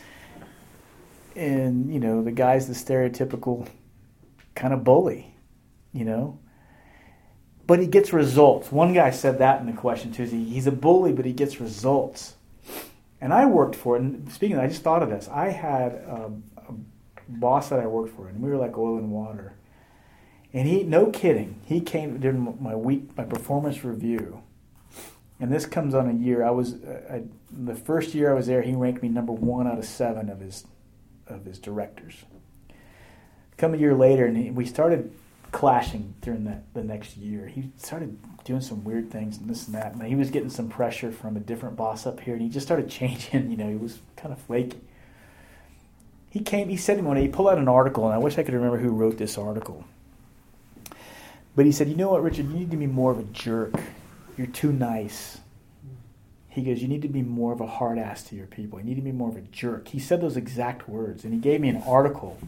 and 1.36 1.92
you 1.92 2.00
know 2.00 2.22
the 2.22 2.32
guy's 2.32 2.68
the 2.68 2.74
stereotypical 2.74 3.68
kind 4.54 4.72
of 4.72 4.82
bully, 4.82 5.34
you 5.92 6.06
know, 6.06 6.38
but 7.66 7.80
he 7.80 7.86
gets 7.86 8.12
results. 8.14 8.72
One 8.72 8.94
guy 8.94 9.10
said 9.10 9.38
that 9.40 9.60
in 9.60 9.66
the 9.66 9.72
question 9.72 10.10
too. 10.10 10.24
He's 10.24 10.66
a 10.66 10.72
bully, 10.72 11.12
but 11.12 11.26
he 11.26 11.34
gets 11.34 11.60
results. 11.60 12.34
And 13.20 13.32
I 13.32 13.46
worked 13.46 13.76
for 13.76 13.94
it. 13.96 14.02
And 14.02 14.32
speaking, 14.32 14.56
of, 14.56 14.64
I 14.64 14.66
just 14.66 14.82
thought 14.82 15.00
of 15.00 15.08
this. 15.08 15.28
I 15.28 15.50
had 15.50 15.92
a 15.92 16.32
boss 17.40 17.68
that 17.68 17.80
I 17.80 17.86
worked 17.86 18.16
for, 18.16 18.28
and 18.28 18.40
we 18.40 18.50
were 18.50 18.56
like 18.56 18.76
oil 18.76 18.96
and 18.96 19.10
water. 19.10 19.54
And 20.52 20.68
he, 20.68 20.82
no 20.82 21.06
kidding, 21.06 21.60
he 21.64 21.80
came 21.80 22.18
during 22.18 22.58
my 22.60 22.74
week, 22.74 23.16
my 23.16 23.24
performance 23.24 23.84
review. 23.84 24.42
And 25.40 25.50
this 25.50 25.66
comes 25.66 25.94
on 25.94 26.08
a 26.08 26.12
year. 26.12 26.44
I 26.44 26.50
was 26.50 26.74
uh, 26.74 27.00
I, 27.10 27.22
the 27.50 27.74
first 27.74 28.14
year 28.14 28.30
I 28.30 28.34
was 28.34 28.46
there. 28.46 28.62
He 28.62 28.74
ranked 28.74 29.02
me 29.02 29.08
number 29.08 29.32
one 29.32 29.66
out 29.66 29.78
of 29.78 29.84
seven 29.84 30.28
of 30.28 30.40
his 30.40 30.66
of 31.26 31.44
his 31.44 31.58
directors. 31.58 32.24
Come 33.56 33.74
a 33.74 33.76
year 33.76 33.94
later, 33.94 34.26
and 34.26 34.36
he, 34.36 34.50
we 34.50 34.66
started 34.66 35.12
clashing 35.52 36.14
during 36.20 36.44
that 36.44 36.62
the 36.74 36.84
next 36.84 37.16
year. 37.16 37.46
He 37.46 37.70
started 37.76 38.18
doing 38.44 38.60
some 38.60 38.84
weird 38.84 39.10
things 39.10 39.38
and 39.38 39.48
this 39.48 39.66
and 39.66 39.74
that. 39.74 39.94
And 39.94 40.02
he 40.02 40.16
was 40.16 40.30
getting 40.30 40.50
some 40.50 40.68
pressure 40.68 41.12
from 41.12 41.36
a 41.36 41.40
different 41.40 41.76
boss 41.76 42.06
up 42.06 42.20
here, 42.20 42.34
and 42.34 42.42
he 42.42 42.48
just 42.48 42.66
started 42.66 42.88
changing. 42.90 43.50
You 43.50 43.56
know, 43.56 43.68
he 43.68 43.76
was 43.76 43.98
kind 44.16 44.32
of 44.32 44.40
flaky. 44.40 44.80
He 46.32 46.40
came. 46.40 46.70
He 46.70 46.78
said 46.78 46.96
to 46.96 47.02
me 47.02 47.08
one 47.08 47.16
day, 47.16 47.22
he 47.22 47.28
pulled 47.28 47.48
out 47.48 47.58
an 47.58 47.68
article, 47.68 48.06
and 48.06 48.14
I 48.14 48.18
wish 48.18 48.38
I 48.38 48.42
could 48.42 48.54
remember 48.54 48.78
who 48.78 48.88
wrote 48.88 49.18
this 49.18 49.36
article. 49.36 49.84
But 51.54 51.66
he 51.66 51.72
said, 51.72 51.88
"You 51.88 51.94
know 51.94 52.10
what, 52.10 52.22
Richard? 52.22 52.48
You 52.48 52.54
need 52.54 52.70
to 52.70 52.76
be 52.78 52.86
more 52.86 53.12
of 53.12 53.18
a 53.18 53.24
jerk 53.24 53.74
You're 54.38 54.46
too 54.46 54.72
nice. 54.72 55.38
He 56.48 56.62
goes, 56.62 56.80
You 56.80 56.88
need 56.88 57.02
to 57.02 57.08
be 57.08 57.22
more 57.22 57.52
of 57.52 57.60
a 57.60 57.66
hard 57.66 57.98
ass 57.98 58.22
to 58.24 58.36
your 58.36 58.46
people. 58.46 58.78
You 58.78 58.84
need 58.84 58.96
to 58.96 59.02
be 59.02 59.12
more 59.12 59.28
of 59.28 59.36
a 59.36 59.42
jerk. 59.42 59.88
He 59.88 59.98
said 59.98 60.20
those 60.20 60.36
exact 60.36 60.88
words. 60.88 61.24
And 61.24 61.34
he 61.34 61.40
gave 61.40 61.60
me 61.60 61.68
an 61.68 61.82
article 61.86 62.38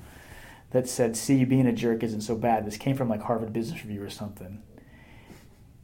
that 0.71 0.89
said, 0.89 1.17
See, 1.17 1.45
being 1.45 1.67
a 1.67 1.73
jerk 1.73 2.03
isn't 2.03 2.23
so 2.23 2.37
bad. 2.37 2.67
This 2.67 2.77
came 2.77 2.97
from 2.97 3.09
like 3.09 3.23
Harvard 3.23 3.53
Business 3.53 3.83
Review 3.85 4.03
or 4.03 4.11
something. 4.11 4.63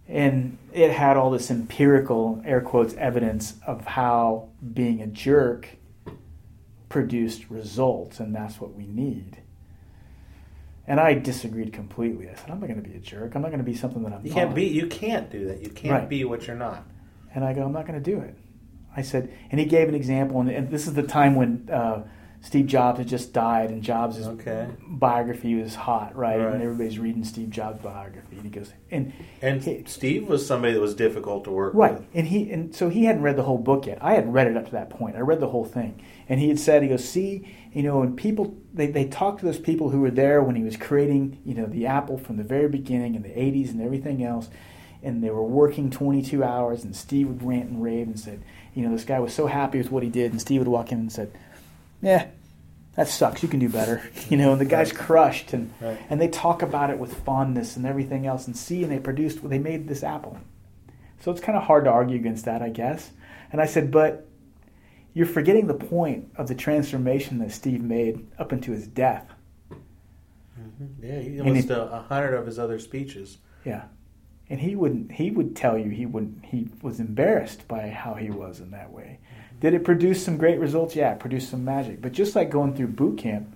And 0.09 0.59
it 0.73 0.91
had 0.91 1.17
all 1.17 1.31
this 1.31 1.51
empirical, 1.51 2.43
air 2.45 2.61
quotes, 2.61 2.95
evidence 2.95 3.55
of 3.67 3.87
how 3.87 4.49
being 4.75 5.01
a 5.01 5.07
jerk 5.07 5.69
produced 6.91 7.49
results, 7.49 8.20
and 8.20 8.34
that's 8.34 8.61
what 8.61 8.74
we 8.74 8.84
need. 8.86 9.38
And 10.86 10.99
I 11.01 11.14
disagreed 11.14 11.72
completely. 11.72 12.28
I 12.28 12.34
said, 12.34 12.51
I'm 12.51 12.61
not 12.61 12.66
going 12.68 12.82
to 12.82 12.86
be 12.88 12.97
a 12.97 13.01
jerk. 13.01 13.34
I'm 13.34 13.43
not 13.43 13.49
going 13.49 13.61
to 13.61 13.64
be 13.64 13.74
something 13.76 14.03
that 14.03 14.12
I'm 14.12 14.22
You 14.24 14.30
not. 14.30 14.34
can't 14.34 14.55
be. 14.55 14.64
You 14.66 14.88
can't 14.88 15.30
do 15.30 15.47
that. 15.47 15.62
You 15.62 15.70
can't 15.70 15.93
Right. 15.93 16.09
be 16.09 16.24
what 16.24 16.47
you're 16.47 16.57
not. 16.57 16.84
And 17.34 17.45
I 17.45 17.55
go, 17.55 17.62
I'm 17.62 17.72
not 17.72 17.86
going 17.86 18.03
to 18.03 18.11
do 18.11 18.20
it. 18.20 18.36
I 18.95 19.03
said, 19.03 19.32
and 19.53 19.61
he 19.61 19.66
gave 19.66 19.88
an 19.88 19.95
example, 19.95 20.41
and, 20.41 20.51
and 20.51 20.68
this 20.68 20.88
is 20.88 20.95
the 20.95 21.05
time 21.05 21.36
when 21.36 21.68
uh, 21.72 22.03
Steve 22.43 22.66
Jobs 22.66 22.99
had 22.99 23.07
just 23.07 23.34
died, 23.34 23.70
and 23.70 23.82
Jobs' 23.82 24.26
Okay. 24.26 24.66
biography 24.88 25.55
was 25.57 25.74
hot, 25.74 26.16
right? 26.16 26.38
Right. 26.38 26.55
And 26.55 26.62
everybody's 26.62 26.99
reading 26.99 27.22
Steve 27.22 27.51
Jobs' 27.51 27.80
biography, 27.82 28.36
and 28.36 28.43
he 28.45 28.49
goes, 28.51 28.72
and 28.91 29.12
And 29.43 29.61
he- 29.62 29.82
Steve 29.86 30.26
was 30.26 30.47
somebody 30.47 30.72
that 30.72 30.80
was 30.80 30.95
difficult 30.95 31.45
to 31.45 31.51
work 31.51 31.74
Right, 31.74 31.93
with. 31.93 32.01
Right? 32.01 32.09
And 32.14 32.26
he 32.28 32.51
and 32.51 32.74
so 32.74 32.88
he 32.88 33.05
hadn't 33.05 33.22
read 33.22 33.36
the 33.36 33.43
whole 33.43 33.59
book 33.59 33.86
yet. 33.86 33.99
I 34.01 34.14
had 34.14 34.32
read 34.32 34.47
it 34.47 34.57
up 34.57 34.64
to 34.66 34.72
that 34.72 34.88
point. 34.88 35.16
I 35.16 35.20
read 35.20 35.41
the 35.41 35.49
whole 35.49 35.66
thing, 35.66 36.01
and 36.30 36.41
he 36.41 36.49
had 36.49 36.59
said, 36.59 36.82
"He 36.82 36.88
goes, 36.88 37.07
see, 37.07 37.47
you 37.74 37.82
know, 37.82 38.01
and 38.03 38.16
people 38.16 38.55
they 38.72 38.86
they 38.86 39.05
talked 39.05 39.41
to 39.41 39.47
those 39.47 39.59
people 39.59 39.91
who 39.91 40.01
were 40.01 40.11
there 40.11 40.43
when 40.43 40.57
he 40.57 40.62
was 40.64 40.78
creating, 40.78 41.38
you 41.45 41.55
know, 41.55 41.66
the 41.66 41.84
Apple 41.86 42.16
from 42.16 42.38
the 42.38 42.45
very 42.45 42.68
beginning 42.68 43.14
in 43.16 43.22
the 43.22 43.28
'80s 43.38 43.70
and 43.70 43.82
everything 43.82 44.24
else, 44.24 44.49
and 45.03 45.22
they 45.22 45.30
were 45.30 45.43
working 45.45 45.91
22 45.91 46.43
hours, 46.43 46.84
and 46.84 46.97
Steve 46.97 47.28
would 47.28 47.43
rant 47.43 47.68
and 47.68 47.82
rave 47.82 48.07
and 48.07 48.18
said, 48.18 48.41
you 48.74 48.82
know, 48.82 48.93
this 48.93 49.05
guy 49.05 49.20
was 49.20 49.34
so 49.34 49.47
happy 49.47 49.76
with 49.78 49.91
what 49.93 50.03
he 50.03 50.09
did, 50.09 50.32
and 50.32 50.41
Steve 50.41 50.61
would 50.61 50.68
walk 50.68 50.91
in 50.91 50.99
and 51.01 51.12
said, 51.12 51.30
yeah." 52.03 52.27
That 52.97 53.07
sucks. 53.09 53.43
You 53.43 53.49
can 53.49 53.61
do 53.61 53.69
better, 53.69 54.03
you 54.29 54.37
know. 54.37 54.53
And 54.53 54.61
the 54.61 54.65
guy's 54.65 54.93
crushed, 54.93 55.53
and 55.53 55.73
Right. 55.81 55.99
and 56.11 56.21
they 56.21 56.29
talk 56.29 56.61
about 56.63 56.91
it 56.91 56.99
with 56.99 57.15
fondness 57.25 57.77
and 57.77 57.87
everything 57.87 58.27
else. 58.27 58.47
And 58.47 58.57
see, 58.57 58.83
and 58.83 58.91
they 58.93 58.99
produced, 58.99 59.49
they 59.49 59.59
made 59.61 59.87
this 59.89 60.03
apple. 60.03 60.39
So 61.21 61.31
it's 61.31 61.41
kind 61.41 61.57
of 61.57 61.65
hard 61.65 61.85
to 61.85 61.91
argue 61.91 62.17
against 62.17 62.45
that, 62.47 62.63
I 62.63 62.69
guess. 62.71 63.11
And 63.53 63.61
I 63.61 63.67
said, 63.67 63.91
but 63.91 64.27
you're 65.15 65.27
forgetting 65.27 65.67
the 65.67 65.75
point 65.75 66.31
of 66.37 66.49
the 66.49 66.55
transformation 66.55 67.39
that 67.39 67.53
Steve 67.53 67.81
made 67.83 68.27
up 68.39 68.53
into 68.53 68.73
his 68.73 68.87
death. 68.87 69.27
Mm-hmm. 70.61 71.05
Yeah, 71.05 71.21
he 71.21 71.41
almost 71.41 71.65
it- 71.71 71.71
a, 71.71 71.93
a 71.93 72.01
hundred 72.03 72.35
of 72.35 72.47
his 72.47 72.59
other 72.59 72.79
speeches. 72.79 73.39
Yeah. 73.65 73.85
And 74.49 74.59
he 74.61 74.75
wouldn't 74.75 75.13
he 75.13 75.31
would 75.31 75.55
tell 75.55 75.79
you 75.79 75.91
he 75.91 76.07
wouldn't 76.07 76.45
he 76.45 76.69
was 76.83 76.99
embarrassed 76.99 77.69
by 77.69 77.89
how 77.89 78.15
he 78.15 78.31
was 78.31 78.59
in 78.61 78.73
that 78.73 78.91
way. 78.93 79.21
Mm-hmm. 79.23 79.50
Did 79.61 79.75
it 79.75 79.85
produce 79.85 80.25
some 80.25 80.37
great 80.37 80.59
results? 80.59 80.97
Yeah, 80.97 81.13
it 81.13 81.21
produced 81.21 81.51
some 81.51 81.65
magic. 81.65 82.01
But 82.01 82.13
just 82.13 82.35
like 82.35 82.51
going 82.51 82.75
through 82.75 82.89
boot 82.89 83.19
camp, 83.19 83.55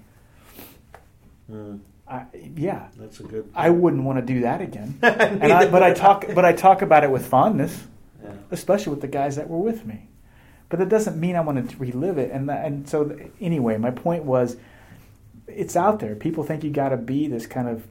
Mm, 1.51 1.81
I, 2.09 2.25
yeah, 2.57 2.89
that's 2.97 3.21
a 3.21 3.23
good. 3.23 3.51
I 3.55 3.71
wouldn't 3.71 4.03
want 4.05 4.19
to 4.19 4.25
do 4.25 4.41
that 4.41 4.61
again. 4.63 4.99
and 5.03 5.53
I, 5.53 5.71
but 5.71 5.83
I 5.83 5.93
talk 5.93 6.25
but 6.35 6.45
I 6.45 6.53
talk 6.53 6.83
about 6.83 7.05
it 7.05 7.11
with 7.11 7.27
fondness. 7.27 7.85
Yeah. 8.23 8.33
especially 8.51 8.91
with 8.91 9.03
the 9.03 9.09
guys 9.09 9.37
that 9.37 9.51
were 9.51 9.59
with 9.59 9.85
me. 9.85 10.09
But 10.71 10.79
that 10.79 10.89
doesn't 10.89 11.21
mean 11.21 11.37
I 11.37 11.41
want 11.41 11.69
to 11.71 11.77
relive 11.77 12.17
it. 12.17 12.31
And 12.31 12.49
that, 12.49 12.65
and 12.65 12.89
so 12.89 13.15
anyway, 13.39 13.77
my 13.77 13.91
point 13.91 14.25
was, 14.25 14.57
it's 15.47 15.77
out 15.77 16.01
there. 16.01 16.15
People 16.17 16.43
think 16.43 16.65
you 16.65 16.71
got 16.71 16.89
to 16.89 16.97
be 16.97 17.29
this 17.29 17.47
kind 17.47 17.69
of, 17.69 17.87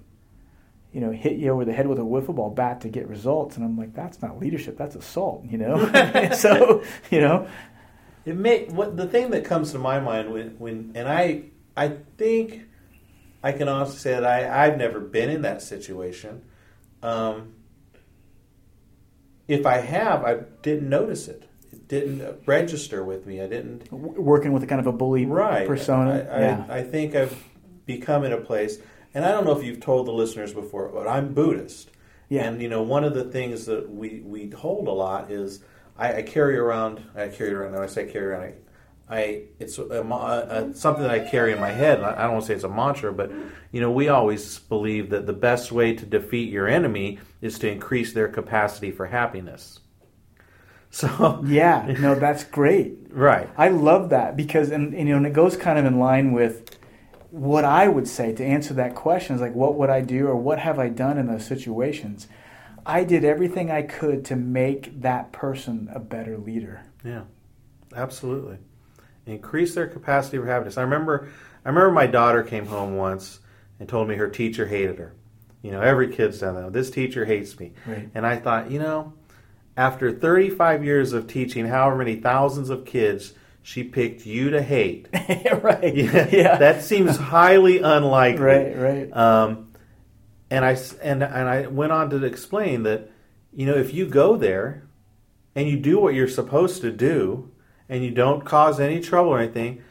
you 0.91 1.01
know, 1.01 1.11
hit 1.11 1.33
you 1.33 1.51
over 1.51 1.65
the 1.65 1.73
head 1.73 1.85
with 1.85 1.99
a 1.99 2.01
wiffle 2.01 2.33
ball 2.33 2.49
bat 2.49 2.81
to 2.81 2.89
get 2.89 3.07
results. 3.07 3.57
And 3.57 3.63
I'm 3.63 3.77
like, 3.77 3.93
that's 3.93 4.23
not 4.23 4.39
leadership. 4.39 4.75
That's 4.75 4.95
assault. 4.95 5.45
You 5.47 5.59
know. 5.59 6.31
so 6.35 6.83
you 7.11 7.21
know, 7.21 7.47
It 8.25 8.35
may 8.35 8.65
what 8.65 8.95
the 8.95 9.07
thing 9.07 9.31
that 9.31 9.43
comes 9.43 9.71
to 9.71 9.79
my 9.79 9.99
mind 9.99 10.31
when 10.31 10.59
when 10.59 10.91
and 10.95 11.07
I 11.07 11.45
I 11.75 11.97
think 12.17 12.63
I 13.43 13.51
can 13.51 13.67
honestly 13.67 13.97
say 13.97 14.11
that 14.11 14.25
I 14.25 14.65
I've 14.65 14.77
never 14.77 14.99
been 14.99 15.29
in 15.29 15.41
that 15.41 15.61
situation. 15.61 16.43
Um, 17.01 17.53
if 19.47 19.65
I 19.65 19.79
have, 19.79 20.23
I 20.23 20.35
didn't 20.61 20.89
notice 20.89 21.27
it. 21.27 21.43
It 21.71 21.87
didn't 21.89 22.43
register 22.45 23.03
with 23.03 23.25
me. 23.25 23.41
I 23.41 23.47
didn't. 23.47 23.91
working 23.91 24.53
with 24.53 24.63
a 24.63 24.67
kind 24.67 24.79
of 24.79 24.87
a 24.87 24.93
bully 24.93 25.25
right 25.25 25.67
persona. 25.67 26.11
I, 26.11 26.35
I, 26.35 26.39
yeah. 26.39 26.65
I 26.69 26.81
think 26.81 27.15
I've 27.15 27.43
become 27.85 28.23
in 28.23 28.31
a 28.31 28.37
place, 28.37 28.77
and 29.13 29.25
I 29.25 29.31
don't 29.31 29.43
know 29.43 29.57
if 29.57 29.65
you've 29.65 29.81
told 29.81 30.07
the 30.07 30.13
listeners 30.13 30.53
before, 30.53 30.89
but 30.89 31.07
I'm 31.07 31.33
Buddhist. 31.33 31.89
Yeah. 32.29 32.45
And 32.45 32.61
you 32.61 32.69
know, 32.69 32.81
one 32.81 33.03
of 33.03 33.13
the 33.13 33.25
things 33.25 33.65
that 33.65 33.89
we 33.89 34.21
we 34.21 34.49
hold 34.49 34.87
a 34.87 34.91
lot 34.91 35.29
is 35.29 35.61
I, 35.97 36.17
I 36.17 36.21
carry 36.23 36.57
around. 36.57 37.03
I 37.15 37.27
carry 37.29 37.53
around. 37.53 37.73
When 37.73 37.81
I 37.81 37.87
say 37.87 38.05
carry 38.11 38.27
around, 38.27 38.43
I, 38.43 39.15
I 39.15 39.43
it's 39.59 39.77
a, 39.77 40.03
mo- 40.03 40.17
uh 40.17 40.73
something 40.73 41.03
that 41.03 41.11
I 41.11 41.19
carry 41.19 41.51
in 41.53 41.59
my 41.59 41.71
head. 41.71 42.01
I 42.01 42.13
I 42.13 42.21
don't 42.23 42.33
want 42.33 42.43
to 42.43 42.47
say 42.47 42.55
it's 42.55 42.63
a 42.63 42.69
mantra, 42.69 43.13
but 43.13 43.31
you 43.71 43.81
know, 43.81 43.91
we 43.91 44.07
always 44.09 44.59
believe 44.59 45.09
that 45.11 45.25
the 45.25 45.33
best 45.33 45.71
way 45.71 45.93
to 45.93 46.05
defeat 46.05 46.49
your 46.51 46.67
enemy 46.67 47.19
is 47.41 47.59
to 47.59 47.69
increase 47.69 48.13
their 48.13 48.27
capacity 48.27 48.91
for 48.91 49.07
happiness. 49.07 49.79
So 50.89 51.43
yeah. 51.47 51.95
No, 51.99 52.13
that's 52.13 52.43
great. 52.43 52.97
right. 53.09 53.49
I 53.57 53.69
love 53.69 54.09
that 54.11 54.37
because, 54.37 54.69
and, 54.69 54.93
and, 54.93 55.07
you 55.07 55.13
know, 55.13 55.17
and 55.17 55.25
it 55.25 55.33
goes 55.33 55.57
kind 55.57 55.79
of 55.79 55.85
in 55.85 55.97
line 55.99 56.33
with 56.33 56.77
what 57.31 57.65
I 57.65 57.87
would 57.87 58.07
say 58.07 58.31
to 58.33 58.43
answer 58.45 58.75
that 58.75 58.93
question 58.93 59.33
is 59.35 59.41
like, 59.41 59.55
what 59.55 59.73
would 59.73 59.89
I 59.89 60.01
do 60.01 60.27
or 60.27 60.35
what 60.35 60.59
have 60.59 60.77
I 60.77 60.89
done 60.89 61.17
in 61.17 61.25
those 61.25 61.47
situations? 61.47 62.27
I 62.85 63.03
did 63.03 63.23
everything 63.23 63.71
I 63.71 63.81
could 63.83 64.25
to 64.25 64.35
make 64.35 65.01
that 65.01 65.31
person 65.31 65.89
a 65.93 65.99
better 65.99 66.37
leader. 66.37 66.83
Yeah, 67.03 67.23
absolutely. 67.95 68.57
Increase 69.25 69.73
their 69.75 69.87
capacity 69.87 70.37
for 70.37 70.45
happiness. 70.45 70.77
I 70.77 70.81
remember, 70.81 71.29
I 71.63 71.69
remember 71.69 71.91
my 71.91 72.07
daughter 72.07 72.43
came 72.43 72.65
home 72.65 72.95
once 72.97 73.39
and 73.79 73.87
told 73.87 74.07
me 74.09 74.15
her 74.15 74.27
teacher 74.29 74.65
hated 74.67 74.99
her. 74.99 75.13
You 75.61 75.71
know, 75.71 75.81
every 75.81 76.13
kid's 76.13 76.39
done 76.39 76.55
that. 76.55 76.73
This 76.73 76.89
teacher 76.91 77.23
hates 77.25 77.57
me. 77.57 77.71
Right. 77.85 78.09
And 78.13 78.25
I 78.25 78.35
thought, 78.37 78.69
you 78.69 78.79
know, 78.79 79.13
after 79.77 80.11
35 80.11 80.83
years 80.83 81.13
of 81.13 81.25
teaching 81.27 81.65
however 81.67 81.95
many 81.95 82.17
thousands 82.17 82.69
of 82.69 82.85
kids, 82.85 83.33
she 83.61 83.83
picked 83.83 84.25
you 84.25 84.49
to 84.49 84.61
hate. 84.61 85.07
right. 85.63 85.95
Yeah, 85.95 86.27
Yeah. 86.31 86.57
that 86.57 86.83
seems 86.83 87.15
highly 87.33 87.79
unlikely. 87.79 88.43
right, 88.43 88.77
right. 88.77 89.13
Um, 89.17 89.69
and 90.53 90.63
I 90.63 90.77
and 91.01 91.23
and 91.23 91.49
I 91.49 91.65
went 91.65 91.91
on 91.91 92.11
to 92.11 92.23
explain 92.23 92.83
that 92.83 93.09
you 93.51 93.65
know 93.65 93.73
if 93.73 93.91
you 93.91 94.05
go 94.05 94.37
there 94.37 94.83
and 95.55 95.67
you 95.67 95.77
do 95.77 95.99
what 95.99 96.13
you're 96.13 96.27
supposed 96.27 96.81
to 96.81 96.91
do 96.91 97.49
and 97.89 98.03
you 98.03 98.11
don't 98.11 98.45
cause 98.45 98.79
any 98.79 98.99
trouble 98.99 99.31
or 99.31 99.39
anything, 99.39 99.81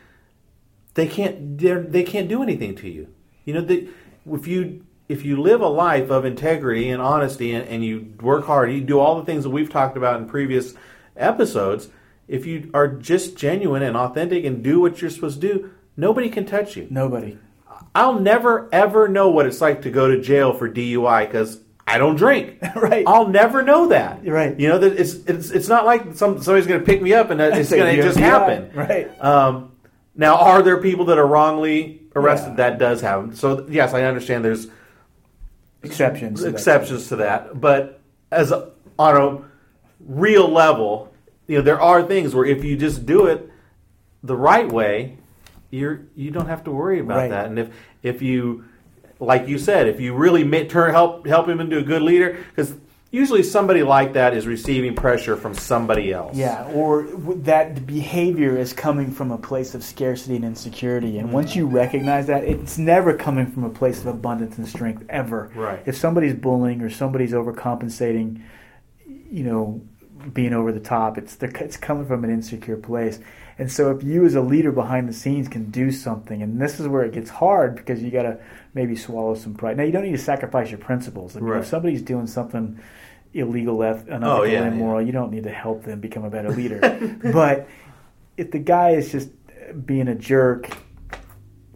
they 0.95 1.09
can't 1.09 1.59
they 1.59 2.05
can't 2.05 2.29
do 2.29 2.45
anything 2.45 2.77
to 2.77 2.89
you. 2.89 3.09
You 3.45 3.55
know 3.55 3.61
the, 3.61 3.89
if 4.31 4.47
you 4.47 4.87
if 5.09 5.25
you 5.25 5.41
live 5.43 5.61
a 5.61 5.69
life 5.69 6.11
of 6.11 6.25
integrity 6.25 6.91
and 6.91 7.03
honesty 7.03 7.53
and, 7.53 7.67
and 7.69 7.85
you 7.85 8.15
work 8.21 8.47
hard, 8.47 8.73
you 8.73 8.81
do 8.81 9.01
all 9.01 9.19
the 9.19 9.25
things 9.25 9.43
that 9.43 9.51
we've 9.51 9.71
talked 9.71 9.97
about 9.97 10.21
in 10.21 10.29
previous 10.29 10.75
episodes. 11.17 11.89
If 12.29 12.47
you 12.47 12.71
are 12.73 12.87
just 12.87 13.37
genuine 13.37 13.83
and 13.83 13.97
authentic 13.97 14.45
and 14.45 14.63
do 14.63 14.81
what 14.81 15.01
you're 15.01 15.11
supposed 15.11 15.41
to 15.41 15.55
do, 15.55 15.71
nobody 15.97 16.31
can 16.31 16.47
touch 16.47 16.77
you. 16.77 16.87
Nobody. 16.89 17.37
I'll 17.95 18.19
never 18.21 18.69
ever 18.73 19.09
know 19.09 19.31
what 19.31 19.47
it's 19.47 19.61
like 19.61 19.83
to 19.83 19.91
go 19.91 20.09
to 20.09 20.21
jail 20.21 20.53
for 20.53 20.69
DUI 20.69 21.27
because 21.27 21.61
I 21.87 21.99
don't 21.99 22.17
drink. 22.17 22.59
Right. 22.77 23.05
I'll 23.07 23.29
never 23.29 23.63
know 23.63 23.89
that. 23.89 24.27
Right. 24.27 24.59
You 24.59 24.69
know 24.69 24.79
that 24.79 24.99
it's 24.99 25.15
it's 25.15 25.51
it's 25.51 25.69
not 25.69 25.85
like 25.87 26.15
some 26.15 26.43
somebody's 26.43 26.67
going 26.67 26.81
to 26.81 26.87
pick 26.87 27.01
me 27.01 27.13
up 27.15 27.31
and 27.31 27.41
it's 27.41 27.71
going 27.71 27.97
to 27.97 28.03
just 28.03 28.19
DUI." 28.19 28.21
happen. 28.23 28.71
Right. 28.75 29.21
Um, 29.23 29.73
now, 30.15 30.37
are 30.37 30.63
there 30.63 30.81
people 30.81 31.07
that 31.07 31.19
are 31.19 31.27
wrongly 31.27 32.03
arrested? 32.15 32.51
Yeah. 32.51 32.57
That 32.57 32.79
does 32.79 33.01
happen. 33.01 33.35
So 33.35 33.67
yes, 33.69 33.95
I 33.95 34.03
understand. 34.05 34.45
There's 34.45 34.67
Exceptions. 35.83 36.41
to 36.41 36.47
that. 36.47 36.55
exceptions 36.55 37.09
to 37.09 37.17
that, 37.17 37.61
but 37.61 38.01
as 38.31 38.53
a, 38.53 38.71
on 38.99 39.17
a 39.17 39.45
real 40.01 40.49
level, 40.49 41.13
you 41.47 41.57
know, 41.59 41.63
there 41.63 41.81
are 41.81 42.03
things 42.03 42.35
where 42.35 42.45
if 42.45 42.65
you 42.65 42.77
just 42.77 43.05
do 43.05 43.27
it 43.27 43.51
the 44.23 44.37
right 44.37 44.71
way, 44.71 45.19
you're 45.73 46.03
you 46.15 46.31
don't 46.31 46.47
have 46.47 46.63
to 46.65 46.71
worry 46.71 47.01
about 47.01 47.17
Right. 47.17 47.31
that. 47.31 47.47
And 47.47 47.59
if 47.59 47.71
if 48.03 48.23
you, 48.23 48.65
like 49.19 49.49
you 49.49 49.59
said, 49.59 49.89
if 49.89 50.01
you 50.01 50.15
really 50.15 50.45
turn 50.67 50.93
help 50.93 51.27
help 51.27 51.49
him 51.49 51.59
into 51.61 51.79
a 51.79 51.83
good 51.83 52.03
leader, 52.03 52.39
because 52.51 52.75
usually 53.11 53.43
somebody 53.43 53.83
like 53.83 54.13
that 54.13 54.35
is 54.35 54.47
receiving 54.47 54.95
pressure 54.95 55.35
from 55.35 55.55
somebody 55.55 56.13
else. 56.13 56.37
Yeah, 56.37 56.71
or 56.73 57.05
that 57.53 57.87
behavior 57.87 58.57
is 58.57 58.75
coming 58.75 59.11
from 59.11 59.31
a 59.31 59.39
place 59.39 59.75
of 59.75 59.83
scarcity 59.83 60.37
and 60.37 60.45
insecurity. 60.45 61.19
And 61.19 61.33
once 61.33 61.57
you 61.57 61.67
recognize 61.67 62.27
that, 62.27 62.45
it's 62.45 62.77
never 62.77 63.17
coming 63.17 63.47
from 63.47 63.65
a 63.65 63.71
place 63.71 64.01
of 64.01 64.07
abundance 64.09 64.59
and 64.59 64.69
strength 64.69 65.05
ever. 65.09 65.51
Right. 65.55 65.83
If 65.87 65.97
somebody's 65.97 66.35
bullying 66.35 66.83
or 66.83 66.91
somebody's 66.91 67.33
overcompensating, 67.33 68.43
you 69.07 69.45
know, 69.45 69.81
being 70.35 70.53
over 70.53 70.71
the 70.71 70.81
top, 70.81 71.17
it's 71.17 71.35
they're, 71.37 71.51
it's 71.51 71.79
coming 71.79 72.05
from 72.07 72.25
an 72.25 72.31
insecure 72.31 72.77
place. 72.77 73.21
And 73.59 73.71
so, 73.71 73.91
if 73.91 74.03
you 74.03 74.25
as 74.25 74.35
a 74.35 74.41
leader 74.41 74.73
behind 74.73 75.09
the 75.09 75.13
scenes 75.13 75.49
can 75.49 75.71
do 75.71 75.91
something, 75.91 76.43
and 76.43 76.61
this 76.61 76.81
is 76.81 76.89
where 76.89 77.03
it 77.05 77.13
gets 77.13 77.31
hard 77.31 77.77
because 77.77 78.03
you 78.03 78.11
got 78.11 78.23
to 78.23 78.39
maybe 78.75 78.97
swallow 78.97 79.35
some 79.35 79.55
pride. 79.55 79.77
Now, 79.77 79.83
you 79.85 79.93
don't 79.93 80.05
need 80.05 80.13
to 80.13 80.19
sacrifice 80.19 80.71
your 80.71 80.79
principles. 80.79 81.37
I 81.37 81.41
mean, 81.41 81.51
Right. 81.51 81.61
if 81.61 81.67
somebody's 81.67 82.03
doing 82.03 82.27
something 82.27 82.79
illegal, 83.35 83.83
unethical, 83.83 84.25
Oh, 84.29 84.43
yeah, 84.45 84.67
immoral. 84.67 85.03
You 85.03 85.13
don't 85.13 85.31
need 85.31 85.45
to 85.45 85.51
help 85.53 85.85
them 85.85 86.01
become 86.01 86.25
a 86.25 86.31
better 86.31 86.51
leader. 86.61 86.81
but 87.33 87.69
if 88.37 88.51
the 88.51 88.59
guy 88.59 88.91
is 88.91 89.13
just 89.13 89.29
being 89.87 90.09
a 90.09 90.15
jerk, 90.15 90.69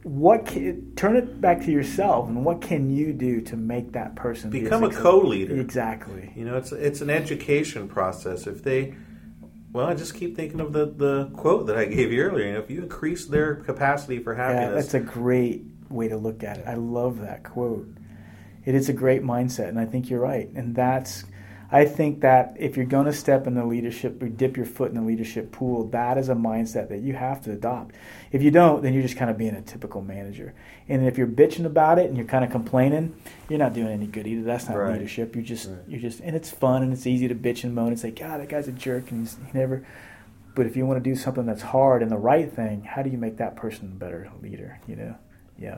what 0.02 0.46
can, 0.46 0.92
turn 0.94 1.16
it 1.16 1.40
back 1.40 1.60
to 1.62 1.72
yourself 1.72 2.28
and 2.28 2.44
what 2.44 2.60
can 2.60 2.90
you 2.90 3.12
do 3.12 3.40
to 3.40 3.56
make 3.56 3.92
that 3.92 4.14
person 4.14 4.50
be 4.50 4.60
Become 4.60 4.84
a 4.84 4.90
co-leader. 4.90 5.56
Exactly. 5.60 6.32
You 6.36 6.44
know, 6.44 6.56
it's 6.56 6.70
it's 6.72 7.00
an 7.00 7.10
education 7.10 7.88
process. 7.88 8.46
If 8.46 8.62
they, 8.62 8.94
well, 9.76 9.86
I 9.86 9.94
just 9.94 10.14
keep 10.14 10.34
thinking 10.34 10.58
of 10.58 10.72
the 10.72 10.86
the 10.86 11.30
quote 11.34 11.66
that 11.66 11.76
I 11.76 11.84
gave 11.84 12.10
you 12.10 12.22
earlier. 12.22 12.46
You 12.46 12.52
know, 12.54 12.60
if 12.60 12.70
you 12.70 12.82
increase 12.82 13.26
their 13.26 13.56
capacity 13.56 14.18
for 14.18 14.34
happiness, 14.34 14.68
Yeah, 14.68 14.74
that's 14.74 14.94
a 14.94 15.00
great 15.00 15.64
way 15.90 16.08
to 16.08 16.16
look 16.16 16.42
at 16.42 16.56
it. 16.56 16.64
I 16.66 16.74
love 16.74 17.20
that 17.20 17.44
quote. 17.44 17.86
It 18.64 18.74
is 18.74 18.88
a 18.88 18.94
great 18.94 19.22
mindset, 19.22 19.68
and 19.68 19.78
I 19.78 19.84
think 19.84 20.08
you're 20.08 20.20
right. 20.20 20.48
And 20.54 20.74
that's, 20.74 21.24
I 21.76 21.84
think 21.84 22.22
that 22.22 22.56
if 22.58 22.74
you're 22.74 22.86
going 22.86 23.04
to 23.04 23.12
step 23.12 23.46
in 23.46 23.52
the 23.54 23.64
leadership 23.66 24.22
or 24.22 24.28
dip 24.30 24.56
your 24.56 24.64
foot 24.64 24.88
in 24.88 24.96
the 24.96 25.02
leadership 25.02 25.52
pool, 25.52 25.88
that 25.88 26.16
is 26.16 26.30
a 26.30 26.34
mindset 26.34 26.88
that 26.88 27.00
you 27.02 27.12
have 27.12 27.42
to 27.44 27.52
adopt. 27.52 27.94
If 28.32 28.42
you 28.42 28.50
don't, 28.50 28.82
then 28.82 28.94
you're 28.94 29.02
just 29.02 29.18
kind 29.18 29.30
of 29.30 29.36
being 29.36 29.54
a 29.54 29.60
typical 29.60 30.00
manager. 30.00 30.54
And 30.88 31.06
if 31.06 31.18
you're 31.18 31.26
bitching 31.26 31.66
about 31.66 31.98
it 31.98 32.06
and 32.06 32.16
you're 32.16 32.24
kind 32.24 32.46
of 32.46 32.50
complaining, 32.50 33.14
you're 33.50 33.58
not 33.58 33.74
doing 33.74 33.88
any 33.88 34.06
good 34.06 34.26
either. 34.26 34.42
That's 34.42 34.66
not 34.70 34.78
Right. 34.78 34.94
leadership. 34.94 35.34
You're 35.36 35.44
just, 35.44 35.68
Right. 35.68 35.78
you 35.86 35.98
just, 35.98 36.20
and 36.20 36.34
it's 36.34 36.50
fun 36.50 36.82
and 36.82 36.94
it's 36.94 37.06
easy 37.06 37.28
to 37.28 37.34
bitch 37.34 37.62
and 37.62 37.74
moan 37.74 37.88
and 37.88 38.00
say, 38.00 38.10
God, 38.10 38.40
that 38.40 38.48
guy's 38.48 38.68
a 38.68 38.72
jerk, 38.72 39.10
and 39.10 39.20
he's 39.20 39.36
he 39.52 39.58
never. 39.58 39.84
But 40.54 40.64
if 40.64 40.76
you 40.78 40.86
want 40.86 41.04
to 41.04 41.10
do 41.10 41.14
something 41.14 41.44
that's 41.44 41.60
hard 41.60 42.00
and 42.00 42.10
the 42.10 42.16
right 42.16 42.50
thing, 42.50 42.84
how 42.84 43.02
do 43.02 43.10
you 43.10 43.18
make 43.18 43.36
that 43.36 43.54
person 43.54 43.92
a 43.94 43.98
better 43.98 44.30
leader? 44.42 44.78
You 44.86 44.96
know, 44.96 45.14
yeah. 45.58 45.76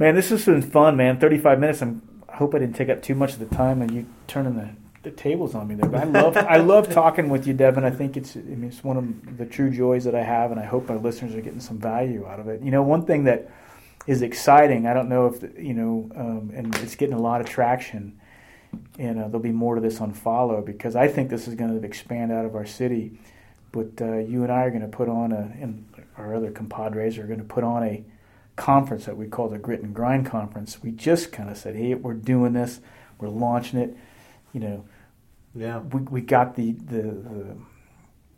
Man, 0.00 0.16
this 0.16 0.30
has 0.30 0.44
been 0.44 0.62
fun, 0.62 0.96
man. 0.96 1.20
Thirty-five 1.20 1.60
minutes. 1.60 1.80
I'm, 1.82 2.02
I 2.32 2.36
hope 2.36 2.54
I 2.54 2.58
didn't 2.58 2.76
take 2.76 2.88
up 2.88 3.02
too 3.02 3.14
much 3.14 3.34
of 3.34 3.38
the 3.38 3.54
time, 3.54 3.82
and 3.82 3.90
you 3.90 4.06
turning 4.26 4.56
the, 4.56 4.70
the 5.02 5.10
tables 5.10 5.54
on 5.54 5.68
me 5.68 5.74
there. 5.74 5.88
But 5.88 6.00
I 6.00 6.04
love 6.04 6.36
I 6.36 6.56
love 6.56 6.90
talking 6.92 7.28
with 7.28 7.46
you, 7.46 7.52
Devin. 7.52 7.84
I 7.84 7.90
think 7.90 8.16
it's 8.16 8.36
I 8.36 8.40
mean, 8.40 8.64
it's 8.64 8.82
one 8.82 8.96
of 8.96 9.38
the 9.38 9.46
true 9.46 9.70
joys 9.70 10.04
that 10.04 10.14
I 10.14 10.22
have, 10.22 10.50
and 10.50 10.58
I 10.58 10.64
hope 10.64 10.90
our 10.90 10.98
listeners 10.98 11.34
are 11.34 11.40
getting 11.40 11.60
some 11.60 11.78
value 11.78 12.26
out 12.26 12.40
of 12.40 12.48
it. 12.48 12.62
You 12.62 12.70
know, 12.70 12.82
one 12.82 13.04
thing 13.04 13.24
that 13.24 13.50
is 14.06 14.22
exciting. 14.22 14.86
I 14.86 14.94
don't 14.94 15.08
know 15.08 15.26
if 15.26 15.40
the, 15.40 15.62
you 15.62 15.74
know, 15.74 16.10
um, 16.16 16.50
and 16.54 16.74
it's 16.76 16.96
getting 16.96 17.14
a 17.14 17.20
lot 17.20 17.40
of 17.40 17.48
traction. 17.48 18.18
And 18.98 19.18
uh, 19.18 19.24
there'll 19.24 19.40
be 19.40 19.52
more 19.52 19.74
to 19.74 19.82
this 19.82 20.00
on 20.00 20.14
follow 20.14 20.62
because 20.62 20.96
I 20.96 21.06
think 21.06 21.28
this 21.28 21.46
is 21.46 21.54
going 21.54 21.78
to 21.78 21.86
expand 21.86 22.32
out 22.32 22.46
of 22.46 22.56
our 22.56 22.64
city. 22.64 23.18
But 23.70 24.00
uh, 24.00 24.18
you 24.18 24.42
and 24.42 24.52
I 24.52 24.62
are 24.62 24.70
going 24.70 24.82
to 24.82 24.88
put 24.88 25.08
on 25.10 25.32
a, 25.32 25.52
and 25.60 25.86
our 26.16 26.34
other 26.34 26.50
compadres 26.50 27.18
are 27.18 27.26
going 27.26 27.38
to 27.38 27.44
put 27.44 27.64
on 27.64 27.82
a 27.82 28.04
conference 28.56 29.06
that 29.06 29.16
we 29.16 29.26
call 29.26 29.48
the 29.48 29.58
Grit 29.58 29.82
and 29.82 29.94
Grind 29.94 30.26
Conference. 30.26 30.82
We 30.82 30.92
just 30.92 31.32
kind 31.32 31.50
of 31.50 31.56
said, 31.56 31.76
hey, 31.76 31.94
we're 31.94 32.14
doing 32.14 32.52
this, 32.52 32.80
we're 33.18 33.28
launching 33.28 33.80
it. 33.80 33.96
You 34.52 34.60
know, 34.60 34.84
yeah. 35.54 35.78
we, 35.78 36.00
we 36.02 36.20
got 36.20 36.56
the, 36.56 36.72
the, 36.72 37.02
the, 37.02 37.56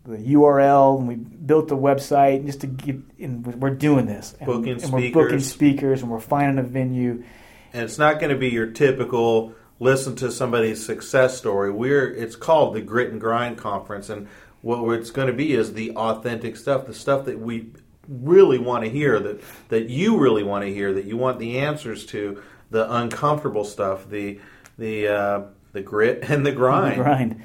the 0.05 0.35
URL 0.35 0.99
and 0.99 1.09
we 1.09 1.17
built 1.17 1.69
the 1.69 1.77
website 1.77 2.47
just 2.47 2.61
to 2.61 2.67
get, 2.67 2.97
and 3.19 3.45
we're 3.61 3.71
doing 3.71 4.07
this. 4.07 4.35
And, 4.39 4.47
Booking 4.47 4.83
and 4.83 4.93
we're 4.93 5.11
booking 5.11 5.41
speakers. 5.41 5.53
speakers 5.53 6.03
and 6.03 6.11
we're 6.11 6.21
finding 6.21 6.59
a 6.59 6.67
venue. 6.67 7.25
and 7.73 7.83
it's 7.83 7.99
not 7.99 8.21
going 8.21 8.31
to 8.31 8.39
be 8.39 8.51
your 8.51 8.67
typical 8.69 9.55
listen 9.81 10.17
to 10.17 10.31
somebody's 10.31 10.85
success 10.85 11.37
story. 11.37 11.71
We're 11.71 12.09
it's 12.09 12.37
called 12.37 12.75
the 12.75 12.81
Grit 12.81 13.11
and 13.11 13.21
Grind 13.21 13.59
Conference, 13.59 14.09
and 14.09 14.29
what 14.62 14.99
it's 14.99 15.11
going 15.11 15.27
to 15.27 15.35
be 15.35 15.53
is 15.53 15.75
the 15.75 15.93
authentic 15.93 16.57
stuff, 16.57 16.87
the 16.87 16.95
stuff 16.95 17.27
that 17.27 17.39
we 17.39 17.73
really 18.09 18.59
want 18.59 18.85
to 18.85 18.91
hear, 18.91 19.19
that 19.21 19.41
that 19.69 19.89
you 19.89 20.19
really 20.19 20.43
want 20.43 20.65
to 20.65 20.73
hear, 20.73 20.93
that 20.93 21.05
you 21.05 21.17
want 21.17 21.39
the 21.39 21.59
answers 21.59 22.05
to, 22.07 22.43
the 22.71 22.93
uncomfortable 22.93 23.65
stuff, 23.65 24.09
the 24.09 24.41
the 24.79 25.09
uh, 25.09 25.43
the 25.73 25.83
grit 25.83 26.25
and 26.29 26.45
the 26.45 26.53
grind. 26.53 26.97
grind. 26.97 27.43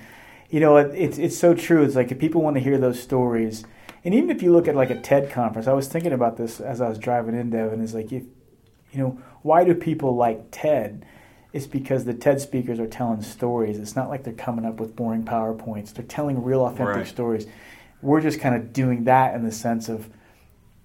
You 0.50 0.60
know, 0.60 0.78
it, 0.78 0.94
it's 0.96 1.18
it's 1.18 1.38
so 1.38 1.54
true. 1.54 1.84
It's 1.84 1.96
like 1.96 2.12
if 2.12 2.20
people 2.20 2.42
want 2.42 2.56
to 2.56 2.62
hear 2.62 2.78
those 2.78 3.02
stories, 3.02 3.66
and 4.04 4.14
even 4.14 4.30
if 4.30 4.42
you 4.42 4.52
look 4.52 4.68
at 4.68 4.76
like 4.76 4.90
a 4.90 5.00
TED 5.00 5.32
conference, 5.32 5.68
I 5.68 5.74
was 5.74 5.88
thinking 5.88 6.14
about 6.14 6.38
this 6.38 6.60
as 6.60 6.82
I 6.82 6.90
was 6.90 6.98
driving 6.98 7.36
in 7.36 7.50
Devin. 7.50 7.82
Is 7.82 7.94
like 7.94 8.12
if 8.12 8.24
you 8.92 9.00
know 9.00 9.20
why 9.42 9.64
do 9.64 9.76
people 9.76 10.16
like 10.16 10.48
TED? 10.52 11.06
It's 11.52 11.66
because 11.66 12.06
the 12.06 12.14
TED 12.14 12.40
speakers 12.42 12.80
are 12.80 12.88
telling 12.88 13.24
stories. 13.24 13.80
It's 13.80 13.96
not 13.96 14.10
like 14.10 14.24
they're 14.24 14.34
coming 14.34 14.66
up 14.66 14.80
with 14.80 14.96
boring 14.96 15.24
PowerPoints. 15.24 15.94
They're 15.94 16.06
telling 16.06 16.44
real 16.44 16.64
authentic 16.66 16.96
Right. 16.96 17.08
stories. 17.08 17.48
We're 18.04 18.22
just 18.22 18.40
kind 18.40 18.56
of 18.56 18.72
doing 18.72 19.06
that 19.06 19.34
in 19.34 19.44
the 19.44 19.52
sense 19.52 19.90
of 19.90 20.10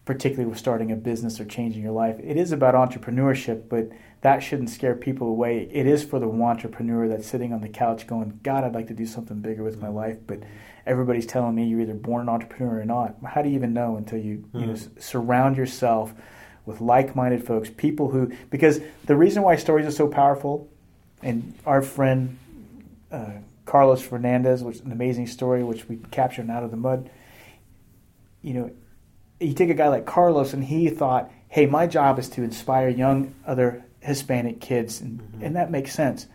particularly 0.05 0.49
with 0.49 0.59
starting 0.59 0.93
a 0.93 0.97
business 0.97 1.41
or 1.41 1.45
changing 1.45 1.83
your 1.83 1.93
life. 1.93 2.17
It 2.23 2.37
is 2.37 2.53
about 2.53 2.75
entrepreneurship, 2.75 3.69
but 3.69 3.89
that 4.21 4.43
shouldn't 4.43 4.71
scare 4.71 4.95
people 4.95 5.29
away. 5.29 5.69
It 5.73 5.87
is 5.87 6.05
for 6.05 6.19
the 6.19 6.29
entrepreneur 6.29 7.09
that's 7.09 7.27
sitting 7.27 7.53
on 7.53 7.61
the 7.63 7.69
couch 7.69 8.07
going, 8.07 8.41
God, 8.43 8.65
I'd 8.65 8.75
like 8.75 8.89
to 8.89 8.95
do 8.95 9.07
something 9.07 9.41
bigger 9.41 9.63
with 9.63 9.81
my 9.81 9.89
life, 9.89 10.19
but 10.27 10.41
everybody's 10.87 11.27
telling 11.27 11.55
me 11.55 11.65
you're 11.67 11.81
either 11.81 11.95
born 11.95 12.23
an 12.23 12.29
entrepreneur 12.29 12.81
or 12.81 12.85
not. 12.85 13.17
How 13.25 13.41
do 13.43 13.49
you 13.49 13.55
even 13.55 13.73
know 13.73 13.97
until 13.97 14.19
you, 14.19 14.45
you 14.53 14.67
know, 14.67 14.73
s- 14.73 14.89
surround 14.99 15.57
yourself 15.57 16.13
with 16.67 16.81
like-minded 16.81 17.47
folks, 17.47 17.71
people 17.71 18.11
who 18.11 18.33
because 18.51 18.81
the 19.05 19.17
reason 19.17 19.43
why 19.43 19.57
stories 19.57 19.87
are 19.87 19.91
so 19.91 20.09
powerful, 20.09 20.69
and 21.23 21.55
our 21.67 21.83
friend 21.83 22.39
uh, 23.13 23.33
Carlos 23.67 24.01
Fernandez, 24.03 24.63
which 24.63 24.77
is 24.77 24.83
an 24.83 24.93
amazing 24.93 25.27
story, 25.27 25.63
which 25.63 25.89
we 25.89 25.97
captured 26.11 26.49
out 26.51 26.63
of 26.63 26.71
the 26.71 26.77
mud. 26.77 27.11
You 28.43 28.55
know, 28.55 28.71
you 29.45 29.55
take 29.55 29.71
a 29.71 29.75
guy 29.75 29.89
like 29.89 30.07
Carlos, 30.07 30.53
and 30.53 30.65
he 30.65 30.89
thought, 30.89 31.31
"Hey, 31.49 31.67
my 31.67 31.87
job 31.87 32.19
is 32.19 32.29
to 32.31 32.43
inspire 32.43 32.89
young 32.89 33.35
other 33.47 33.85
Hispanic 34.01 34.61
kids," 34.61 35.01
and, 35.01 35.21
mm-hmm. 35.21 35.45
and 35.45 35.57
that 35.57 35.71
makes 35.71 35.93
sense. 35.93 36.27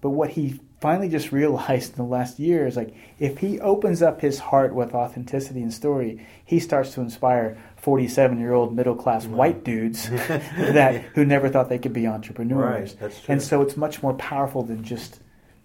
But 0.00 0.10
what 0.10 0.30
he 0.30 0.60
finally 0.80 1.08
just 1.08 1.30
realized 1.30 1.92
in 1.92 1.96
the 1.96 2.10
last 2.10 2.40
year 2.40 2.66
is 2.66 2.76
like, 2.76 2.92
if 3.20 3.38
he 3.38 3.60
opens 3.60 4.02
up 4.02 4.20
his 4.20 4.40
heart 4.40 4.74
with 4.74 4.92
authenticity 4.94 5.62
and 5.62 5.72
story, 5.72 6.26
he 6.44 6.58
starts 6.58 6.92
to 6.94 7.00
inspire 7.00 7.56
forty-seven-year-old 7.76 8.74
middle-class 8.74 9.26
white 9.26 9.64
dudes 9.64 10.10
that 10.10 11.02
who 11.14 11.24
never 11.24 11.48
thought 11.48 11.68
they 11.68 11.78
could 11.78 11.92
be 11.92 12.06
entrepreneurs. 12.06 12.90
Right, 12.90 13.00
that's 13.00 13.20
true. 13.20 13.32
And 13.32 13.42
so 13.42 13.62
it's 13.62 13.76
much 13.76 14.02
more 14.02 14.14
powerful 14.14 14.62
than 14.62 14.82
just 14.82 15.20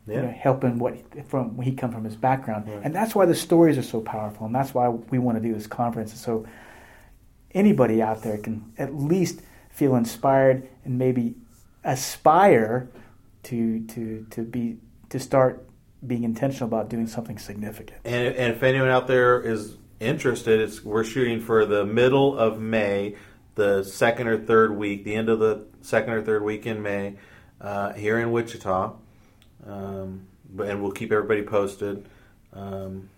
you 0.08 0.22
know, 0.22 0.30
helping 0.30 0.80
what 0.80 0.96
from 1.28 1.60
he 1.62 1.74
come 1.74 1.92
from 1.92 2.06
his 2.06 2.16
background, 2.16 2.68
Right. 2.68 2.80
and 2.84 2.96
that's 2.96 3.14
why 3.14 3.26
the 3.26 3.36
stories 3.36 3.78
are 3.78 3.84
so 3.84 4.00
powerful, 4.00 4.46
and 4.46 4.56
that's 4.56 4.74
why 4.74 4.88
we 4.88 5.20
want 5.20 5.38
to 5.38 5.44
do 5.44 5.54
this 5.54 5.68
conference. 5.68 6.12
And 6.12 6.20
so 6.20 6.46
anybody 7.58 8.02
out 8.02 8.22
there 8.22 8.38
can 8.38 8.72
at 8.78 8.96
least 8.96 9.42
feel 9.70 9.96
inspired 9.96 10.68
and 10.86 10.98
maybe 10.98 11.36
aspire 11.84 12.90
to 13.44 13.86
to 13.88 14.26
to 14.30 14.44
be 14.44 14.78
to 15.10 15.20
start 15.20 15.68
being 16.06 16.24
intentional 16.24 16.68
about 16.68 16.90
doing 16.90 17.08
something 17.08 17.40
significant. 17.40 18.00
And, 18.06 18.36
and 18.36 18.54
if 18.56 18.62
anyone 18.62 18.90
out 18.90 19.08
there 19.08 19.42
is 19.42 19.78
interested, 20.00 20.60
it's 20.60 20.84
we're 20.84 21.04
shooting 21.04 21.40
for 21.40 21.66
the 21.66 21.86
middle 21.86 22.38
of 22.38 22.60
May, 22.60 23.16
the 23.56 23.84
second 23.84 24.28
or 24.28 24.38
third 24.38 24.76
week, 24.76 25.04
the 25.04 25.16
end 25.16 25.30
of 25.30 25.40
the 25.40 25.66
second 25.82 26.14
or 26.14 26.22
third 26.22 26.44
week 26.44 26.68
in 26.68 26.84
May, 26.84 27.16
uh, 27.60 27.94
here 27.94 28.20
in 28.20 28.32
Wichita. 28.32 28.94
Um, 29.66 30.28
and 30.60 30.82
we'll 30.82 30.92
keep 30.92 31.12
everybody 31.12 31.42
posted. 31.42 32.06
Um, 32.54 33.10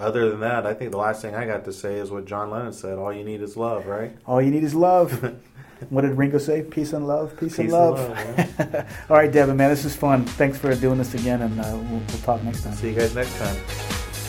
other 0.00 0.30
than 0.30 0.40
that, 0.40 0.66
I 0.66 0.74
think 0.74 0.90
the 0.90 0.96
last 0.98 1.22
thing 1.22 1.34
I 1.34 1.46
got 1.46 1.64
to 1.66 1.72
say 1.72 1.94
is 1.98 2.10
what 2.10 2.24
John 2.24 2.50
Lennon 2.50 2.72
said: 2.72 2.98
"All 2.98 3.12
you 3.12 3.24
need 3.24 3.42
is 3.42 3.56
love." 3.56 3.86
Right? 3.86 4.16
All 4.26 4.40
you 4.40 4.50
need 4.50 4.64
is 4.64 4.74
love. 4.74 5.12
what 5.90 6.02
did 6.02 6.16
Ringo 6.16 6.38
say? 6.38 6.62
Peace 6.62 6.92
and 6.92 7.06
love. 7.06 7.36
Peace, 7.38 7.58
and 7.58 7.66
Peace 7.66 7.72
love. 7.72 8.10
right? 8.10 8.86
All 9.10 9.16
right, 9.16 9.30
Devin, 9.30 9.56
man, 9.56 9.70
this 9.70 9.84
is 9.84 9.96
fun. 9.96 10.24
Thanks 10.24 10.58
for 10.58 10.74
doing 10.74 10.98
this 10.98 11.14
again, 11.14 11.42
and 11.42 11.60
uh, 11.60 11.64
we'll, 11.72 12.00
we'll 12.00 12.18
talk 12.22 12.42
next 12.42 12.62
time. 12.62 12.74
See 12.74 12.90
you 12.90 12.94
guys 12.94 13.14
next 13.14 13.36
time. 13.38 13.56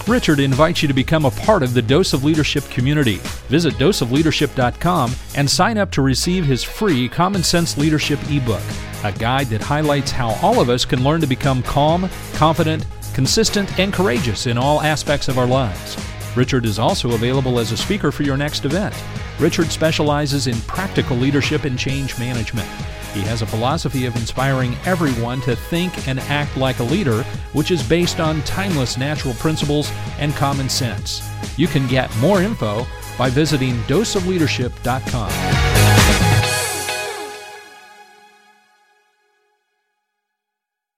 Richard 0.07 0.41
invites 0.41 0.81
you 0.81 0.89
to 0.89 0.93
become 0.93 1.23
a 1.23 1.31
part 1.31 1.63
of 1.63 1.73
the 1.73 1.81
Dose 1.81 2.11
of 2.11 2.25
Leadership 2.25 2.65
community. 2.65 3.17
Visit 3.47 3.73
doseofleadership.com 3.75 5.13
and 5.35 5.49
sign 5.49 5.77
up 5.77 5.91
to 5.91 6.01
receive 6.01 6.43
his 6.43 6.61
free 6.61 7.07
Common 7.07 7.41
Sense 7.41 7.77
Leadership 7.77 8.19
ebook, 8.29 8.61
a 9.05 9.13
guide 9.13 9.47
that 9.47 9.61
highlights 9.61 10.11
how 10.11 10.31
all 10.41 10.59
of 10.59 10.69
us 10.69 10.83
can 10.83 11.05
learn 11.05 11.21
to 11.21 11.27
become 11.27 11.63
calm, 11.63 12.09
confident, 12.33 12.85
consistent, 13.13 13.79
and 13.79 13.93
courageous 13.93 14.47
in 14.47 14.57
all 14.57 14.81
aspects 14.81 15.27
of 15.27 15.37
our 15.37 15.47
lives. 15.47 15.97
Richard 16.35 16.65
is 16.65 16.79
also 16.79 17.11
available 17.13 17.59
as 17.59 17.71
a 17.71 17.77
speaker 17.77 18.11
for 18.11 18.23
your 18.23 18.37
next 18.37 18.65
event. 18.65 18.95
Richard 19.39 19.67
specializes 19.67 20.47
in 20.47 20.59
practical 20.61 21.15
leadership 21.15 21.63
and 21.65 21.77
change 21.77 22.17
management. 22.17 22.67
He 23.13 23.21
has 23.21 23.43
a 23.43 23.45
philosophy 23.45 24.05
of 24.07 24.15
inspiring 24.15 24.75
everyone 24.85 25.41
to 25.41 25.55
think 25.55 26.07
and 26.07 26.19
act 26.21 26.57
like 26.57 26.79
a 26.79 26.83
leader, 26.83 27.23
which 27.53 27.69
is 27.69 27.87
based 27.87 28.19
on 28.19 28.41
timeless 28.41 28.97
natural 28.97 29.35
principles 29.35 29.91
and 30.17 30.33
common 30.33 30.67
sense. 30.67 31.21
You 31.57 31.67
can 31.67 31.87
get 31.87 32.15
more 32.17 32.41
info 32.41 32.87
by 33.17 33.29
visiting 33.29 33.75
doseofleadership.com. 33.83 35.62